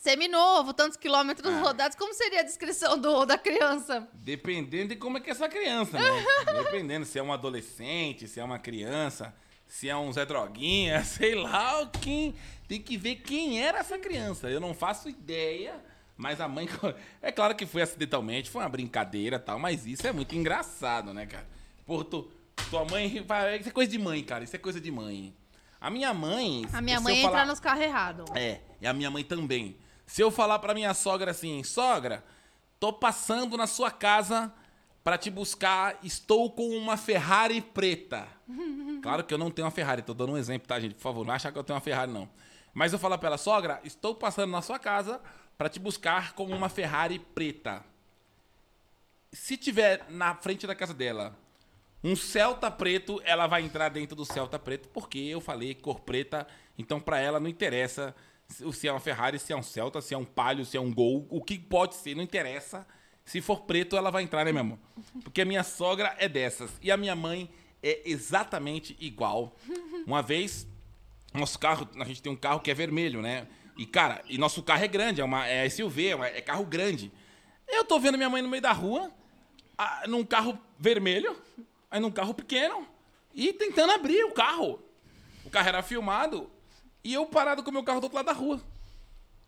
seminovo, 0.00 0.72
tantos 0.72 0.96
quilômetros 0.96 1.52
Ah. 1.52 1.60
rodados, 1.60 1.96
como 1.96 2.14
seria 2.14 2.40
a 2.40 2.44
descrição 2.44 2.98
do, 2.98 3.24
da 3.26 3.36
criança? 3.38 4.08
Dependendo 4.14 4.88
de 4.90 4.96
como 4.96 5.18
é 5.18 5.20
que 5.20 5.28
é 5.30 5.32
essa 5.32 5.48
criança, 5.48 5.98
né? 5.98 6.04
Dependendo 6.64 7.04
se 7.06 7.18
é 7.18 7.22
um 7.22 7.32
adolescente, 7.32 8.26
se 8.28 8.40
é 8.40 8.44
uma 8.44 8.58
criança, 8.58 9.34
se 9.66 9.88
é 9.88 9.96
um 9.96 10.12
Zé 10.12 10.24
Droguinha, 10.24 11.02
sei 11.04 11.34
lá, 11.34 11.86
quem 12.00 12.34
tem 12.66 12.80
que 12.80 12.96
ver 12.96 13.16
quem 13.16 13.60
era 13.62 13.78
essa 13.78 13.98
criança. 13.98 14.48
Eu 14.48 14.60
não 14.60 14.72
faço 14.74 15.08
ideia, 15.08 15.74
mas 16.16 16.40
a 16.40 16.48
mãe 16.48 16.68
é 17.22 17.30
claro 17.32 17.54
que 17.54 17.66
foi 17.66 17.82
acidentalmente, 17.82 18.50
foi 18.50 18.62
uma 18.62 18.68
brincadeira, 18.68 19.36
e 19.36 19.40
tal, 19.40 19.58
mas 19.58 19.86
isso 19.86 20.06
é 20.06 20.12
muito 20.12 20.34
engraçado, 20.34 21.12
né, 21.12 21.26
cara? 21.26 21.46
Tu, 21.86 22.30
tua 22.70 22.84
mãe, 22.84 23.22
vai- 23.26 23.58
isso 23.58 23.68
é 23.68 23.72
coisa 23.72 23.90
de 23.90 23.98
mãe, 23.98 24.22
cara, 24.22 24.44
isso 24.44 24.54
é 24.54 24.58
coisa 24.58 24.80
de 24.80 24.90
mãe. 24.90 25.34
A 25.80 25.90
minha 25.90 26.12
mãe, 26.12 26.66
A 26.72 26.80
minha 26.82 27.00
mãe 27.00 27.18
entra 27.18 27.30
falar- 27.30 27.46
nos 27.46 27.60
carros 27.60 27.82
errados. 27.84 28.24
é, 28.34 28.60
e 28.80 28.86
a 28.86 28.92
minha 28.92 29.10
mãe 29.10 29.22
também. 29.22 29.76
Se 30.08 30.22
eu 30.22 30.30
falar 30.30 30.58
pra 30.58 30.72
minha 30.72 30.94
sogra 30.94 31.32
assim, 31.32 31.62
sogra, 31.62 32.24
tô 32.80 32.94
passando 32.94 33.58
na 33.58 33.66
sua 33.66 33.90
casa 33.90 34.50
pra 35.04 35.18
te 35.18 35.30
buscar, 35.30 35.98
estou 36.02 36.50
com 36.50 36.70
uma 36.70 36.96
Ferrari 36.96 37.60
preta. 37.60 38.26
Claro 39.00 39.22
que 39.22 39.32
eu 39.32 39.38
não 39.38 39.48
tenho 39.48 39.64
uma 39.64 39.70
Ferrari, 39.70 40.02
tô 40.02 40.12
dando 40.12 40.32
um 40.32 40.36
exemplo, 40.36 40.66
tá, 40.66 40.80
gente? 40.80 40.94
Por 40.96 41.02
favor, 41.02 41.24
não 41.24 41.32
acha 41.32 41.52
que 41.52 41.58
eu 41.58 41.62
tenho 41.62 41.76
uma 41.76 41.80
Ferrari, 41.80 42.10
não. 42.10 42.28
Mas 42.74 42.92
eu 42.92 42.98
falo 42.98 43.16
pra 43.16 43.28
ela, 43.28 43.38
sogra, 43.38 43.80
estou 43.84 44.12
passando 44.12 44.50
na 44.50 44.60
sua 44.60 44.76
casa 44.76 45.20
pra 45.56 45.68
te 45.68 45.78
buscar 45.78 46.32
com 46.32 46.46
uma 46.46 46.68
Ferrari 46.68 47.20
preta. 47.20 47.84
Se 49.32 49.56
tiver 49.56 50.04
na 50.08 50.34
frente 50.34 50.66
da 50.66 50.74
casa 50.74 50.92
dela 50.92 51.38
um 52.02 52.16
Celta 52.16 52.70
preto, 52.70 53.22
ela 53.24 53.46
vai 53.46 53.62
entrar 53.62 53.88
dentro 53.88 54.16
do 54.16 54.24
Celta 54.24 54.58
preto, 54.58 54.88
porque 54.88 55.18
eu 55.18 55.40
falei 55.40 55.74
cor 55.74 56.00
preta, 56.00 56.46
então 56.76 56.98
pra 56.98 57.20
ela 57.20 57.38
não 57.38 57.48
interessa 57.48 58.16
se 58.48 58.88
é 58.88 58.92
uma 58.92 59.00
Ferrari, 59.00 59.38
se 59.38 59.52
é 59.52 59.56
um 59.56 59.62
Celta, 59.62 60.00
se 60.00 60.14
é 60.14 60.18
um 60.18 60.24
Palio, 60.24 60.64
se 60.64 60.76
é 60.76 60.80
um 60.80 60.92
Gol, 60.92 61.26
o 61.30 61.42
que 61.42 61.58
pode 61.58 61.94
ser, 61.94 62.14
não 62.16 62.22
interessa. 62.22 62.86
Se 63.24 63.40
for 63.42 63.60
preto, 63.62 63.94
ela 63.96 64.10
vai 64.10 64.22
entrar, 64.22 64.44
né, 64.44 64.52
meu 64.52 64.62
amor? 64.62 64.78
Porque 65.22 65.42
a 65.42 65.44
minha 65.44 65.62
sogra 65.62 66.14
é 66.18 66.28
dessas 66.28 66.70
e 66.80 66.90
a 66.90 66.96
minha 66.96 67.14
mãe 67.14 67.50
é 67.82 68.00
exatamente 68.06 68.96
igual. 68.98 69.54
Uma 70.06 70.22
vez, 70.22 70.66
nosso 71.34 71.58
carro, 71.58 71.86
a 72.00 72.04
gente 72.04 72.22
tem 72.22 72.32
um 72.32 72.36
carro 72.36 72.60
que 72.60 72.70
é 72.70 72.74
vermelho, 72.74 73.20
né? 73.20 73.46
E, 73.76 73.84
cara, 73.84 74.22
e 74.26 74.38
nosso 74.38 74.62
carro 74.62 74.82
é 74.82 74.88
grande, 74.88 75.20
é 75.20 75.24
uma 75.24 75.46
é 75.46 75.68
SUV, 75.68 76.08
é, 76.08 76.16
uma- 76.16 76.26
é 76.26 76.40
carro 76.40 76.64
grande. 76.64 77.12
Eu 77.68 77.84
tô 77.84 78.00
vendo 78.00 78.16
minha 78.16 78.30
mãe 78.30 78.40
no 78.40 78.48
meio 78.48 78.62
da 78.62 78.72
rua, 78.72 79.12
ah, 79.76 80.04
num 80.08 80.24
carro 80.24 80.58
vermelho, 80.78 81.36
aí 81.90 82.00
num 82.00 82.10
carro 82.10 82.32
pequeno, 82.32 82.88
e 83.34 83.52
tentando 83.52 83.92
abrir 83.92 84.24
o 84.24 84.32
carro. 84.32 84.82
O 85.44 85.50
carro 85.50 85.68
era 85.68 85.82
filmado, 85.82 86.50
e 87.08 87.14
eu 87.14 87.24
parado 87.24 87.62
com 87.62 87.70
o 87.70 87.72
meu 87.72 87.82
carro 87.82 88.00
do 88.00 88.04
outro 88.04 88.16
lado 88.16 88.26
da 88.26 88.32
rua. 88.32 88.60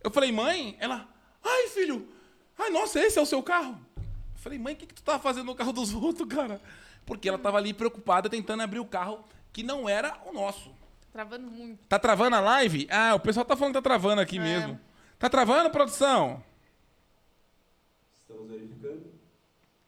Eu 0.02 0.10
falei, 0.10 0.32
mãe, 0.32 0.78
ela, 0.80 1.06
ai, 1.44 1.68
filho, 1.68 2.08
ai, 2.56 2.70
nossa, 2.70 2.98
esse 2.98 3.18
é 3.18 3.22
o 3.22 3.26
seu 3.26 3.42
carro? 3.42 3.78
Eu 3.98 4.38
falei, 4.40 4.58
mãe, 4.58 4.72
o 4.72 4.76
que, 4.78 4.86
que 4.86 4.94
tu 4.94 5.02
tava 5.02 5.18
fazendo 5.18 5.44
no 5.44 5.54
carro 5.54 5.70
dos 5.70 5.92
outros, 5.94 6.26
cara? 6.26 6.58
Porque 7.04 7.28
ela 7.28 7.36
tava 7.36 7.58
ali 7.58 7.74
preocupada 7.74 8.30
tentando 8.30 8.62
abrir 8.62 8.78
o 8.78 8.86
carro 8.86 9.22
que 9.52 9.62
não 9.62 9.86
era 9.86 10.18
o 10.24 10.32
nosso. 10.32 10.74
Travando 11.12 11.50
muito. 11.50 11.86
Tá 11.86 11.98
travando 11.98 12.36
a 12.36 12.40
live? 12.40 12.88
Ah, 12.90 13.14
o 13.14 13.20
pessoal 13.20 13.44
tá 13.44 13.54
falando 13.54 13.74
que 13.74 13.78
tá 13.78 13.82
travando 13.82 14.22
aqui 14.22 14.38
mesmo. 14.38 14.80
Tá 15.18 15.28
travando, 15.28 15.68
produção? 15.68 16.42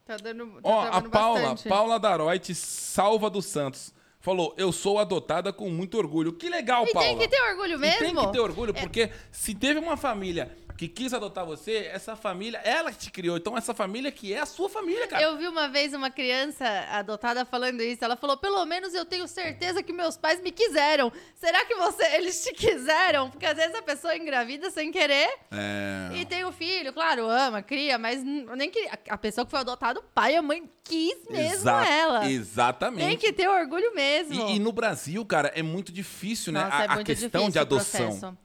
Tá 0.04 0.16
dando. 0.18 0.60
Tá 0.60 0.60
Ó, 0.62 0.82
a 0.88 1.00
Paula, 1.00 1.40
bastante. 1.40 1.68
Paula 1.70 1.98
Daroit, 1.98 2.54
salva 2.54 3.30
dos 3.30 3.46
Santos. 3.46 3.94
Falou, 4.22 4.54
eu 4.56 4.70
sou 4.70 5.00
adotada 5.00 5.52
com 5.52 5.68
muito 5.68 5.98
orgulho. 5.98 6.32
Que 6.32 6.48
legal, 6.48 6.86
E 6.86 6.92
Paula. 6.92 7.08
tem 7.08 7.18
que 7.18 7.26
ter 7.28 7.42
orgulho 7.42 7.74
E 7.74 7.78
mesmo. 7.78 7.98
tem 7.98 8.14
que 8.14 8.32
ter 8.32 8.38
orgulho, 8.38 8.72
porque 8.72 9.10
se 9.32 9.52
teve 9.52 9.80
uma 9.80 9.96
família 9.96 10.56
que 10.76 10.88
quis 10.88 11.12
adotar 11.12 11.44
você, 11.44 11.90
essa 11.92 12.16
família, 12.16 12.58
ela 12.64 12.90
que 12.92 12.98
te 12.98 13.10
criou. 13.10 13.36
Então, 13.36 13.56
essa 13.56 13.74
família 13.74 14.10
que 14.10 14.32
é 14.32 14.40
a 14.40 14.46
sua 14.46 14.68
família, 14.68 15.06
cara. 15.06 15.22
Eu 15.22 15.36
vi 15.36 15.46
uma 15.46 15.68
vez 15.68 15.92
uma 15.94 16.10
criança 16.10 16.64
adotada 16.90 17.44
falando 17.44 17.82
isso. 17.82 18.04
Ela 18.04 18.16
falou: 18.16 18.36
pelo 18.36 18.64
menos 18.64 18.94
eu 18.94 19.04
tenho 19.04 19.26
certeza 19.28 19.82
que 19.82 19.92
meus 19.92 20.16
pais 20.16 20.40
me 20.40 20.50
quiseram. 20.50 21.12
Será 21.34 21.64
que 21.64 21.74
você, 21.74 22.04
eles 22.16 22.42
te 22.42 22.52
quiseram? 22.52 23.30
Porque 23.30 23.46
às 23.46 23.56
vezes 23.56 23.74
a 23.74 23.82
pessoa 23.82 24.16
engravida 24.16 24.70
sem 24.70 24.90
querer 24.90 25.28
É. 25.50 26.10
e 26.16 26.24
tem 26.24 26.44
o 26.44 26.52
filho, 26.52 26.92
claro, 26.92 27.28
ama, 27.28 27.62
cria, 27.62 27.98
mas 27.98 28.22
nem 28.22 28.70
que 28.70 28.88
a 29.08 29.18
pessoa 29.18 29.44
que 29.44 29.50
foi 29.50 29.60
adotada, 29.60 30.00
o 30.00 30.02
pai 30.02 30.34
e 30.34 30.36
a 30.36 30.42
mãe 30.42 30.68
quis 30.84 31.16
mesmo 31.30 31.54
Exa- 31.54 31.86
ela. 31.86 32.28
Exatamente. 32.30 33.06
Tem 33.06 33.16
que 33.16 33.32
ter 33.32 33.48
orgulho 33.48 33.94
mesmo. 33.94 34.48
E, 34.48 34.56
e 34.56 34.58
no 34.58 34.72
Brasil, 34.72 35.24
cara, 35.24 35.52
é 35.54 35.62
muito 35.62 35.92
difícil, 35.92 36.52
né? 36.52 36.64
Nossa, 36.64 36.76
a, 36.76 36.82
é 36.82 36.86
a 36.88 36.94
muito 36.94 37.06
questão 37.06 37.48
de 37.50 37.58
adoção. 37.58 38.36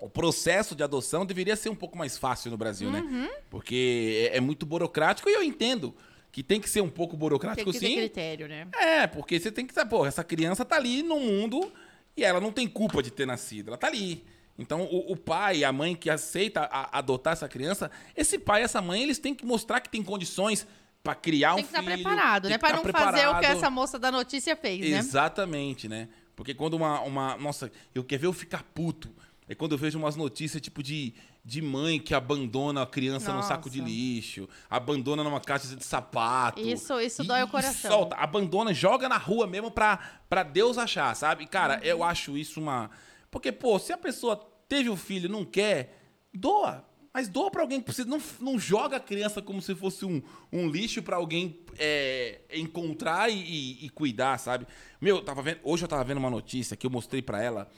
O 0.00 0.08
processo 0.10 0.74
de 0.74 0.82
adoção 0.82 1.24
deveria 1.24 1.56
ser 1.56 1.68
um 1.70 1.74
pouco 1.74 1.96
mais 1.96 2.18
fácil 2.18 2.50
no 2.50 2.56
Brasil, 2.56 2.88
Uhum. 2.88 3.22
né? 3.22 3.30
Porque 3.50 4.28
é, 4.32 4.36
é 4.36 4.40
muito 4.40 4.66
burocrático 4.66 5.28
e 5.28 5.32
eu 5.32 5.42
entendo 5.42 5.94
que 6.30 6.42
tem 6.42 6.60
que 6.60 6.68
ser 6.68 6.82
um 6.82 6.90
pouco 6.90 7.12
Tem 7.12 7.20
burocrático, 7.20 7.72
que 7.72 7.78
ter 7.80 7.86
sim. 7.86 7.96
critério, 7.96 8.46
né? 8.46 8.68
É, 8.74 9.06
porque 9.06 9.40
você 9.40 9.50
tem 9.50 9.66
que 9.66 9.72
saber, 9.72 9.88
pô, 9.90 10.04
essa 10.04 10.22
criança 10.22 10.64
tá 10.64 10.76
ali 10.76 11.02
no 11.02 11.18
mundo 11.18 11.72
e 12.16 12.22
ela 12.24 12.40
não 12.40 12.52
tem 12.52 12.68
culpa 12.68 13.02
de 13.02 13.10
ter 13.10 13.26
nascido, 13.26 13.68
ela 13.68 13.78
tá 13.78 13.86
ali. 13.86 14.22
Então, 14.58 14.82
o, 14.82 15.12
o 15.12 15.16
pai 15.16 15.58
e 15.58 15.64
a 15.64 15.72
mãe 15.72 15.94
que 15.94 16.08
aceita 16.10 16.60
a- 16.70 16.98
adotar 16.98 17.32
essa 17.32 17.48
criança, 17.48 17.90
esse 18.14 18.38
pai 18.38 18.60
e 18.62 18.64
essa 18.64 18.80
mãe, 18.82 19.02
eles 19.02 19.18
têm 19.18 19.34
que 19.34 19.44
mostrar 19.46 19.80
que 19.80 19.88
tem 19.88 20.02
condições 20.02 20.66
pra 21.02 21.14
criar 21.14 21.54
Tem 21.54 21.64
um 21.64 21.66
que 21.66 21.72
estar 21.72 21.82
filho. 21.82 21.94
preparado, 22.02 22.42
tem 22.42 22.50
né? 22.50 22.56
que 22.56 22.60
Pra 22.60 22.70
tá 22.70 22.76
não 22.76 22.82
fazer 22.92 23.26
o 23.28 23.30
que 23.32 23.36
preparado. 23.38 23.56
essa 23.58 23.70
moça 23.70 23.98
da 23.98 24.10
notícia 24.12 24.54
fez, 24.56 24.80
né? 24.80 24.98
Exatamente, 24.98 25.88
né? 25.88 26.08
Porque 26.34 26.52
quando 26.54 26.74
uma, 26.74 27.00
uma. 27.00 27.36
Nossa, 27.38 27.70
eu 27.94 28.02
quero 28.04 28.20
ver 28.22 28.26
eu 28.28 28.32
ficar 28.32 28.62
puto. 28.74 29.10
É 29.48 29.54
quando 29.54 29.72
eu 29.72 29.78
vejo 29.78 29.96
umas 29.98 30.16
notícias 30.16 30.60
tipo 30.60 30.82
de, 30.82 31.14
de 31.44 31.62
mãe 31.62 32.00
que 32.00 32.12
abandona 32.14 32.82
a 32.82 32.86
criança 32.86 33.32
num 33.32 33.42
saco 33.42 33.70
de 33.70 33.78
Nossa. 33.80 33.92
lixo, 33.92 34.48
abandona 34.68 35.22
numa 35.22 35.40
caixa 35.40 35.76
de 35.76 35.84
sapato. 35.84 36.60
Isso- 36.60 36.98
isso 37.00 37.22
e- 37.22 37.26
dói 37.26 37.42
o 37.44 37.48
coração. 37.48 37.90
solta, 37.90 38.16
abandona, 38.16 38.74
joga 38.74 39.08
na 39.08 39.16
rua 39.18 39.46
mesmo 39.46 39.70
pra, 39.70 39.98
pra 40.28 40.42
Deus 40.42 40.78
achar, 40.78 41.14
sabe? 41.14 41.46
Cara, 41.46 41.76
Uhum. 41.76 41.84
eu 41.84 42.02
acho 42.02 42.36
isso 42.36 42.60
uma. 42.60 42.90
Porque, 43.30 43.52
pô, 43.52 43.78
se 43.78 43.92
a 43.92 43.98
pessoa 43.98 44.36
teve 44.68 44.88
o 44.88 44.96
filho 44.96 45.26
e 45.26 45.28
não 45.32 45.44
quer, 45.44 45.96
doa. 46.34 46.84
Mas 47.14 47.28
doa 47.28 47.50
pra 47.50 47.62
alguém 47.62 47.78
que 47.78 47.84
precisa. 47.86 48.06
Não, 48.08 48.20
não 48.40 48.58
joga 48.58 48.96
a 48.98 49.00
criança 49.00 49.40
como 49.40 49.62
se 49.62 49.74
fosse 49.74 50.04
um, 50.04 50.20
um 50.52 50.68
lixo 50.68 51.02
pra 51.02 51.16
alguém 51.16 51.60
é, 51.78 52.40
encontrar 52.52 53.30
e, 53.30 53.36
e- 53.38 53.86
e 53.86 53.88
cuidar, 53.90 54.38
sabe? 54.38 54.66
Meu, 55.00 55.16
eu 55.16 55.22
tava 55.22 55.40
vendo, 55.40 55.60
hoje 55.62 55.84
eu 55.84 55.88
tava 55.88 56.04
vendo 56.04 56.18
uma 56.18 56.28
notícia 56.28 56.76
que 56.76 56.84
eu 56.86 56.90
mostrei 56.90 57.22
pra 57.22 57.40
ela. 57.42 57.70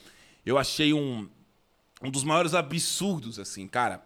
Eu 0.45 0.57
achei 0.59 0.93
um, 0.93 1.29
um 2.03 2.11
dos 2.11 2.25
maiores 2.25 2.55
absurdos, 2.55 3.39
assim, 3.39 3.67
cara. 3.67 4.03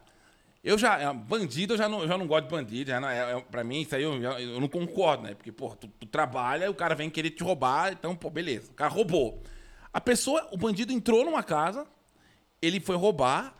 Eu 0.63 0.77
já. 0.77 0.97
é, 0.97 1.13
Bandido, 1.13 1.73
eu 1.73 1.77
já 1.77 1.89
não, 1.89 2.01
eu 2.01 2.07
já 2.07 2.17
não 2.17 2.25
gosto 2.25 2.45
de 2.45 2.51
bandido. 2.51 2.89
Já 2.89 2.99
não, 2.99 3.09
é, 3.09 3.37
é, 3.37 3.41
pra 3.41 3.63
mim, 3.63 3.81
isso 3.81 3.95
aí 3.95 4.03
eu, 4.03 4.13
eu 4.21 4.59
não 4.61 4.67
concordo, 4.67 5.23
né? 5.23 5.35
Porque, 5.35 5.51
pô, 5.51 5.75
tu, 5.75 5.87
tu 5.99 6.05
trabalha 6.07 6.71
o 6.71 6.73
cara 6.73 6.95
vem 6.95 7.09
querer 7.09 7.31
te 7.31 7.43
roubar, 7.43 7.91
então, 7.91 8.15
pô, 8.15 8.29
beleza. 8.29 8.71
O 8.71 8.73
cara 8.73 8.89
roubou. 8.89 9.43
A 9.91 9.99
pessoa, 9.99 10.47
o 10.51 10.57
bandido 10.57 10.91
entrou 10.91 11.25
numa 11.25 11.43
casa, 11.43 11.85
ele 12.61 12.79
foi 12.79 12.95
roubar, 12.95 13.53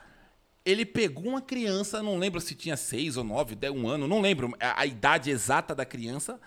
ele 0.64 0.86
pegou 0.86 1.26
uma 1.26 1.42
criança, 1.42 2.02
não 2.02 2.18
lembro 2.18 2.40
se 2.40 2.54
tinha 2.54 2.76
seis 2.76 3.16
ou 3.16 3.22
nove, 3.22 3.54
dez, 3.54 3.72
um 3.72 3.86
ano, 3.86 4.08
não 4.08 4.20
lembro 4.20 4.56
a, 4.58 4.80
a 4.80 4.86
idade 4.86 5.30
exata 5.30 5.74
da 5.74 5.84
criança. 5.84 6.40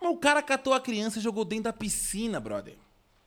Mas 0.00 0.10
o 0.10 0.16
cara 0.16 0.42
catou 0.42 0.72
a 0.72 0.80
criança 0.80 1.18
e 1.18 1.22
jogou 1.22 1.44
dentro 1.44 1.64
da 1.64 1.72
piscina, 1.72 2.40
brother. 2.40 2.74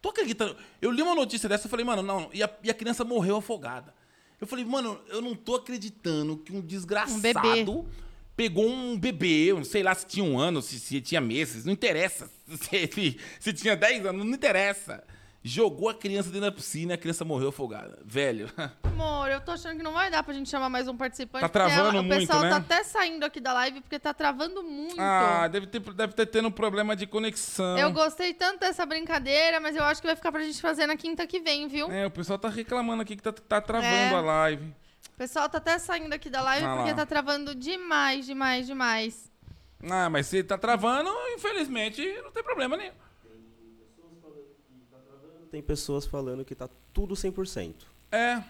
Tô 0.05 0.09
acreditando. 0.09 0.55
Eu 0.79 0.91
li 0.91 1.01
uma 1.01 1.15
notícia 1.15 1.49
dessa 1.49 1.65
e 1.65 1.69
falei, 1.69 1.83
mano, 1.83 2.03
não. 2.03 2.29
E 2.31 2.43
a, 2.43 2.49
e 2.63 2.69
a 2.69 2.75
criança 2.75 3.03
morreu 3.03 3.37
afogada. 3.37 3.91
Eu 4.39 4.45
falei, 4.45 4.63
mano, 4.63 5.01
eu 5.09 5.19
não 5.19 5.33
tô 5.33 5.55
acreditando 5.55 6.37
que 6.37 6.53
um 6.53 6.61
desgraçado 6.61 7.19
bebê. 7.19 7.89
pegou 8.37 8.69
um 8.69 8.95
bebê, 8.95 9.45
eu 9.45 9.57
não 9.57 9.63
sei 9.63 9.81
lá 9.81 9.95
se 9.95 10.05
tinha 10.05 10.23
um 10.23 10.37
ano, 10.37 10.61
se, 10.61 10.79
se 10.79 11.01
tinha 11.01 11.19
meses, 11.19 11.65
não 11.65 11.73
interessa. 11.73 12.29
Se, 12.47 12.87
se, 12.93 13.17
se 13.39 13.53
tinha 13.53 13.75
10 13.75 14.05
anos, 14.05 14.23
não 14.23 14.35
interessa. 14.35 15.03
Jogou 15.47 15.87
a 15.89 15.93
criança 15.93 16.29
dentro 16.29 16.49
da 16.49 16.51
piscina 16.51 16.93
e 16.93 16.95
a 16.95 16.97
criança 16.97 17.23
morreu 17.23 17.49
afogada. 17.49 17.99
Velho. 18.03 18.49
Amor, 18.81 19.29
eu 19.29 19.39
tô 19.39 19.51
achando 19.51 19.77
que 19.77 19.83
não 19.83 19.93
vai 19.93 20.09
dar 20.09 20.23
pra 20.23 20.33
gente 20.33 20.49
chamar 20.49 20.69
mais 20.69 20.87
um 20.87 20.97
participante. 20.97 21.41
Tá 21.41 21.49
travando 21.49 21.79
ela- 21.89 22.01
muito, 22.01 22.15
O 22.15 22.19
pessoal 22.19 22.41
né? 22.41 22.49
tá 22.49 22.55
até 22.57 22.83
saindo 22.83 23.23
aqui 23.23 23.39
da 23.39 23.53
live 23.53 23.79
porque 23.81 23.99
tá 23.99 24.11
travando 24.11 24.63
muito. 24.63 24.99
Ah, 24.99 25.47
deve 25.47 25.67
ter, 25.67 25.79
deve 25.93 26.13
ter 26.13 26.25
tendo 26.25 26.47
um 26.47 26.51
problema 26.51 26.95
de 26.95 27.05
conexão. 27.05 27.77
Eu 27.77 27.91
gostei 27.91 28.33
tanto 28.33 28.61
dessa 28.61 28.87
brincadeira, 28.87 29.59
mas 29.59 29.75
eu 29.75 29.83
acho 29.83 30.01
que 30.01 30.07
vai 30.07 30.15
ficar 30.15 30.31
pra 30.31 30.41
gente 30.41 30.59
fazer 30.59 30.87
na 30.87 30.97
quinta 30.97 31.27
que 31.27 31.39
vem, 31.39 31.67
viu? 31.67 31.91
É, 31.91 32.07
o 32.07 32.11
pessoal 32.11 32.39
tá 32.39 32.49
reclamando 32.49 33.03
aqui 33.03 33.15
que 33.15 33.21
tá, 33.21 33.31
tá 33.31 33.61
travando 33.61 33.87
É. 33.93 34.15
a 34.15 34.21
live. 34.21 34.65
O 35.13 35.17
pessoal 35.17 35.47
tá 35.47 35.59
até 35.59 35.77
saindo 35.77 36.11
aqui 36.11 36.27
da 36.29 36.41
live 36.41 36.65
Ah 36.65 36.69
lá. 36.73 36.77
porque 36.77 36.93
tá 36.95 37.05
travando 37.05 37.53
demais, 37.53 38.25
demais, 38.25 38.65
demais. 38.65 39.31
Ah, 39.91 40.09
mas 40.09 40.25
se 40.25 40.43
tá 40.43 40.57
travando, 40.57 41.09
infelizmente, 41.35 42.01
não 42.23 42.31
tem 42.31 42.43
problema 42.43 42.75
nenhum. 42.75 42.93
Tem 45.55 45.61
pessoas 45.63 46.05
falando 46.05 46.43
que 46.43 46.53
tá 46.53 46.67
tudo 46.93 47.15
100%. 47.15 47.73
É. 48.11 48.43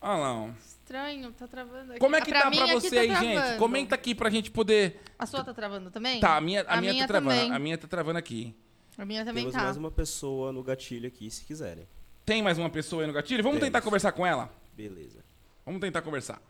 Olha 0.00 0.18
lá. 0.18 0.34
ó. 0.34 0.48
Estranho, 0.58 1.30
tá 1.30 1.46
travando 1.46 1.92
aqui. 1.92 2.00
Como 2.00 2.16
é 2.16 2.18
Ah, 2.18 2.24
que 2.24 2.32
tá 2.32 2.50
mim 2.50 2.56
pra 2.56 2.64
aqui 2.64 2.74
você 2.74 2.90
tá 2.90 3.00
aí, 3.02 3.08
gente? 3.14 3.34
travando. 3.34 3.58
Comenta 3.60 3.94
aqui 3.94 4.14
pra 4.16 4.28
gente 4.28 4.50
poder. 4.50 5.00
A 5.16 5.26
sua 5.26 5.44
tá 5.44 5.54
travando 5.54 5.92
também? 5.92 6.18
Tá, 6.18 6.36
a 6.36 6.40
minha, 6.40 6.62
a 6.62 6.80
minha, 6.80 7.02
tá 7.02 7.06
travando. 7.06 7.36
também. 7.40 7.52
A 7.54 7.58
minha 7.60 7.78
tá 7.78 7.86
travando 7.86 8.18
aqui. 8.18 8.52
A 8.96 9.04
minha 9.04 9.24
também 9.24 9.44
Temos 9.44 9.54
tá. 9.54 9.62
mais 9.62 9.76
uma 9.76 9.92
pessoa 9.92 10.50
no 10.52 10.60
gatilho 10.60 11.06
aqui, 11.06 11.30
se 11.30 11.44
quiserem. 11.44 11.86
Tem 12.26 12.42
mais 12.42 12.58
uma 12.58 12.68
pessoa 12.68 13.02
aí 13.02 13.06
no 13.06 13.12
gatilho? 13.12 13.44
Vamos 13.44 13.60
Temos. 13.60 13.68
tentar 13.68 13.80
conversar 13.80 14.10
com 14.10 14.26
ela? 14.26 14.52
Beleza. 14.76 15.20
Vamos 15.64 15.80
tentar 15.80 16.02
conversar. 16.02 16.42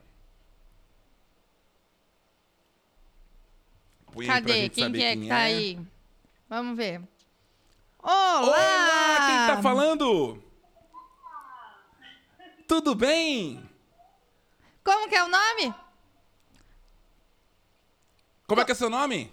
Põe 4.12 4.24
aí 4.24 4.28
pra 4.30 4.34
Cadê? 4.40 4.52
gente 4.62 4.72
Quem 4.76 4.84
saber 4.84 4.98
que 4.98 5.04
é 5.04 5.14
que 5.16 5.28
tá 5.28 5.36
aí? 5.36 5.78
Vamos 6.48 6.74
ver. 6.74 7.02
Olá! 8.10 8.40
Olá, 8.40 9.26
quem 9.26 9.54
tá 9.54 9.62
falando? 9.62 10.42
Tudo 12.66 12.94
bem? 12.94 13.62
Como 14.82 15.06
que 15.10 15.14
é 15.14 15.22
o 15.22 15.28
nome? 15.28 15.74
Como 18.46 18.62
é 18.62 18.64
que 18.64 18.72
é 18.72 18.74
seu 18.74 18.88
nome? 18.88 19.30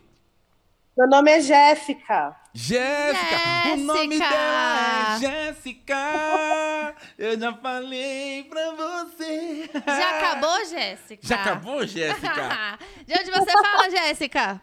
Meu 0.98 1.08
nome 1.08 1.32
é 1.32 1.40
Jéssica. 1.40 2.36
Jéssica! 2.54 3.38
O 3.76 3.78
nome 3.78 4.20
dela 4.20 5.16
é 5.16 5.20
Jéssica! 5.20 6.96
Eu 7.18 7.40
já 7.40 7.54
falei 7.54 8.44
pra 8.44 8.72
você. 8.72 9.70
Já 9.74 10.18
acabou, 10.18 10.66
Jéssica? 10.66 11.26
Já 11.26 11.36
acabou, 11.36 11.88
Jéssica? 11.88 12.78
De 13.08 13.14
onde 13.14 13.32
você 13.32 13.52
fala, 13.54 13.90
Jéssica? 13.90 14.62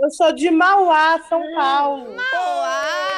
Eu 0.00 0.10
sou 0.10 0.32
de 0.32 0.50
Mauá, 0.50 1.20
São 1.28 1.42
Paulo. 1.54 2.16
Mauá, 2.16 3.09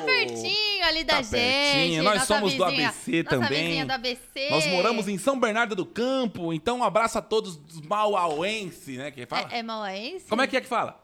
tá 0.00 0.06
pertinho 0.06 0.84
ali 0.84 1.04
da 1.04 1.14
Tá 1.16 1.22
gente. 1.22 1.30
pertinho, 1.32 2.02
nós 2.02 2.14
nossa 2.14 2.26
somos 2.26 2.54
do 2.54 2.66
vizinha, 2.66 2.88
ABC 2.88 3.22
nossa 3.22 3.36
também. 3.40 3.64
vizinha 3.66 3.86
do 3.86 3.92
ABC. 3.92 4.48
Nós 4.50 4.66
moramos 4.66 5.08
em 5.08 5.18
São 5.18 5.38
Bernardo 5.38 5.74
do 5.74 5.86
Campo, 5.86 6.52
então 6.52 6.78
um 6.78 6.84
abraço 6.84 7.18
a 7.18 7.22
todos 7.22 7.56
os 7.68 7.80
mauauenses, 7.82 8.98
né? 8.98 9.10
Que 9.10 9.26
fala? 9.26 9.48
É, 9.52 9.58
é 9.58 9.62
mauaense? 9.62 10.26
Como 10.28 10.42
é 10.42 10.46
que 10.46 10.56
é 10.56 10.60
que 10.60 10.68
fala? 10.68 10.98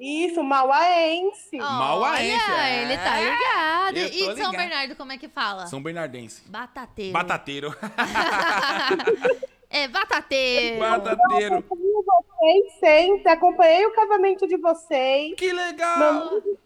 Isso, 0.00 0.40
mauaense. 0.44 1.56
Mauaense, 1.56 2.44
Olha, 2.52 2.68
é. 2.68 2.82
ele 2.84 2.96
tá 2.98 3.20
ligado. 3.20 3.96
Eu 3.96 4.06
E 4.06 4.10
de 4.10 4.18
São 4.18 4.32
ligado. 4.34 4.56
Bernardo, 4.56 4.94
como 4.96 5.10
é 5.10 5.18
que 5.18 5.28
fala? 5.28 5.66
São 5.66 5.82
Bernardense. 5.82 6.42
Batateiro. 6.48 7.12
Batateiro. 7.12 7.74
é, 9.68 9.88
batateiro. 9.88 10.78
Batateiro. 10.78 11.56
Acompanho 11.56 12.04
vocês 12.04 12.72
sempre, 12.78 13.28
acompanhei 13.32 13.86
o 13.86 13.92
casamento 13.92 14.46
de 14.46 14.56
vocês. 14.56 15.34
Que 15.36 15.52
legal! 15.52 15.98
Meu- 16.30 16.58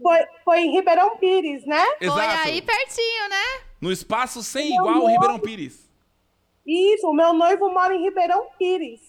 Foi, 0.00 0.18
foi 0.44 0.60
em 0.60 0.72
Ribeirão 0.72 1.16
Pires, 1.16 1.64
né? 1.66 1.84
Foi 1.98 2.06
Exato. 2.06 2.48
aí 2.48 2.62
pertinho, 2.62 3.28
né? 3.28 3.62
No 3.80 3.92
espaço 3.92 4.42
sem 4.42 4.74
igual 4.74 5.06
Ribeirão 5.06 5.38
Pires. 5.38 5.88
Isso, 6.66 7.08
o 7.08 7.14
meu 7.14 7.32
noivo 7.32 7.72
mora 7.72 7.94
em 7.94 8.02
Ribeirão 8.02 8.46
Pires. 8.58 9.00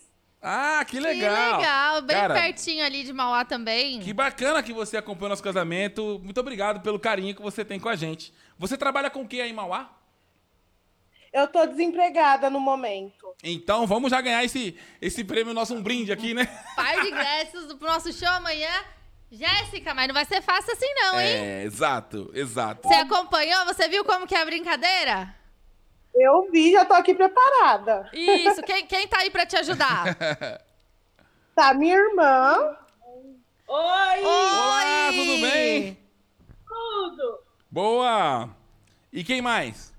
Ah, 0.42 0.86
que 0.88 1.00
legal. 1.00 1.52
Que 1.52 1.58
legal. 1.58 2.02
Bem 2.02 2.16
Cara, 2.16 2.34
pertinho 2.34 2.84
ali 2.86 3.04
de 3.04 3.12
Mauá 3.12 3.44
também. 3.44 4.00
Que 4.00 4.14
bacana 4.14 4.64
que 4.64 4.72
você 4.72 4.96
acompanhou 4.96 5.30
nosso 5.30 5.44
casamento. 5.44 6.20
Muito 6.24 6.40
obrigado 6.40 6.82
pelo 6.82 6.98
carinho 6.98 7.36
que 7.36 7.42
você 7.42 7.66
tem 7.66 7.80
com 7.80 7.90
a 7.90 7.96
gente. 7.96 8.34
Você 8.58 8.78
trabalha 8.78 9.10
com 9.10 9.22
o 9.22 9.28
que 9.28 9.42
aí 9.42 9.50
em 9.50 9.54
Mauá? 9.54 9.90
Eu 11.34 11.48
tô 11.48 11.66
desempregada 11.66 12.50
no 12.50 12.60
momento. 12.60 13.36
Então 13.44 13.86
vamos 13.86 14.10
já 14.10 14.20
ganhar 14.22 14.44
esse, 14.44 14.78
esse 15.02 15.24
prêmio, 15.24 15.54
nosso 15.54 15.76
um 15.76 15.84
brinde 15.84 16.12
aqui, 16.12 16.34
né? 16.34 16.46
Par 16.76 17.02
de 17.02 17.10
ingressos 17.10 17.74
pro 17.74 17.88
nosso 17.88 18.12
show 18.14 18.30
amanhã. 18.30 18.72
Jéssica, 19.32 19.94
mas 19.94 20.08
não 20.08 20.14
vai 20.14 20.26
ser 20.26 20.42
fácil 20.42 20.74
assim 20.74 20.92
não, 20.96 21.20
hein? 21.20 21.28
É, 21.28 21.64
exato, 21.64 22.32
exato. 22.34 22.88
Você 22.88 22.96
acompanhou? 22.96 23.66
Você 23.66 23.88
viu 23.88 24.04
como 24.04 24.26
que 24.26 24.34
é 24.36 24.42
a 24.42 24.46
brincadeira? 24.46 25.36
Eu 26.16 26.50
vi, 26.52 26.72
já 26.72 26.84
tô 26.84 26.94
aqui 26.94 27.14
preparada. 27.14 28.10
Isso, 28.12 28.64
quem, 28.64 28.86
quem 28.88 29.08
tá 29.08 29.20
aí 29.20 29.30
pra 29.30 29.46
te 29.46 29.56
ajudar? 29.58 30.06
Tá, 31.56 31.74
minha 31.74 31.94
irmã. 31.94 32.78
Oi! 33.68 34.24
Olá, 34.24 35.08
Oi! 35.10 35.14
tudo 35.14 35.42
bem? 35.42 36.00
Tudo! 36.66 37.40
Boa! 37.70 38.50
E 39.12 39.26
quem 39.26 39.42
mais? 39.42 39.94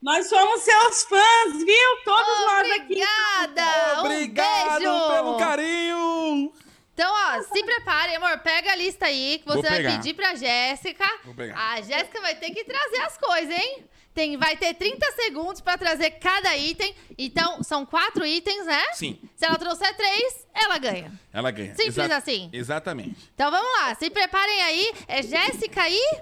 Nós 0.00 0.26
somos 0.26 0.62
seus 0.62 1.02
fãs, 1.04 1.62
viu? 1.62 2.02
Todos 2.02 2.38
nós 2.46 2.70
aqui. 2.72 2.94
Obrigada! 2.94 4.00
Obrigado 4.00 4.76
um 4.76 4.78
beijo! 4.78 5.12
pelo 5.12 5.36
carinho! 5.36 6.52
Então, 6.94 7.12
ó, 7.12 7.42
se 7.42 7.62
prepare, 7.64 8.14
amor. 8.14 8.38
Pega 8.38 8.70
a 8.72 8.76
lista 8.76 9.06
aí 9.06 9.40
que 9.40 9.46
Vou 9.52 9.56
você 9.60 9.68
vai 9.68 9.82
pedir 9.82 10.14
pra 10.14 10.36
Jéssica. 10.36 11.04
Vou 11.24 11.34
pegar. 11.34 11.58
A 11.72 11.80
Jéssica 11.80 12.20
vai 12.20 12.36
ter 12.36 12.50
que 12.52 12.62
trazer 12.64 12.98
as 12.98 13.18
coisas, 13.18 13.50
hein? 13.52 13.84
Tem, 14.14 14.36
vai 14.36 14.56
ter 14.56 14.74
30 14.74 15.04
segundos 15.12 15.60
pra 15.60 15.76
trazer 15.76 16.12
cada 16.12 16.56
item. 16.56 16.94
Então, 17.18 17.64
são 17.64 17.84
quatro 17.84 18.24
itens, 18.24 18.64
né? 18.64 18.80
Sim, 18.92 19.18
Se 19.34 19.44
ela 19.44 19.58
trouxer 19.58 19.92
três, 19.96 20.46
ela 20.54 20.78
ganha. 20.78 21.10
ela 21.32 21.50
ganha. 21.50 21.74
Simples 21.74 21.98
Exa- 21.98 22.16
assim. 22.16 22.48
Exatamente. 22.52 23.28
Então 23.34 23.50
vamos 23.50 23.68
lá, 23.80 23.92
se 23.96 24.08
preparem 24.10 24.62
aí. 24.62 24.92
É 25.08 25.20
Jéssica 25.20 25.88
e, 25.90 26.20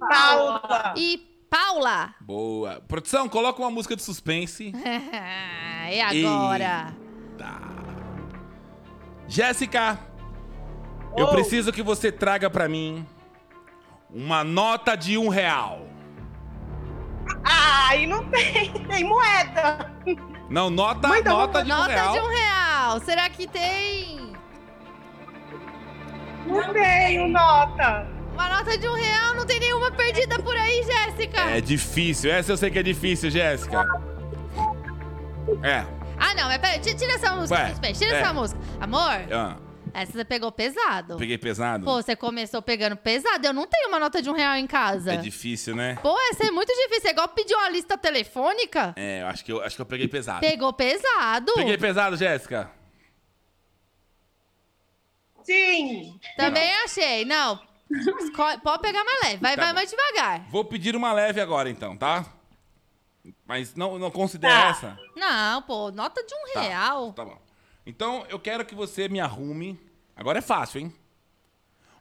Paula. 0.00 0.94
e 0.96 1.18
Paula. 1.48 2.14
Boa. 2.20 2.80
Produção, 2.88 3.28
coloca 3.28 3.62
uma 3.62 3.70
música 3.70 3.94
de 3.94 4.02
suspense. 4.02 4.72
e 5.92 6.00
agora? 6.00 6.92
Tá. 6.92 7.07
Jéssica, 9.28 9.98
eu 11.16 11.28
preciso 11.28 11.70
que 11.72 11.82
você 11.82 12.10
traga 12.10 12.48
pra 12.48 12.68
mim 12.68 13.06
uma 14.10 14.42
nota 14.42 14.96
de 14.96 15.18
um 15.18 15.28
real. 15.28 15.86
Ai, 17.44 18.06
não 18.06 18.24
tem, 18.30 18.72
tem 18.72 19.04
moeda. 19.04 19.92
Não, 20.48 20.70
nota, 20.70 21.08
Mãe, 21.08 21.22
nota 21.22 21.62
de 21.62 21.70
um 21.70 21.76
Nota 21.76 21.92
real. 21.92 22.12
de 22.14 22.18
um 22.20 22.28
real. 22.28 23.00
Será 23.00 23.28
que 23.28 23.46
tem 23.46 24.32
Não 26.46 26.72
tenho 26.72 27.28
nota. 27.28 28.06
uma 28.32 28.48
nota 28.48 28.78
de 28.78 28.88
um 28.88 28.94
real? 28.94 29.34
Não 29.34 29.44
tem 29.44 29.60
nenhuma 29.60 29.90
perdida 29.90 30.38
por 30.38 30.56
aí, 30.56 30.82
Jéssica? 30.84 31.40
É 31.50 31.60
difícil, 31.60 32.30
essa 32.32 32.52
eu 32.52 32.56
sei 32.56 32.70
que 32.70 32.78
é 32.78 32.82
difícil, 32.82 33.30
Jéssica. 33.30 33.84
É. 35.62 35.84
Ah, 36.20 36.34
não, 36.34 36.44
mas 36.48 36.58
peraí, 36.58 36.80
ti- 36.80 36.94
tira 36.96 37.12
essa 37.12 37.32
música, 37.36 37.60
Ué, 37.82 37.92
tira 37.92 38.16
é. 38.16 38.20
essa 38.20 38.32
música. 38.32 38.57
Amor, 38.80 39.10
Ah, 39.32 39.56
essa 39.92 40.12
você 40.12 40.24
pegou 40.24 40.52
pesado. 40.52 41.16
peguei 41.16 41.36
pesado. 41.36 41.84
Pô, 41.84 41.94
você 42.00 42.14
começou 42.14 42.62
pegando 42.62 42.96
pesado. 42.96 43.46
Eu 43.46 43.52
não 43.52 43.66
tenho 43.66 43.88
uma 43.88 43.98
nota 43.98 44.22
de 44.22 44.30
um 44.30 44.32
real 44.32 44.54
em 44.56 44.66
casa. 44.66 45.14
É 45.14 45.16
difícil, 45.16 45.74
né? 45.74 45.98
Pô, 46.02 46.16
essa 46.30 46.46
é 46.46 46.50
muito 46.50 46.72
difícil. 46.72 47.08
É 47.08 47.12
igual 47.12 47.28
pedir 47.28 47.54
uma 47.54 47.68
lista 47.68 47.98
telefônica. 47.98 48.94
É, 48.96 49.22
eu 49.22 49.26
acho 49.26 49.44
que 49.44 49.52
eu, 49.52 49.62
acho 49.62 49.74
que 49.76 49.82
eu 49.82 49.86
peguei 49.86 50.06
pesado. 50.08 50.40
Pegou 50.40 50.72
pesado. 50.72 51.52
Peguei 51.54 51.76
pesado, 51.78 52.16
Jéssica. 52.16 52.70
Sim. 55.42 56.18
Também 56.36 56.72
achei. 56.84 57.24
Não. 57.24 57.58
Pode 58.62 58.82
pegar 58.82 59.02
mais 59.02 59.22
leve. 59.24 59.36
Vai, 59.38 59.56
Tá 59.56 59.62
vai 59.62 59.70
bom. 59.72 59.74
mais 59.76 59.90
devagar. 59.90 60.46
Vou 60.50 60.64
pedir 60.64 60.94
uma 60.94 61.12
leve 61.12 61.40
agora, 61.40 61.70
então, 61.70 61.96
tá? 61.96 62.24
Mas 63.46 63.74
não, 63.74 63.98
não 63.98 64.10
considera 64.10 64.54
Tá. 64.54 64.68
essa? 64.68 64.98
Não, 65.16 65.62
pô, 65.62 65.90
nota 65.90 66.22
de 66.22 66.34
um 66.34 66.52
Tá, 66.52 66.60
real. 66.60 67.12
Tá 67.14 67.24
bom. 67.24 67.47
Então, 67.88 68.26
eu 68.28 68.38
quero 68.38 68.66
que 68.66 68.74
você 68.74 69.08
me 69.08 69.18
arrume. 69.18 69.80
Agora 70.14 70.40
é 70.40 70.42
fácil, 70.42 70.78
hein? 70.78 70.92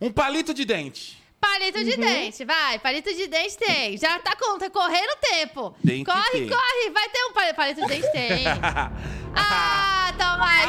Um 0.01 0.11
palito 0.11 0.53
de 0.53 0.65
dente. 0.65 1.17
Palito 1.39 1.81
de 1.81 1.95
dente, 1.95 2.43
vai. 2.43 2.77
Palito 2.77 3.13
de 3.13 3.25
dente 3.25 3.57
tem. 3.57 3.95
Já 3.97 4.19
tá, 4.19 4.35
com- 4.35 4.57
tá 4.59 4.69
correndo 4.69 5.11
o 5.11 5.15
tempo. 5.15 5.73
Tem 5.85 6.03
que 6.03 6.11
corre, 6.11 6.29
ter. 6.31 6.49
corre. 6.49 6.89
Vai 6.91 7.07
ter 7.07 7.23
um 7.23 7.31
pal- 7.31 7.53
palito 7.53 7.79
de 7.81 7.87
dente, 7.87 8.11
tem. 8.11 8.45
ah, 9.33 10.13
toma 10.17 10.45
aí. 10.45 10.65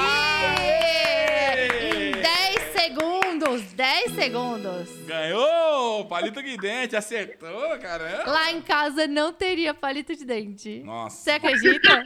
Em 2.14 2.23
10 2.23 2.73
segundos. 2.81 3.62
10 3.73 4.12
segundos. 4.12 4.89
Ganhou! 5.05 6.05
Palito 6.05 6.41
de 6.41 6.57
dente, 6.59 6.95
acertou, 6.95 7.77
caramba. 7.81 8.31
Lá 8.31 8.53
em 8.53 8.62
casa 8.62 9.09
não 9.09 9.33
teria 9.33 9.75
palito 9.75 10.14
de 10.14 10.25
dente. 10.25 10.81
Nossa. 10.85 11.16
Você 11.25 11.31
acredita? 11.33 12.05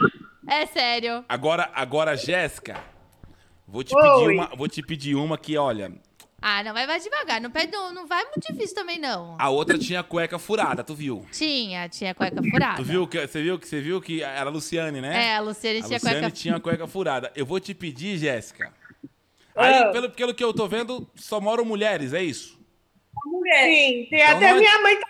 É 0.49 0.65
sério. 0.67 1.23
Agora, 1.29 1.71
agora, 1.75 2.17
Jéssica, 2.17 2.83
vou 3.73 3.83
te 3.83 3.95
Oi. 3.97 4.03
pedir 4.03 4.35
uma, 4.35 4.47
vou 4.55 4.68
te 4.68 4.83
pedir 4.83 5.14
uma 5.16 5.37
que, 5.39 5.57
olha, 5.57 5.91
Ah, 6.41 6.62
não, 6.64 6.73
vai, 6.75 6.87
vai 6.87 6.99
devagar. 7.01 7.41
Não, 7.41 7.51
pede, 7.51 7.70
não, 7.73 7.93
não 7.95 8.07
vai 8.07 8.23
muito 8.25 8.41
difícil 8.53 8.75
também, 8.75 8.99
não. 8.99 9.37
A 9.39 9.49
outra 9.49 9.79
tinha 9.79 10.03
cueca 10.03 10.39
furada, 10.39 10.83
tu 10.85 10.93
viu? 10.95 11.25
Tinha, 11.33 11.89
tinha 11.89 12.14
cueca 12.14 12.43
furada. 12.43 12.77
Tu 12.77 12.83
viu 12.85 13.07
que 13.07 13.27
você 13.27 13.43
viu 13.43 13.59
que 13.59 13.66
você 13.68 13.81
viu 13.81 14.01
que 14.01 14.23
era 14.23 14.51
a 14.51 14.53
Luciane, 14.53 15.01
né? 15.01 15.27
É, 15.29 15.37
a 15.37 15.41
Luciane 15.41 15.79
A 15.79 15.83
tinha 15.83 15.97
Luciane 15.99 16.16
cueca 16.20 16.31
tinha 16.31 16.57
a 16.57 16.61
cueca 16.61 16.87
furada. 16.87 17.33
Eu 17.37 17.47
vou 17.47 17.59
te 17.61 17.73
pedir, 17.75 18.18
Jéssica. 18.18 18.73
Aí, 19.55 19.75
Ah. 19.83 19.91
pelo, 19.91 20.11
pelo 20.11 20.35
que 20.35 20.43
eu 20.43 20.53
tô 20.53 20.66
vendo, 20.66 21.09
só 21.14 21.41
moram 21.41 21.64
mulheres, 21.64 22.12
é 22.12 22.23
isso? 22.23 22.59
Sim, 23.25 24.07
tem 24.11 24.20
Então 24.23 24.37
até 24.37 24.51
nós- 24.53 24.61
minha 24.61 24.83
mãe 24.83 24.97
tá 24.99 25.07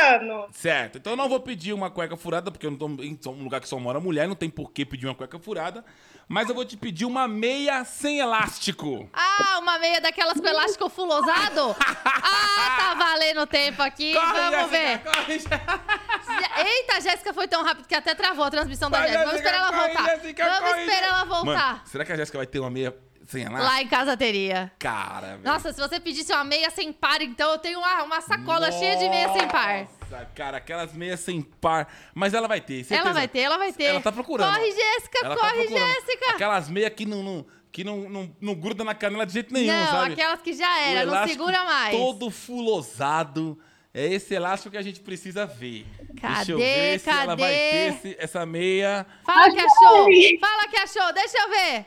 ajudando. 0.00 0.46
Certo. 0.54 0.98
Então 0.98 1.12
eu 1.12 1.16
não 1.16 1.28
vou 1.28 1.40
pedir 1.40 1.72
uma 1.72 1.90
cueca 1.90 2.16
furada, 2.16 2.50
porque 2.50 2.64
eu 2.66 2.70
não 2.70 2.78
tô 2.78 2.88
em 3.02 3.18
um 3.26 3.44
lugar 3.44 3.60
que 3.60 3.68
só 3.68 3.78
mora 3.78 4.00
mulher, 4.00 4.26
não 4.28 4.34
tem 4.36 4.48
por 4.48 4.70
que 4.72 4.84
pedir 4.86 5.06
uma 5.06 5.14
cueca 5.14 5.38
furada. 5.38 5.84
Mas 6.28 6.48
eu 6.48 6.54
vou 6.54 6.64
te 6.64 6.76
pedir 6.76 7.04
uma 7.04 7.28
meia 7.28 7.84
sem 7.84 8.20
elástico. 8.20 9.08
Ah, 9.12 9.58
uma 9.60 9.78
meia 9.78 10.00
daquelas 10.00 10.40
com 10.40 10.46
elástico 10.46 10.88
fulosado? 10.88 11.76
ah, 11.78 12.76
tá 12.78 12.94
valendo 12.94 13.46
tempo 13.46 13.82
aqui. 13.82 14.14
Vamos 14.14 14.70
ver. 14.70 15.00
corre, 15.00 15.24
Jéssica. 15.26 15.60
Eita, 16.64 16.96
a 16.96 17.00
Jéssica 17.00 17.34
foi 17.34 17.46
tão 17.48 17.62
rápido 17.64 17.86
que 17.86 17.94
até 17.94 18.14
travou 18.14 18.44
a 18.44 18.50
transmissão 18.50 18.90
da 18.90 19.02
Jéssica. 19.02 19.18
Vamos 19.24 19.34
esperar 19.36 19.58
ela 19.58 19.72
corre, 19.72 19.92
voltar. 19.92 20.04
Jéssica, 20.10 20.44
Vamos 20.44 20.70
corre, 20.70 20.80
esperar 20.84 21.08
ela 21.08 21.24
Mano, 21.24 21.44
voltar. 21.44 21.82
será 21.86 22.04
que 22.04 22.12
a 22.12 22.16
Jéssica 22.16 22.38
vai 22.38 22.46
ter 22.46 22.60
uma 22.60 22.70
meia 22.70 22.94
sem 23.26 23.42
elástico? 23.42 23.64
Lá 23.72 23.82
em 23.82 23.88
casa 23.88 24.16
teria. 24.16 24.72
Cara, 24.78 25.36
velho. 25.36 25.42
Nossa, 25.44 25.72
se 25.72 25.80
você 25.80 25.98
pedisse 26.00 26.32
uma 26.32 26.44
meia 26.44 26.70
sem 26.70 26.92
par, 26.92 27.20
então 27.22 27.52
eu 27.52 27.58
tenho 27.58 27.78
uma, 27.78 28.02
uma 28.02 28.20
sacola 28.20 28.70
cheia 28.72 28.96
de 28.96 29.08
meia 29.08 29.32
sem 29.32 29.48
par. 29.48 29.86
Nossa, 30.10 30.24
cara, 30.34 30.56
aquelas 30.58 30.92
meias 30.92 31.20
sem 31.20 31.40
par. 31.42 31.88
Mas 32.14 32.34
ela 32.34 32.46
vai 32.48 32.60
ter, 32.60 32.84
certeza. 32.84 33.00
Ela 33.00 33.12
vai 33.12 33.28
ter, 33.28 33.40
ela 33.40 33.58
vai 33.58 33.72
ter. 33.72 33.84
Ela 33.84 34.00
tá 34.00 34.12
procurando. 34.12 34.52
Corre, 34.54 34.70
Jéssica, 34.72 35.18
Ela 35.24 35.34
tá 35.36 35.40
corre, 35.40 35.64
procurando. 35.64 35.86
Jéssica. 35.94 36.30
Aquelas 36.32 36.68
meias 36.68 36.92
que 36.94 37.06
não, 37.06 37.22
não, 37.22 37.46
que 37.70 37.84
não, 37.84 38.08
não, 38.08 38.36
não 38.40 38.54
gruda 38.54 38.84
na 38.84 38.94
canela 38.94 39.24
de 39.24 39.32
jeito 39.32 39.52
nenhum, 39.52 39.72
não, 39.72 39.86
sabe? 39.86 40.12
aquelas 40.12 40.40
que 40.42 40.52
já 40.52 40.80
era, 40.80 41.06
não 41.06 41.26
segura 41.28 41.64
mais. 41.64 41.96
todo 41.96 42.30
fulosado. 42.30 43.58
É 43.94 44.06
esse 44.06 44.32
elástico 44.34 44.70
que 44.70 44.78
a 44.78 44.82
gente 44.82 45.00
precisa 45.00 45.44
ver. 45.44 45.84
Deixa 46.14 46.52
eu 46.52 46.58
Cadê, 46.58 46.74
ver 46.74 46.98
se 46.98 47.10
ela 47.10 47.36
vai 47.36 47.36
cadê? 47.36 47.70
ter 47.70 47.88
esse- 47.92 48.16
essa 48.18 48.46
meia. 48.46 49.06
Fala 49.22 49.50
que 49.52 49.60
achou! 49.60 50.06
Fala 50.40 50.68
que 50.68 50.76
achou! 50.78 51.12
Deixa 51.12 51.38
eu 51.38 51.50
ver! 51.50 51.86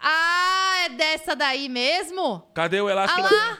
Ah, 0.00 0.84
é 0.84 0.88
dessa 0.90 1.34
daí 1.34 1.68
mesmo? 1.68 2.40
Cadê 2.54 2.80
o 2.80 2.88
elástico? 2.88 3.20
Ah 3.20 3.30
lá. 3.34 3.58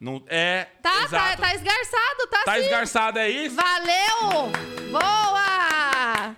Não, 0.00 0.22
é, 0.26 0.64
Tá, 0.82 0.90
tá, 0.90 1.04
exato. 1.04 1.42
tá 1.42 1.54
esgarçado, 1.54 2.26
tá, 2.30 2.42
Tá 2.44 2.54
sim. 2.54 2.60
esgarçado, 2.60 3.18
é 3.18 3.30
isso? 3.30 3.56
Valeu! 3.56 4.50
Boa! 4.90 6.34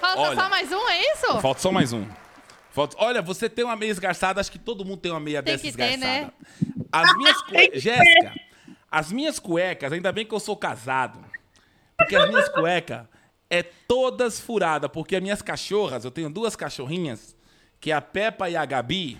Falta 0.00 0.20
Olha. 0.20 0.34
só 0.40 0.48
mais 0.48 0.72
um, 0.72 0.88
é 0.88 1.12
isso? 1.12 1.40
Falta 1.40 1.60
só 1.60 1.72
mais 1.72 1.92
um. 1.92 2.06
Falta... 2.70 2.96
Olha, 2.98 3.22
você 3.22 3.48
tem 3.48 3.64
uma 3.64 3.76
meia 3.76 3.90
esgarçada, 3.90 4.40
acho 4.40 4.50
que 4.52 4.58
todo 4.58 4.84
mundo 4.84 4.98
tem 4.98 5.10
uma 5.10 5.20
meia 5.20 5.42
Tem 5.42 5.54
dessa 5.56 5.64
que 5.70 5.76
ter, 5.76 5.94
esgarçada. 5.94 6.26
né? 6.26 6.30
As 6.92 7.16
minhas 7.16 7.42
cuecas. 7.44 7.82
Jéssica, 7.82 8.34
as 8.90 9.12
minhas 9.12 9.38
cuecas, 9.38 9.92
ainda 9.92 10.10
bem 10.12 10.24
que 10.26 10.34
eu 10.34 10.40
sou 10.40 10.56
casado. 10.56 11.24
Porque 11.96 12.16
as 12.16 12.28
minhas 12.28 12.48
cuecas 12.48 13.06
é 13.48 13.62
todas 13.62 14.40
furadas. 14.40 14.90
Porque 14.90 15.16
as 15.16 15.22
minhas 15.22 15.42
cachorras, 15.42 16.04
eu 16.04 16.10
tenho 16.10 16.30
duas 16.30 16.56
cachorrinhas, 16.56 17.36
que 17.80 17.90
é 17.90 17.94
a 17.94 18.00
Peppa 18.00 18.48
e 18.50 18.56
a 18.56 18.64
Gabi. 18.64 19.18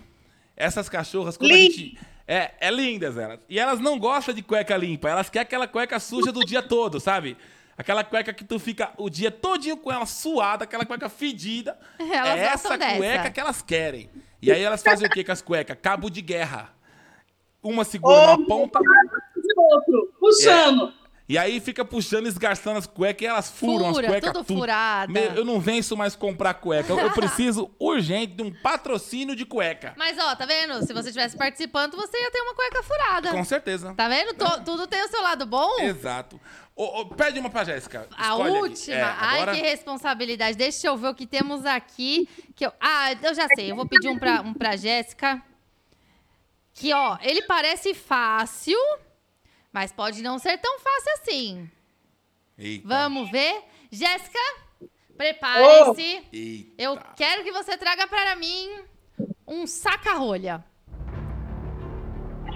Essas 0.56 0.88
cachorras, 0.88 1.36
quando 1.36 1.52
a 1.52 1.56
gente. 1.56 1.98
É, 2.26 2.52
é 2.60 2.70
lindas 2.70 3.16
elas. 3.16 3.40
E 3.48 3.58
elas 3.58 3.80
não 3.80 3.98
gostam 3.98 4.34
de 4.34 4.42
cueca 4.42 4.76
limpa. 4.76 5.08
Elas 5.08 5.28
querem 5.28 5.46
aquela 5.46 5.66
cueca 5.66 5.98
suja 5.98 6.30
do 6.30 6.44
dia 6.44 6.62
todo, 6.62 7.00
sabe? 7.00 7.36
Aquela 7.76 8.04
cueca 8.04 8.32
que 8.32 8.44
tu 8.44 8.58
fica 8.58 8.92
o 8.98 9.08
dia 9.08 9.30
todinho 9.30 9.76
com 9.76 9.90
ela 9.90 10.04
suada, 10.04 10.64
aquela 10.64 10.84
cueca 10.84 11.08
fedida. 11.08 11.78
Elas 11.98 12.38
é 12.38 12.44
essa 12.44 12.76
dessa. 12.76 12.96
cueca 12.98 13.30
que 13.30 13.40
elas 13.40 13.62
querem. 13.62 14.10
E 14.42 14.52
aí 14.52 14.62
elas 14.62 14.82
fazem 14.82 15.06
o 15.08 15.10
que 15.10 15.24
com 15.24 15.32
as 15.32 15.42
cuecas? 15.42 15.76
Cabo 15.80 16.10
de 16.10 16.20
guerra. 16.20 16.74
Uma 17.62 17.84
segura 17.84 18.26
na 18.26 18.46
ponta 18.46 18.78
Outro, 19.56 20.14
puxando. 20.18 20.92
E 21.30 21.38
aí 21.38 21.60
fica 21.60 21.84
puxando, 21.84 22.26
esgarçando 22.26 22.78
as 22.78 22.86
cuecas 22.88 23.22
e 23.22 23.26
elas 23.26 23.48
furam 23.50 23.94
Fura, 23.94 24.06
as 24.06 24.12
cuecas. 24.12 24.32
tudo 24.32 24.44
tudo. 24.44 24.58
furada. 24.58 25.12
Meu, 25.12 25.32
eu 25.32 25.44
não 25.44 25.60
venço 25.60 25.96
mais 25.96 26.16
comprar 26.16 26.54
cueca. 26.54 26.92
Eu, 26.92 26.98
eu 26.98 27.10
preciso 27.14 27.70
urgente 27.78 28.32
de 28.34 28.42
um 28.42 28.52
patrocínio 28.52 29.36
de 29.36 29.44
cueca. 29.44 29.94
Mas 29.96 30.18
ó, 30.18 30.34
tá 30.34 30.44
vendo? 30.44 30.84
Se 30.84 30.92
você 30.92 31.10
estivesse 31.10 31.36
participando, 31.36 31.96
você 31.96 32.20
ia 32.20 32.32
ter 32.32 32.40
uma 32.40 32.54
cueca 32.54 32.82
furada. 32.82 33.30
Com 33.30 33.44
certeza. 33.44 33.94
Tá 33.94 34.08
vendo? 34.08 34.34
To- 34.34 34.64
tudo 34.64 34.88
tem 34.88 35.04
o 35.04 35.08
seu 35.08 35.22
lado 35.22 35.46
bom. 35.46 35.78
Exato. 35.78 36.40
Ô, 36.74 37.06
pede 37.06 37.38
uma 37.38 37.48
pra 37.50 37.62
Jéssica. 37.62 38.08
A 38.16 38.34
última. 38.34 38.96
É, 38.96 39.02
agora... 39.02 39.52
Ai, 39.52 39.56
que 39.56 39.62
responsabilidade. 39.62 40.56
Deixa 40.56 40.88
eu 40.88 40.96
ver 40.96 41.08
o 41.10 41.14
que 41.14 41.26
temos 41.26 41.64
aqui. 41.64 42.28
Que 42.56 42.66
eu... 42.66 42.72
Ah, 42.80 43.12
eu 43.22 43.34
já 43.34 43.46
sei. 43.54 43.70
Eu 43.70 43.76
vou 43.76 43.86
pedir 43.86 44.08
um 44.08 44.18
pra, 44.18 44.40
um 44.40 44.52
pra 44.52 44.76
Jéssica. 44.76 45.40
Que, 46.74 46.92
ó, 46.92 47.18
ele 47.20 47.42
parece 47.42 47.92
fácil, 47.94 48.78
mas 49.72 49.92
pode 49.92 50.22
não 50.22 50.38
ser 50.38 50.58
tão 50.58 50.78
fácil 50.80 51.12
assim. 51.20 51.70
Eita. 52.58 52.86
Vamos 52.86 53.30
ver. 53.30 53.62
Jéssica, 53.90 54.38
prepare-se. 55.16 56.26
Eita. 56.32 56.74
Eu 56.78 56.98
quero 57.16 57.42
que 57.44 57.52
você 57.52 57.76
traga 57.76 58.06
para 58.06 58.36
mim 58.36 58.82
um 59.46 59.66
saca-rolha. 59.66 60.64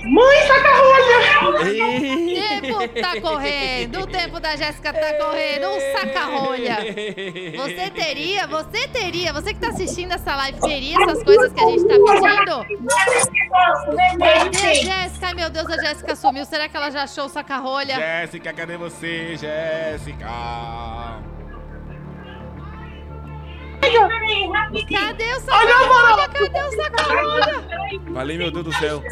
Mãe, 0.05 0.47
saca-rolha! 0.47 1.69
Ei. 1.71 2.25
O 2.73 2.79
tempo 2.79 2.89
tá 3.01 3.21
correndo, 3.21 4.01
o 4.01 4.07
tempo 4.07 4.41
da 4.41 4.57
Jéssica 4.57 4.93
tá 4.93 5.15
correndo, 5.15 5.69
um 5.69 5.81
saca-rolha. 5.93 6.77
Você 7.57 7.91
teria, 7.91 8.47
você 8.47 8.89
teria, 8.89 9.33
você 9.33 9.55
que 9.55 9.61
tá 9.61 9.69
assistindo 9.69 10.13
essa 10.13 10.37
live, 10.37 10.61
teria 10.61 10.97
essas 11.03 11.23
coisas 11.23 11.53
que 11.53 11.61
a 11.61 11.71
gente 11.71 11.85
tá 11.85 11.95
pedindo? 11.95 12.65
Cadê 14.19 14.59
a 14.59 14.75
Jéssica? 14.75 15.27
Ai, 15.27 15.35
meu 15.35 15.51
Deus, 15.51 15.67
a 15.71 15.83
Jéssica 15.83 16.17
sumiu. 16.17 16.45
Será 16.45 16.69
que 16.69 16.77
ela 16.77 16.91
já 16.91 17.05
achou 17.05 17.25
o 17.25 17.29
saca-rolha? 17.29 17.95
Jéssica, 17.97 18.53
cadê 18.53 18.77
você, 18.77 19.37
Jéssica? 19.37 20.29
Cadê 24.91 25.35
o 25.35 25.41
saca-rolha? 25.41 26.29
Cadê 26.29 26.63
o 26.63 26.71
saca-rolha? 26.77 27.65
Valeu, 28.13 28.39
meu 28.39 28.51
Deus 28.51 28.65
do 28.65 28.73
céu. 28.75 29.03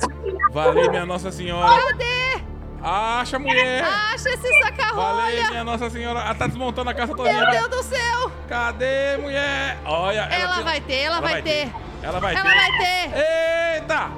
Valeu, 0.52 0.90
minha 0.90 1.06
Nossa 1.06 1.30
Senhora. 1.30 1.82
Cadê? 1.82 2.42
Acha, 2.82 3.38
mulher. 3.38 3.84
Acha 3.84 4.28
esse 4.30 4.42
Valeu, 4.42 4.62
saca-rolha. 4.62 5.50
minha 5.50 5.64
Nossa 5.64 5.88
Senhora. 5.90 6.20
Ela 6.20 6.34
tá 6.34 6.46
desmontando 6.46 6.90
a 6.90 6.94
casa 6.94 7.14
toda. 7.14 7.32
Meu 7.32 7.50
Deus 7.50 7.68
do 7.68 7.82
céu. 7.82 8.30
Cadê, 8.48 9.16
mulher? 9.18 9.78
Olha, 9.84 10.20
ela, 10.20 10.34
Ela 10.56 10.60
vai 10.62 10.80
ter, 10.80 11.00
ela 11.00 11.20
vai 11.20 11.42
ter. 11.42 11.72
Ela 12.02 12.18
vai 12.20 12.34
Ela 12.34 12.42
ter. 12.42 12.54
vai 12.56 12.70
ter. 12.78 13.10
Eita! 13.76 14.10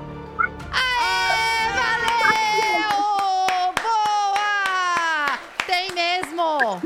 Aê, 0.73 1.69
valeu! 1.75 2.91
Boa! 3.83 5.39
Tem 5.67 5.93
mesmo. 5.93 6.81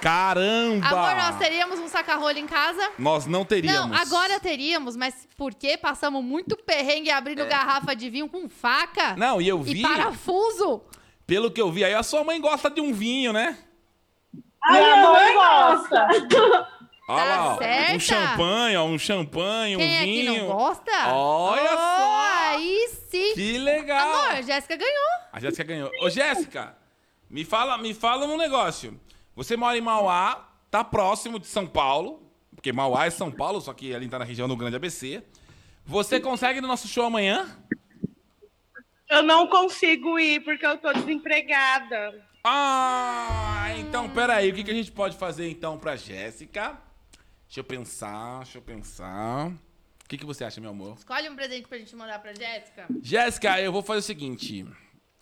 Caramba! 0.00 0.86
Amor, 0.86 1.16
nós 1.16 1.36
teríamos 1.38 1.78
um 1.80 1.88
saca-rolho 1.88 2.38
em 2.38 2.46
casa? 2.46 2.90
Nós 2.98 3.26
não 3.26 3.44
teríamos. 3.44 3.90
Não, 3.90 3.96
agora 3.96 4.38
teríamos, 4.38 4.96
mas 4.96 5.26
porque 5.36 5.76
passamos 5.76 6.22
muito 6.22 6.56
perrengue 6.56 7.10
abrindo 7.10 7.44
garrafa 7.46 7.94
de 7.96 8.08
vinho 8.10 8.28
com 8.28 8.48
faca 8.48 9.12
É. 9.12 9.16
Não, 9.16 9.40
e 9.40 9.48
eu 9.48 9.60
vi, 9.62 9.80
e 9.80 9.82
parafuso. 9.82 10.82
pelo 11.26 11.50
que 11.50 11.60
eu 11.60 11.70
vi 11.72 11.84
aí, 11.84 11.94
a 11.94 12.02
sua 12.02 12.22
mãe 12.24 12.40
gosta 12.40 12.70
de 12.70 12.80
um 12.80 12.92
vinho, 12.92 13.32
né? 13.32 13.58
Minha 14.68 14.96
mãe 14.96 15.34
gosta. 15.34 16.08
Olha 17.08 17.24
lá, 17.24 17.54
ó, 17.54 17.58
certa. 17.58 17.92
um 17.94 18.00
champanhe, 18.00 18.76
ó, 18.76 18.84
um 18.84 18.98
champanhe, 18.98 19.76
um 19.76 19.78
Quem 19.78 19.96
é 19.96 20.00
que 20.00 20.04
vinho. 20.22 20.48
não 20.48 20.56
gosta? 20.56 20.90
Olha 21.08 21.70
Oh, 21.72 21.76
só! 21.76 22.20
Aí 22.48 22.88
sim. 23.08 23.32
Que 23.34 23.58
legal! 23.58 24.24
Amor, 24.24 24.42
Jéssica 24.42 24.76
ganhou. 24.76 25.08
A 25.32 25.38
Jéssica 25.38 25.62
ganhou. 25.62 25.88
Ô, 26.02 26.10
Jéssica, 26.10 26.76
me 27.30 27.44
fala, 27.44 27.78
me 27.78 27.94
fala 27.94 28.26
um 28.26 28.36
negócio. 28.36 29.00
Você 29.36 29.54
mora 29.54 29.76
em 29.76 29.82
Mauá, 29.82 30.48
tá 30.70 30.82
próximo 30.82 31.38
de 31.38 31.46
São 31.46 31.66
Paulo, 31.66 32.26
porque 32.54 32.72
Mauá 32.72 33.04
é 33.04 33.10
São 33.10 33.30
Paulo, 33.30 33.60
só 33.60 33.74
que 33.74 33.94
ali 33.94 34.08
tá 34.08 34.18
na 34.18 34.24
região 34.24 34.48
do 34.48 34.56
Grande 34.56 34.76
ABC. 34.76 35.22
Você 35.84 36.18
consegue 36.18 36.58
ir 36.58 36.62
no 36.62 36.68
nosso 36.68 36.88
show 36.88 37.04
amanhã? 37.04 37.46
Eu 39.10 39.22
não 39.22 39.46
consigo 39.46 40.18
ir 40.18 40.42
porque 40.42 40.66
eu 40.66 40.78
tô 40.78 40.90
desempregada. 40.90 42.24
Ah, 42.42 43.74
então 43.78 44.08
peraí, 44.08 44.50
o 44.50 44.54
que, 44.54 44.64
que 44.64 44.70
a 44.70 44.74
gente 44.74 44.90
pode 44.90 45.18
fazer 45.18 45.50
então 45.50 45.78
pra 45.78 45.96
Jéssica? 45.96 46.80
Deixa 47.46 47.60
eu 47.60 47.64
pensar, 47.64 48.38
deixa 48.38 48.56
eu 48.56 48.62
pensar. 48.62 49.48
O 49.48 50.08
que, 50.08 50.16
que 50.16 50.24
você 50.24 50.44
acha, 50.44 50.60
meu 50.62 50.70
amor? 50.70 50.96
Escolhe 50.96 51.28
um 51.28 51.36
presente 51.36 51.68
pra 51.68 51.76
gente 51.76 51.94
mandar 51.94 52.20
pra 52.20 52.32
Jéssica. 52.32 52.86
Jéssica, 53.02 53.60
eu 53.60 53.70
vou 53.70 53.82
fazer 53.82 53.98
o 53.98 54.02
seguinte. 54.02 54.66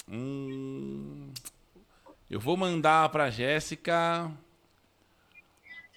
Hum, 0.08 1.32
eu 2.30 2.40
vou 2.40 2.56
mandar 2.56 3.08
pra 3.10 3.30
Jéssica. 3.30 4.30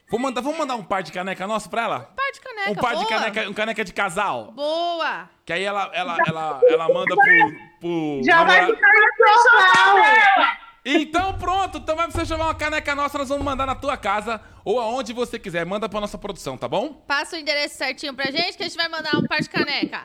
Vou 0.10 0.20
mandar, 0.20 0.40
vamos 0.42 0.58
mandar 0.58 0.76
um 0.76 0.84
par 0.84 1.04
de 1.04 1.12
caneca 1.12 1.46
nossa 1.46 1.68
pra 1.70 1.82
ela? 1.84 2.00
Par 2.16 2.32
de 2.32 2.40
caneca, 2.40 2.72
um 2.72 2.76
par 2.76 2.92
de 2.96 3.04
boa. 3.04 3.08
caneca, 3.10 3.50
um 3.50 3.54
caneca 3.54 3.84
de 3.84 3.94
casal. 3.94 4.52
Boa. 4.54 5.30
Que 5.46 5.52
aí 5.54 5.64
ela, 5.64 5.90
ela, 5.94 6.18
ela, 6.26 6.62
ela 6.66 6.88
manda 6.94 7.14
pro. 7.14 7.56
pro 7.82 8.22
Já 8.24 8.44
vai 8.46 8.62
namorado. 8.62 8.76
ficar 8.76 8.88
no 8.88 9.16
profissional. 9.18 10.58
Então 10.90 11.38
pronto, 11.38 11.78
então 11.80 11.98
vai 11.98 12.10
você 12.10 12.26
chamar 12.26 12.46
uma 12.46 12.56
caneca 12.56 12.96
nossa, 12.96 13.18
nós 13.18 13.28
vamos 13.28 13.44
mandar 13.44 13.66
na 13.66 13.76
tua 13.76 13.98
casa 13.98 14.40
ou 14.64 14.80
aonde 14.80 15.12
você 15.12 15.38
quiser. 15.38 15.66
Manda 15.66 15.90
pra 15.90 16.00
nossa 16.00 16.18
produção, 16.18 16.58
tá 16.58 16.70
bom? 16.70 16.94
Passa 17.06 17.36
o 17.36 17.40
endereço 17.40 17.76
certinho 17.76 18.14
pra 18.14 18.32
gente 18.32 18.56
que 18.56 18.64
a 18.64 18.68
gente 18.70 18.78
vai 18.78 18.88
mandar 18.88 19.18
um 19.18 19.24
par 19.28 19.42
de 19.42 19.50
caneca. 19.50 20.04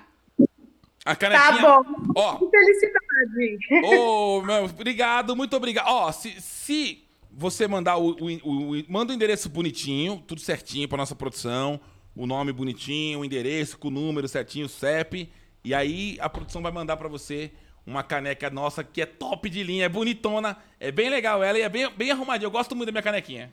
A 1.04 1.14
Tá 1.14 1.16
canequinha. 1.16 1.62
bom. 1.62 1.82
Ó, 2.16 2.36
Que 2.38 2.46
felicidade. 2.50 3.86
Ô, 3.96 4.42
meu, 4.42 4.64
obrigado, 4.66 5.34
muito 5.34 5.56
obrigado. 5.56 5.86
Ó, 5.88 6.12
se, 6.12 6.40
se 6.40 7.04
você 7.30 7.66
mandar 7.66 7.96
o, 7.96 8.10
o- 8.12 8.26
o- 8.44 8.78
o- 8.78 8.84
Manda 8.88 9.12
o 9.12 9.14
endereço 9.14 9.48
bonitinho, 9.48 10.22
tudo 10.26 10.40
certinho 10.40 10.88
pra 10.88 10.98
nossa 10.98 11.14
produção. 11.14 11.80
O 12.14 12.26
nome 12.26 12.52
bonitinho, 12.52 13.20
o 13.20 13.24
endereço 13.24 13.78
com 13.78 13.88
o 13.88 13.90
número 13.90 14.28
certinho, 14.28 14.66
o 14.66 14.68
CEP. 14.68 15.30
E 15.64 15.74
aí 15.74 16.18
a 16.20 16.28
produção 16.28 16.60
vai 16.62 16.70
mandar 16.70 16.96
pra 16.96 17.08
você 17.08 17.50
uma 17.86 18.02
caneca 18.02 18.48
nossa 18.50 18.84
que 18.84 19.00
é 19.02 19.06
top 19.06 19.48
de 19.48 19.62
linha, 19.62 19.86
é 19.86 19.88
bonitona, 19.88 20.56
é 20.78 20.92
bem 20.92 21.08
legal 21.08 21.42
ela 21.42 21.58
e 21.58 21.62
é 21.62 21.68
bem, 21.68 21.88
bem 21.96 22.10
arrumadinha. 22.10 22.46
Eu 22.46 22.50
gosto 22.50 22.76
muito 22.76 22.86
da 22.88 22.92
minha 22.92 23.02
canequinha. 23.02 23.52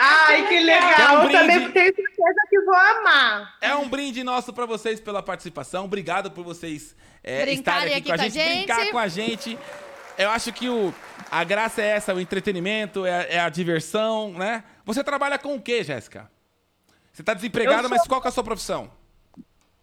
Ai, 0.00 0.46
que 0.46 0.60
um 0.60 0.64
legal. 0.64 1.24
Eu 1.24 1.30
também 1.32 1.58
brinde? 1.58 1.72
tenho 1.72 1.94
certeza 1.94 2.40
que 2.48 2.60
vou 2.60 2.74
amar. 2.74 3.56
É 3.60 3.74
um 3.74 3.88
brinde 3.88 4.22
nosso 4.22 4.52
pra 4.52 4.64
vocês 4.64 5.00
pela 5.00 5.22
participação. 5.22 5.84
Obrigado 5.86 6.30
por 6.30 6.44
vocês 6.44 6.94
é, 7.24 7.50
estarem 7.52 7.94
aqui, 7.94 8.10
aqui 8.12 8.12
com 8.12 8.14
a 8.14 8.16
com 8.18 8.22
a 8.22 8.28
gente, 8.28 8.56
brincar 8.56 8.80
gente. 8.80 8.90
com 8.92 8.98
a 8.98 9.08
gente. 9.08 9.58
Eu 10.16 10.30
acho 10.30 10.52
que 10.52 10.68
o, 10.68 10.94
a 11.30 11.44
graça 11.44 11.82
é 11.82 11.86
essa, 11.88 12.14
o 12.14 12.20
entretenimento, 12.20 13.04
é, 13.04 13.34
é 13.34 13.40
a 13.40 13.48
diversão, 13.48 14.32
né? 14.32 14.64
Você 14.84 15.02
trabalha 15.02 15.38
com 15.38 15.54
o 15.54 15.60
quê, 15.60 15.82
Jéssica? 15.82 16.30
Você 17.12 17.22
tá 17.22 17.34
desempregada, 17.34 17.82
sou- 17.82 17.90
mas 17.90 18.06
qual 18.06 18.20
que 18.20 18.28
é 18.28 18.30
a 18.30 18.32
sua 18.32 18.44
profissão? 18.44 18.90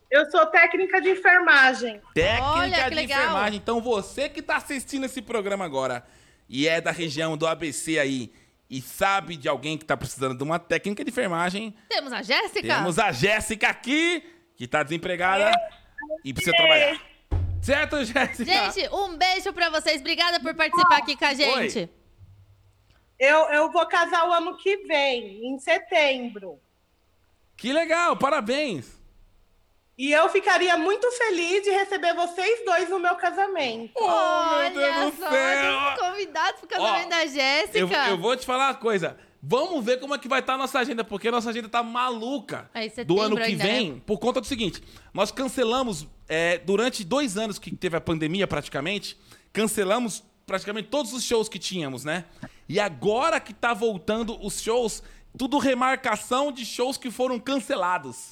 Eu 0.09 0.29
sou 0.31 0.45
técnica 0.45 1.01
de 1.01 1.09
enfermagem. 1.09 2.01
Técnica 2.13 2.45
Olha, 2.45 2.89
de 2.89 2.95
legal. 2.95 3.19
enfermagem. 3.19 3.57
Então 3.57 3.81
você 3.81 4.29
que 4.29 4.41
tá 4.41 4.55
assistindo 4.57 5.05
esse 5.05 5.21
programa 5.21 5.65
agora 5.65 6.05
e 6.47 6.67
é 6.67 6.79
da 6.79 6.91
região 6.91 7.35
do 7.35 7.45
ABC 7.45 7.99
aí 7.99 8.31
e 8.69 8.81
sabe 8.81 9.37
de 9.37 9.47
alguém 9.47 9.77
que 9.77 9.85
tá 9.85 9.95
precisando 9.95 10.35
de 10.35 10.43
uma 10.43 10.59
técnica 10.59 11.03
de 11.03 11.11
enfermagem, 11.11 11.75
Temos 11.89 12.11
a 12.11 12.21
Jéssica? 12.21 12.75
Temos 12.75 12.99
a 12.99 13.11
Jéssica 13.11 13.69
aqui, 13.69 14.23
que 14.55 14.67
tá 14.67 14.83
desempregada 14.83 15.51
e 16.23 16.33
precisa 16.33 16.55
trabalhar. 16.55 16.99
Certo, 17.61 18.03
Jéssica? 18.03 18.45
Gente, 18.45 18.93
um 18.93 19.17
beijo 19.17 19.51
pra 19.53 19.69
vocês. 19.69 19.99
Obrigada 19.99 20.39
por 20.39 20.53
participar 20.53 20.97
aqui 20.97 21.15
com 21.15 21.25
a 21.25 21.33
gente. 21.33 21.79
Oi. 21.79 21.89
Eu, 23.17 23.49
eu 23.49 23.71
vou 23.71 23.85
casar 23.87 24.27
o 24.27 24.33
ano 24.33 24.57
que 24.57 24.77
vem, 24.85 25.47
em 25.47 25.57
setembro. 25.57 26.59
Que 27.55 27.71
legal, 27.71 28.17
parabéns. 28.17 28.94
E 29.97 30.11
eu 30.11 30.27
ficaria 30.29 30.77
muito 30.77 31.09
feliz 31.11 31.63
de 31.63 31.69
receber 31.69 32.13
vocês 32.13 32.65
dois 32.65 32.89
no 32.89 32.99
meu 32.99 33.15
casamento. 33.15 33.93
Oh, 33.95 34.05
Olha 34.05 34.69
meu 34.69 34.81
Deus 34.81 35.13
do 35.13 35.19
só, 35.19 35.29
céu. 35.29 35.61
temos 35.61 35.99
convidados 35.99 36.59
pro 36.59 36.69
casamento 36.69 37.05
Ó, 37.05 37.09
da 37.09 37.25
Jéssica. 37.25 37.77
Eu, 37.79 37.89
eu 37.89 38.17
vou 38.17 38.35
te 38.35 38.45
falar 38.45 38.67
uma 38.67 38.75
coisa. 38.75 39.17
Vamos 39.41 39.85
ver 39.85 39.99
como 39.99 40.13
é 40.15 40.17
que 40.17 40.27
vai 40.27 40.39
estar 40.39 40.55
a 40.55 40.57
nossa 40.57 40.79
agenda, 40.79 41.03
porque 41.03 41.27
a 41.27 41.31
nossa 41.31 41.51
agenda 41.51 41.69
tá 41.69 41.83
maluca 41.83 42.69
em 42.73 43.05
do 43.05 43.21
ano 43.21 43.37
que 43.37 43.43
ainda, 43.43 43.63
vem, 43.63 43.91
né? 43.93 44.01
por 44.05 44.17
conta 44.17 44.41
do 44.41 44.47
seguinte: 44.47 44.81
nós 45.13 45.31
cancelamos 45.31 46.07
é, 46.27 46.57
durante 46.57 47.03
dois 47.03 47.37
anos 47.37 47.59
que 47.59 47.73
teve 47.75 47.95
a 47.95 48.01
pandemia, 48.01 48.47
praticamente, 48.47 49.15
cancelamos 49.53 50.23
praticamente 50.47 50.89
todos 50.89 51.13
os 51.13 51.23
shows 51.23 51.47
que 51.47 51.59
tínhamos, 51.59 52.03
né? 52.03 52.25
E 52.67 52.79
agora 52.79 53.39
que 53.39 53.53
tá 53.53 53.71
voltando 53.73 54.35
os 54.43 54.59
shows, 54.59 55.03
tudo 55.37 55.59
remarcação 55.59 56.51
de 56.51 56.65
shows 56.65 56.97
que 56.97 57.11
foram 57.11 57.39
cancelados. 57.39 58.31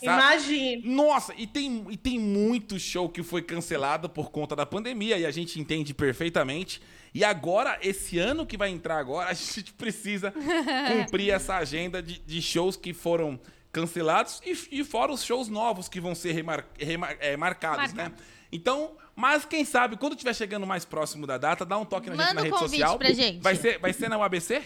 Sabe? 0.00 0.22
Imagine. 0.22 0.82
Nossa, 0.94 1.34
e 1.36 1.46
tem, 1.46 1.86
e 1.90 1.96
tem 1.96 2.18
muito 2.18 2.78
show 2.78 3.08
que 3.08 3.22
foi 3.22 3.42
cancelado 3.42 4.08
por 4.08 4.30
conta 4.30 4.56
da 4.56 4.64
pandemia 4.66 5.18
e 5.18 5.24
a 5.26 5.30
gente 5.30 5.60
entende 5.60 5.92
perfeitamente. 5.94 6.80
E 7.14 7.24
agora, 7.24 7.78
esse 7.82 8.18
ano 8.18 8.46
que 8.46 8.56
vai 8.56 8.70
entrar 8.70 8.98
agora, 8.98 9.28
a 9.30 9.32
gente 9.34 9.72
precisa 9.72 10.32
cumprir 10.32 11.30
essa 11.34 11.56
agenda 11.56 12.02
de, 12.02 12.18
de 12.20 12.40
shows 12.42 12.76
que 12.76 12.92
foram 12.94 13.38
cancelados 13.72 14.40
e, 14.44 14.80
e 14.80 14.84
fora 14.84 15.12
os 15.12 15.22
shows 15.24 15.48
novos 15.48 15.88
que 15.88 16.00
vão 16.00 16.14
ser 16.14 16.32
remar, 16.32 16.64
remar- 16.78 17.16
é, 17.20 17.36
marcados, 17.36 17.92
né? 17.92 18.12
Então, 18.52 18.96
mas 19.14 19.44
quem 19.44 19.64
sabe, 19.64 19.96
quando 19.96 20.14
estiver 20.14 20.34
chegando 20.34 20.66
mais 20.66 20.84
próximo 20.84 21.24
da 21.26 21.38
data, 21.38 21.64
dá 21.64 21.78
um 21.78 21.84
toque 21.84 22.10
na 22.10 22.16
gente 22.16 22.26
Manda 22.26 22.34
na 22.34 22.40
um 22.40 22.44
rede 22.44 22.58
social. 22.58 22.98
pra 22.98 23.12
gente. 23.12 23.40
Vai 23.40 23.54
ser, 23.54 23.78
vai 23.78 23.92
ser 23.92 24.08
na 24.08 24.18
UABC? 24.18 24.62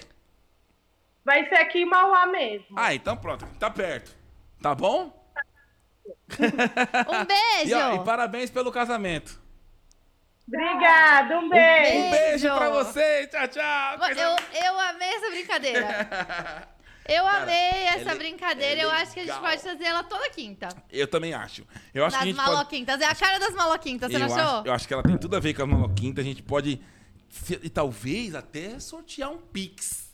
Vai 1.24 1.48
ser 1.48 1.54
aqui 1.56 1.78
em 1.80 1.86
Mauá 1.86 2.26
mesmo. 2.26 2.66
Ah, 2.76 2.94
então 2.94 3.16
pronto, 3.16 3.46
tá 3.58 3.70
perto. 3.70 4.14
Tá 4.60 4.74
bom? 4.74 5.23
Um 7.08 7.24
beijo. 7.24 7.70
E, 7.70 7.74
ó, 7.74 7.94
e 7.96 8.04
parabéns 8.04 8.50
pelo 8.50 8.70
casamento. 8.72 9.40
Obrigada, 10.46 11.38
um 11.38 11.48
beijo. 11.48 11.98
Um 11.98 12.10
beijo 12.10 12.54
pra 12.56 12.70
você. 12.70 13.26
Tchau, 13.28 13.48
tchau. 13.48 13.98
Eu, 14.10 14.62
eu 14.66 14.80
amei 14.80 15.08
essa 15.08 15.30
brincadeira. 15.30 16.68
Eu 17.06 17.26
amei 17.26 17.84
essa 17.84 18.12
é- 18.12 18.14
brincadeira. 18.14 18.80
é 18.80 18.84
eu 18.84 18.90
acho 18.90 19.12
que 19.12 19.20
a 19.20 19.26
gente 19.26 19.38
pode 19.38 19.60
fazer 19.62 19.84
ela 19.84 20.02
toda 20.04 20.26
quinta. 20.30 20.68
Eu 20.90 21.06
também 21.06 21.34
acho. 21.34 21.62
Eu 21.92 22.02
acho 22.02 22.16
que 22.16 22.22
a 22.22 22.24
Das 22.24 22.28
gente 22.28 22.36
pode... 22.42 22.50
maloquintas. 22.50 22.98
É 23.02 23.04
a 23.04 23.14
cara 23.14 23.38
das 23.38 23.54
maloquintas, 23.54 24.10
você 24.10 24.16
eu, 24.16 24.20
não 24.20 24.34
achou? 24.34 24.58
acho, 24.60 24.66
eu 24.68 24.72
acho 24.72 24.88
que 24.88 24.94
ela 24.94 25.02
tem 25.02 25.18
tudo 25.18 25.36
a 25.36 25.38
ver 25.38 25.52
com 25.52 25.62
a 25.64 25.66
Maloquinta. 25.66 26.22
A 26.22 26.24
gente 26.24 26.42
pode... 26.42 26.80
se- 27.28 27.60
E 27.62 27.68
talvez 27.68 28.34
até 28.34 28.80
sortear 28.80 29.30
um 29.30 29.36
Pix. 29.36 30.13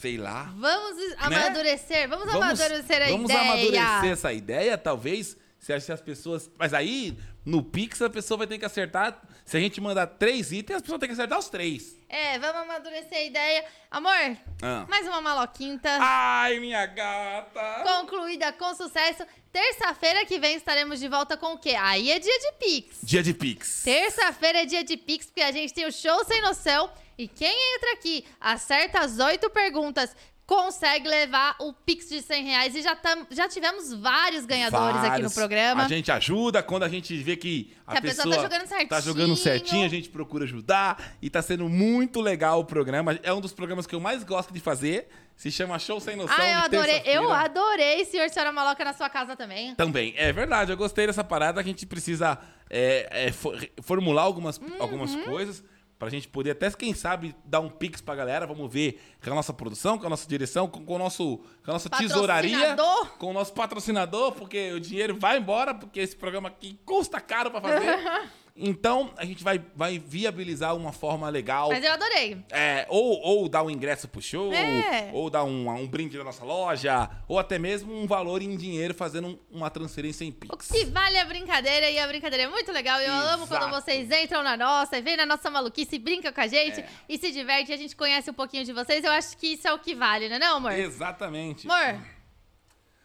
Sei 0.00 0.16
lá. 0.16 0.52
Vamos 0.56 0.96
amadurecer. 1.18 2.08
Vamos, 2.08 2.28
amadurecer 2.28 2.96
a 2.96 3.06
Né? 3.06 3.10
vamos 3.12 3.30
ideia. 3.30 3.40
amadurecer 3.40 4.10
essa 4.12 4.32
ideia, 4.32 4.78
talvez. 4.78 5.36
Se 5.58 5.72
as, 5.72 5.82
se 5.84 5.90
as 5.92 6.00
pessoas. 6.00 6.50
Mas 6.58 6.72
aí, 6.74 7.16
no 7.44 7.62
Pix, 7.62 8.00
a 8.02 8.10
pessoa 8.10 8.38
vai 8.38 8.46
ter 8.46 8.58
que 8.58 8.64
acertar. 8.64 9.20
Se 9.44 9.56
a 9.56 9.60
gente 9.60 9.80
mandar 9.80 10.06
três 10.06 10.52
itens, 10.52 10.76
as 10.76 10.82
pessoas 10.82 11.00
têm 11.00 11.08
que 11.08 11.14
acertar 11.14 11.38
os 11.38 11.48
três. 11.48 11.96
É, 12.08 12.38
vamos 12.38 12.62
amadurecer 12.62 13.16
a 13.18 13.22
ideia. 13.24 13.64
Amor, 13.90 14.36
Ah. 14.62 14.84
mais 14.88 15.06
uma 15.06 15.20
maloquinta. 15.20 15.88
Ai, 16.00 16.60
minha 16.60 16.84
gata! 16.86 17.82
Concluída 17.84 18.52
com 18.52 18.74
sucesso. 18.74 19.24
Terça-feira 19.50 20.24
que 20.26 20.38
vem 20.38 20.56
estaremos 20.56 21.00
de 21.00 21.08
volta 21.08 21.36
com 21.36 21.54
o 21.54 21.58
quê? 21.58 21.74
Aí 21.78 22.10
é 22.10 22.18
dia 22.18 22.38
de 22.38 22.52
Pix. 22.60 22.98
Dia 23.02 23.22
de 23.22 23.32
Pix. 23.32 23.82
Terça-feira 23.82 24.62
é 24.62 24.66
dia 24.66 24.84
de 24.84 24.96
Pix, 24.96 25.26
porque 25.26 25.40
a 25.42 25.50
gente 25.52 25.72
tem 25.72 25.86
o 25.86 25.92
show 25.92 26.22
sem 26.26 26.40
noção. 26.42 26.90
E 27.18 27.26
quem 27.28 27.54
entra 27.76 27.92
aqui, 27.92 28.24
acerta 28.40 29.00
as 29.00 29.18
oito 29.18 29.48
perguntas, 29.50 30.14
consegue 30.44 31.08
levar 31.08 31.56
o 31.58 31.72
Pix 31.72 32.08
de 32.08 32.22
100 32.22 32.44
reais. 32.44 32.74
E 32.76 32.80
já, 32.82 32.94
tam, 32.94 33.26
já 33.30 33.48
tivemos 33.48 33.92
vários 33.92 34.46
ganhadores 34.46 34.96
aqui 34.98 35.06
no 35.06 35.10
Vários. 35.12 35.34
programa. 35.34 35.84
A 35.84 35.88
gente 35.88 36.12
ajuda 36.12 36.62
quando 36.62 36.84
a 36.84 36.88
gente 36.88 37.16
vê 37.16 37.36
que 37.36 37.74
a, 37.86 37.92
Que 37.92 37.98
a 37.98 38.02
pessoa 38.02 38.26
pessoa, 38.26 38.36
tá 38.36 38.42
jogando 38.42 38.68
certinho. 38.68 38.88
tá 38.88 39.00
jogando 39.00 39.36
certinho, 39.36 39.84
a 39.84 39.88
gente 39.88 40.08
procura 40.08 40.44
ajudar 40.44 41.02
e 41.20 41.28
tá 41.28 41.42
sendo 41.42 41.68
muito 41.68 42.20
legal 42.20 42.60
o 42.60 42.64
programa. 42.64 43.18
É 43.24 43.32
um 43.32 43.40
dos 43.40 43.52
programas 43.52 43.86
que 43.88 43.94
eu 43.94 43.98
mais 44.00 44.22
gosto 44.22 44.52
de 44.54 44.60
fazer. 44.60 45.08
Se 45.34 45.50
chama 45.50 45.78
Show 45.80 46.00
Sem 46.00 46.16
Noção. 46.16 46.36
Ah, 46.38 46.48
eu 46.50 46.58
adorei. 46.60 47.02
Eu 47.04 47.30
adorei, 47.32 48.04
senhor 48.04 48.30
senhora 48.30 48.52
Maloca, 48.52 48.82
na 48.84 48.92
sua 48.94 49.10
casa 49.10 49.34
também. 49.36 49.74
Também, 49.74 50.14
é 50.16 50.32
verdade, 50.32 50.70
eu 50.70 50.76
gostei 50.76 51.06
dessa 51.08 51.24
parada. 51.24 51.60
A 51.60 51.64
gente 51.64 51.84
precisa 51.84 52.38
é, 52.70 53.26
é, 53.26 53.32
fo- 53.32 53.52
formular 53.82 54.22
algumas, 54.22 54.60
algumas 54.78 55.10
Uhum. 55.12 55.24
coisas 55.24 55.62
pra 55.98 56.08
gente 56.08 56.28
poder, 56.28 56.52
até 56.52 56.70
quem 56.70 56.94
sabe, 56.94 57.34
dar 57.44 57.60
um 57.60 57.68
pix 57.68 58.00
pra 58.00 58.14
galera. 58.14 58.46
Vamos 58.46 58.72
ver 58.72 59.00
com 59.22 59.30
a 59.30 59.34
nossa 59.34 59.52
produção, 59.52 59.98
com 59.98 60.06
a 60.06 60.10
nossa 60.10 60.28
direção, 60.28 60.68
com, 60.68 60.84
com 60.84 60.94
o 60.94 60.98
nosso, 60.98 61.38
com 61.64 61.70
a 61.70 61.72
nossa 61.74 61.88
tesouraria, 61.88 62.76
com 63.18 63.30
o 63.30 63.32
nosso 63.32 63.52
patrocinador, 63.52 64.32
porque 64.32 64.72
o 64.72 64.80
dinheiro 64.80 65.16
vai 65.18 65.38
embora, 65.38 65.74
porque 65.74 66.00
esse 66.00 66.16
programa 66.16 66.48
aqui 66.48 66.78
custa 66.84 67.20
caro 67.20 67.50
pra 67.50 67.60
fazer. 67.60 67.96
então, 68.58 69.12
a 69.16 69.24
gente 69.24 69.44
vai, 69.44 69.60
vai 69.74 69.98
viabilizar 69.98 70.74
uma 70.74 70.92
forma 70.92 71.28
legal. 71.28 71.68
Mas 71.68 71.84
eu 71.84 71.92
adorei. 71.92 72.42
É, 72.50 72.86
ou, 72.88 73.20
ou 73.20 73.48
dar 73.48 73.62
um 73.62 73.68
ingresso 73.70 74.08
pro 74.08 74.22
show, 74.22 74.52
É. 74.52 75.10
ou 75.12 75.28
dar 75.28 75.44
um, 75.44 75.68
um 75.68 75.86
brinde 75.86 76.16
na 76.16 76.24
nossa 76.24 76.44
loja, 76.44 77.10
ou 77.28 77.38
até 77.38 77.58
mesmo 77.58 77.92
um 77.94 78.06
valor 78.06 78.40
em 78.40 78.56
dinheiro 78.56 78.94
fazendo 78.94 79.28
um- 79.28 79.38
uma 79.50 79.68
transferência 79.70 80.24
em 80.24 80.30
O 80.30 80.32
Pix. 80.32 80.68
que 80.68 80.84
vale 80.86 81.18
a 81.18 81.24
brincadeira 81.24 81.90
e 81.90 81.98
a 81.98 82.06
brincadeira 82.06 82.44
é 82.44 82.48
muito 82.48 82.72
legal. 82.72 83.00
Eu 83.00 83.12
amo 83.12 83.46
quando 83.46 83.62
Exato. 83.68 83.82
vocês 83.82 84.10
entram 84.10 84.42
na 84.42 84.56
nossa 84.56 84.96
e 84.96 85.02
vem 85.02 85.16
na 85.16 85.26
nossa 85.26 85.50
maluquice, 85.50 85.98
brinca 85.98 86.32
com 86.32 86.40
a 86.40 86.46
gente 86.46 86.80
É. 86.80 86.88
e 87.08 87.18
se 87.18 87.32
diverte. 87.32 87.72
A 87.72 87.76
gente 87.76 87.94
conhece 87.96 88.30
um 88.30 88.34
pouquinho 88.34 88.64
de 88.64 88.72
vocês. 88.72 89.04
Eu 89.04 89.12
acho 89.12 89.36
que 89.36 89.48
isso 89.48 89.66
é 89.66 89.72
o 89.74 89.78
que 89.78 89.94
vale, 89.94 90.28
né, 90.28 90.38
não, 90.38 90.56
amor? 90.58 90.72
Exatamente. 90.72 91.66
Amor, 91.70 92.00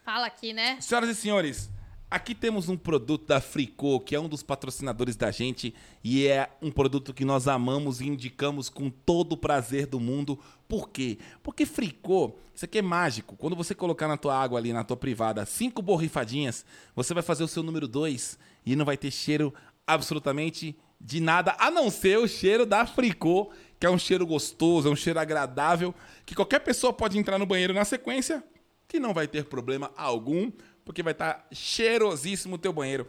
fala 0.03 0.26
aqui, 0.28 0.53
né? 0.53 0.78
Senhoras 0.82 1.10
e 1.10 1.15
senhores, 1.15 1.69
aqui 2.11 2.35
temos 2.35 2.67
um 2.67 2.75
produto 2.75 3.25
da 3.25 3.39
Fricô, 3.39 3.97
que 4.01 4.13
é 4.13 4.19
um 4.19 4.27
dos 4.27 4.43
patrocinadores 4.43 5.15
da 5.15 5.31
gente 5.31 5.73
e 6.03 6.27
é 6.27 6.49
um 6.61 6.69
produto 6.69 7.13
que 7.13 7.23
nós 7.23 7.47
amamos 7.47 8.01
e 8.01 8.07
indicamos 8.07 8.67
com 8.67 8.89
todo 8.89 9.31
o 9.31 9.38
prazer 9.38 9.85
do 9.88 9.97
mundo. 9.97 10.38
Por 10.67 10.89
quê? 10.89 11.17
Porque 11.41 11.65
Fricô, 11.65 12.35
isso 12.53 12.65
aqui 12.65 12.79
é 12.79 12.81
mágico. 12.81 13.38
Quando 13.38 13.55
você 13.55 13.73
colocar 13.73 14.09
na 14.09 14.17
tua 14.17 14.38
água 14.38 14.59
ali, 14.59 14.73
na 14.73 14.83
tua 14.83 14.97
privada, 14.97 15.45
cinco 15.45 15.81
borrifadinhas, 15.81 16.65
você 16.93 17.13
vai 17.13 17.23
fazer 17.23 17.45
o 17.45 17.47
seu 17.47 17.63
número 17.63 17.88
dois 17.88 18.38
e 18.65 18.75
não 18.75 18.83
vai 18.83 18.97
ter 18.97 19.09
cheiro 19.09 19.53
absolutamente 19.88 20.77
de 20.99 21.21
nada, 21.21 21.55
a 21.57 21.71
não 21.71 21.89
ser 21.89 22.19
o 22.19 22.27
cheiro 22.27 22.65
da 22.65 22.85
Fricô, 22.85 23.51
que 23.79 23.88
é 23.88 23.89
um 23.89 23.97
cheiro 23.97 24.27
gostoso, 24.27 24.88
é 24.88 24.91
um 24.91 24.95
cheiro 24.95 25.17
agradável, 25.17 25.95
que 26.25 26.35
qualquer 26.35 26.59
pessoa 26.59 26.93
pode 26.93 27.17
entrar 27.17 27.39
no 27.39 27.45
banheiro 27.45 27.73
na 27.73 27.85
sequência 27.85 28.43
que 28.91 28.99
não 28.99 29.13
vai 29.13 29.25
ter 29.25 29.45
problema 29.45 29.89
algum, 29.95 30.51
porque 30.85 31.03
vai 31.03 31.13
estar 31.13 31.47
cheirosíssimo 31.51 32.55
o 32.55 32.57
teu 32.57 32.73
banheiro. 32.73 33.07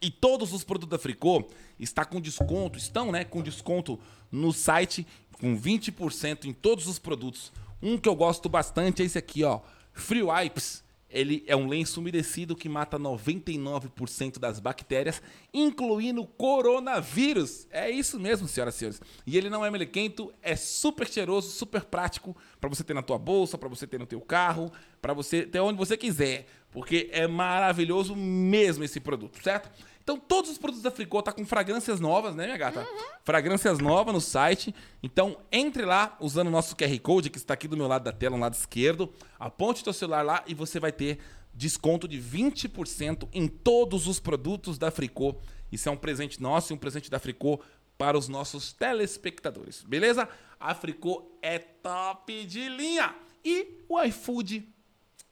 E 0.00 0.10
todos 0.10 0.52
os 0.52 0.62
produtos 0.62 0.90
da 0.90 0.98
Fricô 0.98 1.48
está 1.78 2.04
com 2.04 2.20
desconto, 2.20 2.78
estão, 2.78 3.10
né, 3.10 3.24
com 3.24 3.42
desconto 3.42 3.98
no 4.30 4.52
site 4.52 5.06
com 5.40 5.58
20% 5.58 6.44
em 6.44 6.52
todos 6.52 6.86
os 6.86 6.98
produtos. 6.98 7.52
Um 7.82 7.96
que 7.96 8.08
eu 8.08 8.14
gosto 8.14 8.48
bastante 8.48 9.02
é 9.02 9.04
esse 9.04 9.18
aqui, 9.18 9.44
ó, 9.44 9.60
Free 9.92 10.22
Wipes, 10.22 10.84
Ele 11.10 11.42
é 11.46 11.56
um 11.56 11.66
lenço 11.66 12.00
umedecido 12.00 12.54
que 12.54 12.68
mata 12.68 12.98
99% 12.98 14.38
das 14.38 14.60
bactérias, 14.60 15.22
incluindo 15.54 16.26
coronavírus. 16.26 17.66
É 17.70 17.90
isso 17.90 18.20
mesmo, 18.20 18.46
senhoras 18.46 18.74
e 18.74 18.78
senhores. 18.78 19.00
E 19.26 19.38
ele 19.38 19.48
não 19.48 19.64
é 19.64 19.70
melequento, 19.70 20.30
é 20.42 20.54
super 20.54 21.08
cheiroso, 21.08 21.50
super 21.50 21.84
prático 21.84 22.36
para 22.60 22.68
você 22.68 22.84
ter 22.84 22.92
na 22.92 23.00
tua 23.00 23.18
bolsa, 23.18 23.56
para 23.56 23.70
você 23.70 23.86
ter 23.86 23.98
no 23.98 24.06
teu 24.06 24.20
carro, 24.20 24.70
para 25.00 25.14
você 25.14 25.46
ter 25.46 25.60
onde 25.60 25.78
você 25.78 25.96
quiser, 25.96 26.46
porque 26.70 27.08
é 27.12 27.26
maravilhoso 27.26 28.14
mesmo 28.14 28.84
esse 28.84 29.00
produto, 29.00 29.42
certo? 29.42 29.70
Então, 30.02 30.18
todos 30.18 30.50
os 30.50 30.56
produtos 30.56 30.82
da 30.82 30.90
Fricô 30.90 31.20
tá 31.20 31.32
com 31.32 31.44
fragrâncias 31.44 32.00
novas, 32.00 32.34
né, 32.34 32.46
minha 32.46 32.56
gata? 32.56 32.88
Fragrâncias 33.24 33.78
novas 33.78 34.14
no 34.14 34.22
site. 34.22 34.74
Então, 35.02 35.36
entre 35.52 35.84
lá 35.84 36.16
usando 36.18 36.46
o 36.46 36.50
nosso 36.50 36.74
QR 36.74 36.98
Code, 37.00 37.28
que 37.28 37.36
está 37.36 37.52
aqui 37.52 37.68
do 37.68 37.76
meu 37.76 37.86
lado 37.86 38.04
da 38.04 38.12
tela, 38.12 38.34
no 38.34 38.40
lado 38.40 38.54
esquerdo. 38.54 39.12
Aponte 39.38 39.84
teu 39.84 39.92
celular 39.92 40.22
lá 40.22 40.42
e 40.46 40.54
você 40.54 40.80
vai 40.80 40.92
ter 40.92 41.18
desconto 41.52 42.08
de 42.08 42.18
20% 42.18 43.28
em 43.34 43.46
todos 43.46 44.06
os 44.06 44.18
produtos 44.18 44.78
da 44.78 44.90
Fricô. 44.90 45.36
Isso 45.70 45.90
é 45.90 45.92
um 45.92 45.96
presente 45.96 46.40
nosso 46.40 46.72
e 46.72 46.74
um 46.74 46.78
presente 46.78 47.10
da 47.10 47.18
Fricô 47.18 47.60
para 47.98 48.16
os 48.16 48.28
nossos 48.28 48.72
telespectadores, 48.72 49.82
beleza? 49.82 50.26
A 50.58 50.74
Fricô 50.74 51.36
é 51.42 51.58
top 51.58 52.46
de 52.46 52.68
linha. 52.68 53.14
E 53.44 53.84
o 53.88 54.00
iFood, 54.04 54.66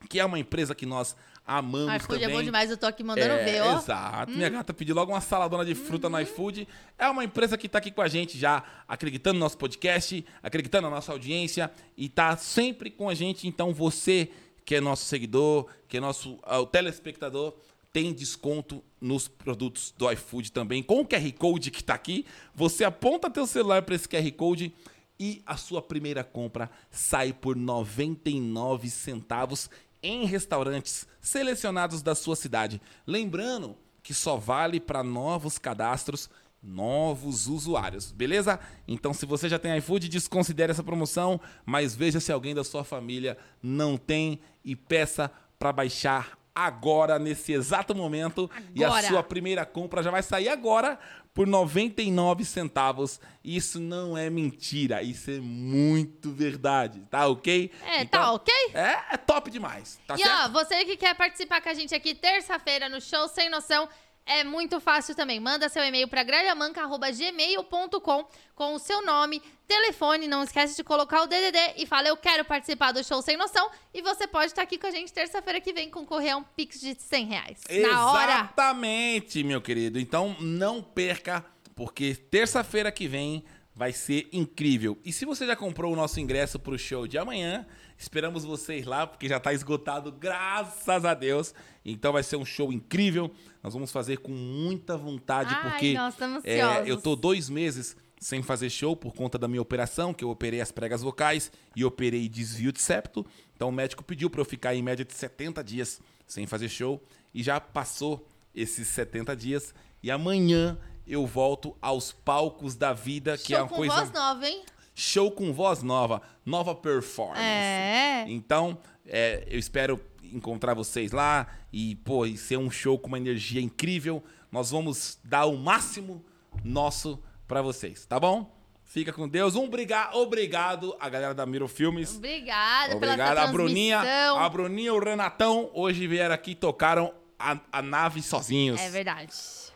que 0.08 0.20
é 0.20 0.24
uma 0.24 0.38
empresa 0.38 0.74
que 0.74 0.86
nós 0.86 1.16
amamos 1.46 1.94
iFood 1.96 2.20
também. 2.20 2.24
é 2.24 2.38
bom 2.38 2.42
demais, 2.42 2.70
eu 2.70 2.76
tô 2.76 2.86
aqui 2.86 3.04
mandando 3.04 3.34
É, 3.34 3.44
ver, 3.44 3.60
ó. 3.62 3.78
Exato. 3.78 4.32
Minha 4.32 4.48
gata 4.48 4.74
pediu 4.74 4.94
logo 4.94 5.12
uma 5.12 5.20
saladona 5.20 5.64
de 5.64 5.74
fruta 5.74 6.08
no 6.08 6.20
iFood. 6.20 6.66
É 6.98 7.08
uma 7.08 7.24
empresa 7.24 7.56
que 7.56 7.68
tá 7.68 7.78
aqui 7.78 7.90
com 7.90 8.02
a 8.02 8.08
gente 8.08 8.36
já, 8.36 8.64
acreditando 8.88 9.34
no 9.34 9.40
nosso 9.40 9.56
podcast, 9.56 10.24
acreditando 10.42 10.88
na 10.88 10.96
nossa 10.96 11.12
audiência 11.12 11.70
e 11.96 12.08
tá 12.08 12.36
sempre 12.36 12.90
com 12.90 13.08
a 13.08 13.14
gente. 13.14 13.46
Então 13.46 13.72
você 13.72 14.30
que 14.64 14.74
é 14.74 14.80
nosso 14.80 15.04
seguidor, 15.04 15.66
que 15.86 15.96
é 15.96 16.00
nosso 16.00 16.40
ah, 16.42 16.58
o 16.58 16.66
telespectador, 16.66 17.54
tem 17.92 18.12
desconto 18.12 18.82
nos 19.00 19.28
produtos 19.28 19.94
do 19.96 20.10
iFood 20.10 20.50
também. 20.50 20.82
Com 20.82 21.00
o 21.00 21.06
QR 21.06 21.32
Code 21.38 21.70
que 21.70 21.82
tá 21.82 21.94
aqui, 21.94 22.26
você 22.52 22.84
aponta 22.84 23.30
teu 23.30 23.46
celular 23.46 23.82
para 23.82 23.94
esse 23.94 24.08
QR 24.08 24.28
Code 24.32 24.74
e 25.18 25.42
a 25.46 25.56
sua 25.56 25.80
primeira 25.80 26.22
compra 26.22 26.68
sai 26.90 27.32
por 27.32 27.56
99 27.56 28.90
centavos 28.90 29.70
em 30.06 30.24
restaurantes 30.24 31.06
selecionados 31.20 32.02
da 32.02 32.14
sua 32.14 32.36
cidade. 32.36 32.80
Lembrando 33.06 33.76
que 34.02 34.14
só 34.14 34.36
vale 34.36 34.78
para 34.78 35.02
novos 35.02 35.58
cadastros, 35.58 36.30
novos 36.62 37.46
usuários, 37.46 38.12
beleza? 38.12 38.58
Então, 38.86 39.12
se 39.12 39.26
você 39.26 39.48
já 39.48 39.58
tem 39.58 39.76
iFood, 39.78 40.08
desconsidere 40.08 40.70
essa 40.70 40.82
promoção, 40.82 41.40
mas 41.64 41.94
veja 41.94 42.20
se 42.20 42.32
alguém 42.32 42.54
da 42.54 42.64
sua 42.64 42.84
família 42.84 43.36
não 43.62 43.96
tem 43.96 44.40
e 44.64 44.74
peça 44.74 45.30
para 45.58 45.72
baixar 45.72 46.38
agora, 46.56 47.18
nesse 47.18 47.52
exato 47.52 47.94
momento. 47.94 48.50
E 48.74 48.82
a 48.82 48.86
Agora. 48.88 49.06
sua 49.06 49.22
primeira 49.22 49.66
compra 49.66 50.02
já 50.02 50.10
vai 50.10 50.22
sair 50.22 50.48
agora 50.48 50.98
por 51.34 51.46
99 51.46 52.46
centavos. 52.46 53.20
Isso 53.44 53.78
não 53.78 54.16
é 54.16 54.30
mentira, 54.30 55.02
isso 55.02 55.30
é 55.30 55.38
muito 55.38 56.30
verdade, 56.32 57.00
tá 57.10 57.26
ok? 57.28 57.70
É, 57.84 58.00
Então, 58.02 58.20
tá 58.22 58.32
ok? 58.32 58.54
É, 58.72 59.14
é 59.14 59.16
top 59.18 59.50
demais, 59.50 60.00
tá 60.06 60.14
e 60.14 60.18
certo? 60.22 60.46
ó, 60.46 60.48
você 60.48 60.82
que 60.86 60.96
quer 60.96 61.14
participar 61.14 61.60
com 61.60 61.68
a 61.68 61.74
gente 61.74 61.94
aqui 61.94 62.14
terça-feira 62.14 62.88
no 62.88 63.00
Show 63.02 63.28
Sem 63.28 63.50
Noção, 63.50 63.86
é 64.26 64.42
muito 64.42 64.80
fácil 64.80 65.14
também. 65.14 65.38
Manda 65.38 65.68
seu 65.68 65.84
e-mail 65.84 66.08
para 66.08 66.24
gralhamanca.gmail.com 66.24 68.28
com 68.54 68.74
o 68.74 68.78
seu 68.78 69.04
nome, 69.04 69.42
telefone, 69.68 70.26
não 70.26 70.42
esquece 70.42 70.74
de 70.74 70.82
colocar 70.82 71.22
o 71.22 71.26
DDD 71.26 71.58
e 71.76 71.86
fala 71.86 72.08
eu 72.08 72.16
quero 72.16 72.44
participar 72.44 72.92
do 72.92 73.04
Show 73.04 73.22
Sem 73.22 73.36
Noção 73.36 73.70
e 73.94 74.02
você 74.02 74.26
pode 74.26 74.46
estar 74.46 74.62
aqui 74.62 74.78
com 74.78 74.86
a 74.86 74.90
gente 74.90 75.12
terça-feira 75.12 75.60
que 75.60 75.72
vem 75.72 75.90
concorrer 75.90 76.32
a 76.32 76.38
um 76.38 76.42
Pix 76.42 76.80
de 76.80 76.96
100 76.98 77.26
reais. 77.26 77.62
Na 77.82 78.10
hora! 78.10 78.32
Exatamente, 78.32 79.44
meu 79.44 79.60
querido. 79.60 80.00
Então 80.00 80.34
não 80.40 80.82
perca, 80.82 81.44
porque 81.74 82.14
terça-feira 82.14 82.90
que 82.90 83.06
vem 83.06 83.44
vai 83.76 83.92
ser 83.92 84.26
incrível. 84.32 84.98
E 85.04 85.12
se 85.12 85.26
você 85.26 85.46
já 85.46 85.54
comprou 85.54 85.92
o 85.92 85.96
nosso 85.96 86.18
ingresso 86.18 86.58
para 86.58 86.72
o 86.72 86.78
show 86.78 87.06
de 87.06 87.18
amanhã, 87.18 87.66
esperamos 87.98 88.42
vocês 88.42 88.86
lá, 88.86 89.06
porque 89.06 89.28
já 89.28 89.36
está 89.36 89.52
esgotado, 89.52 90.10
graças 90.10 91.04
a 91.04 91.12
Deus. 91.12 91.54
Então 91.84 92.10
vai 92.10 92.22
ser 92.22 92.36
um 92.36 92.44
show 92.44 92.72
incrível. 92.72 93.30
Nós 93.66 93.74
vamos 93.74 93.90
fazer 93.90 94.18
com 94.18 94.30
muita 94.30 94.96
vontade, 94.96 95.52
Ai, 95.52 95.68
porque 95.68 95.86
estamos 95.86 96.44
é, 96.44 96.88
eu 96.88 97.00
tô 97.00 97.16
dois 97.16 97.50
meses 97.50 97.96
sem 98.20 98.40
fazer 98.40 98.70
show 98.70 98.94
por 98.94 99.12
conta 99.12 99.36
da 99.36 99.48
minha 99.48 99.60
operação, 99.60 100.14
que 100.14 100.22
eu 100.22 100.30
operei 100.30 100.60
as 100.60 100.70
pregas 100.70 101.02
vocais 101.02 101.50
e 101.74 101.84
operei 101.84 102.28
desvio 102.28 102.70
de 102.70 102.80
septo. 102.80 103.26
Então 103.56 103.70
o 103.70 103.72
médico 103.72 104.04
pediu 104.04 104.30
para 104.30 104.40
eu 104.40 104.44
ficar 104.44 104.72
em 104.76 104.82
média 104.82 105.04
de 105.04 105.12
70 105.12 105.64
dias 105.64 106.00
sem 106.28 106.46
fazer 106.46 106.68
show 106.68 107.02
e 107.34 107.42
já 107.42 107.58
passou 107.58 108.28
esses 108.54 108.86
70 108.86 109.34
dias 109.34 109.74
e 110.00 110.12
amanhã 110.12 110.78
eu 111.04 111.26
volto 111.26 111.76
aos 111.82 112.12
palcos 112.12 112.76
da 112.76 112.92
vida, 112.92 113.36
que 113.36 113.48
Show 113.48 113.56
é 113.56 113.62
uma 113.62 113.68
com 113.68 113.74
coisa 113.74 113.96
voz 113.96 114.12
nova, 114.12 114.48
hein? 114.48 114.62
show 114.94 115.28
com 115.28 115.52
voz 115.52 115.82
nova, 115.82 116.22
nova 116.44 116.72
performance. 116.72 117.42
É. 117.42 118.26
Então, 118.28 118.78
é, 119.04 119.44
eu 119.50 119.58
espero 119.58 120.00
encontrar 120.32 120.74
vocês 120.74 121.12
lá 121.12 121.46
e, 121.72 121.96
pô, 121.96 122.24
e 122.26 122.36
ser 122.36 122.56
um 122.56 122.70
show 122.70 122.98
com 122.98 123.08
uma 123.08 123.18
energia 123.18 123.60
incrível. 123.60 124.22
Nós 124.50 124.70
vamos 124.70 125.18
dar 125.24 125.46
o 125.46 125.56
máximo 125.56 126.24
nosso 126.64 127.22
pra 127.46 127.60
vocês, 127.62 128.06
tá 128.06 128.18
bom? 128.18 128.54
Fica 128.84 129.12
com 129.12 129.28
Deus. 129.28 129.56
Um 129.56 129.68
briga- 129.68 130.10
obrigado 130.14 130.96
a 131.00 131.08
galera 131.08 131.34
da 131.34 131.44
Miro 131.44 131.66
Filmes. 131.66 132.16
Obrigada 132.16 132.96
pela 132.96 133.12
Obrigado. 133.14 133.36
sua 133.36 133.44
A 133.44 133.52
Bruninha, 133.52 134.00
a 134.38 134.48
Bruninha 134.48 134.88
e 134.88 134.90
o 134.90 134.98
Renatão 135.00 135.70
hoje 135.74 136.06
vieram 136.06 136.34
aqui 136.34 136.52
e 136.52 136.54
tocaram 136.54 137.12
a, 137.38 137.58
a 137.72 137.82
nave 137.82 138.22
sozinhos. 138.22 138.80
É 138.80 138.88
verdade. 138.88 139.32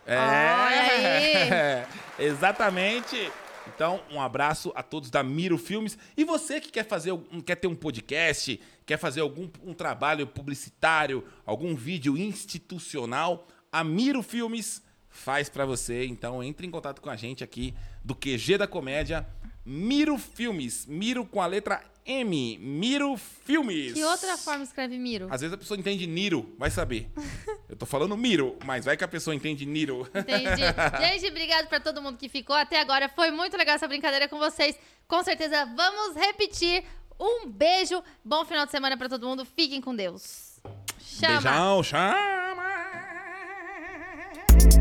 É, 0.06 0.16
Olha 0.16 1.86
aí. 2.18 2.24
exatamente. 2.26 3.30
Então, 3.74 4.02
um 4.10 4.20
abraço 4.20 4.72
a 4.74 4.82
todos 4.82 5.10
da 5.10 5.22
Miro 5.22 5.56
Filmes. 5.56 5.96
E 6.16 6.24
você 6.24 6.60
que 6.60 6.70
quer 6.70 6.84
fazer, 6.84 7.12
quer 7.46 7.56
ter 7.56 7.66
um 7.66 7.74
podcast, 7.74 8.60
quer 8.84 8.98
fazer 8.98 9.20
algum 9.20 9.48
um 9.62 9.72
trabalho 9.72 10.26
publicitário, 10.26 11.24
algum 11.46 11.74
vídeo 11.74 12.16
institucional, 12.18 13.46
a 13.70 13.84
Miro 13.84 14.22
Filmes 14.22 14.82
faz 15.08 15.48
pra 15.48 15.64
você. 15.64 16.06
Então, 16.06 16.42
entre 16.42 16.66
em 16.66 16.70
contato 16.70 17.00
com 17.00 17.10
a 17.10 17.16
gente 17.16 17.44
aqui 17.44 17.74
do 18.04 18.14
QG 18.14 18.58
da 18.58 18.66
Comédia, 18.66 19.26
Miro 19.64 20.16
Filmes, 20.18 20.86
Miro 20.86 21.24
com 21.24 21.40
a 21.40 21.46
letra 21.46 21.82
M, 22.04 22.58
Miro 22.58 23.16
Filmes. 23.16 23.92
Que 23.92 24.02
outra 24.04 24.36
forma 24.36 24.64
escreve 24.64 24.98
Miro? 24.98 25.28
Às 25.30 25.42
vezes 25.42 25.54
a 25.54 25.58
pessoa 25.58 25.78
entende 25.78 26.06
Niro, 26.06 26.54
vai 26.58 26.70
saber. 26.70 27.10
Eu 27.68 27.76
tô 27.76 27.86
falando 27.86 28.16
Miro, 28.16 28.58
mas 28.64 28.84
vai 28.84 28.96
que 28.96 29.04
a 29.04 29.08
pessoa 29.08 29.34
entende 29.34 29.64
Niro. 29.66 30.08
Entendi. 30.14 30.62
Gente, 31.00 31.26
obrigado 31.28 31.68
pra 31.68 31.78
todo 31.78 32.02
mundo 32.02 32.16
que 32.16 32.28
ficou 32.28 32.56
até 32.56 32.80
agora. 32.80 33.08
Foi 33.08 33.30
muito 33.30 33.56
legal 33.56 33.76
essa 33.76 33.86
brincadeira 33.86 34.28
com 34.28 34.38
vocês. 34.38 34.76
Com 35.06 35.22
certeza 35.22 35.64
vamos 35.76 36.16
repetir. 36.16 36.82
Um 37.18 37.46
beijo. 37.46 38.02
Bom 38.24 38.44
final 38.44 38.64
de 38.64 38.72
semana 38.72 38.96
pra 38.96 39.08
todo 39.08 39.26
mundo. 39.28 39.44
Fiquem 39.44 39.80
com 39.80 39.94
Deus. 39.94 40.58
Chama. 40.98 41.40
Beijão, 41.40 41.82
chama! 41.82 42.70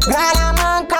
Gralhamanca. 0.08 1.00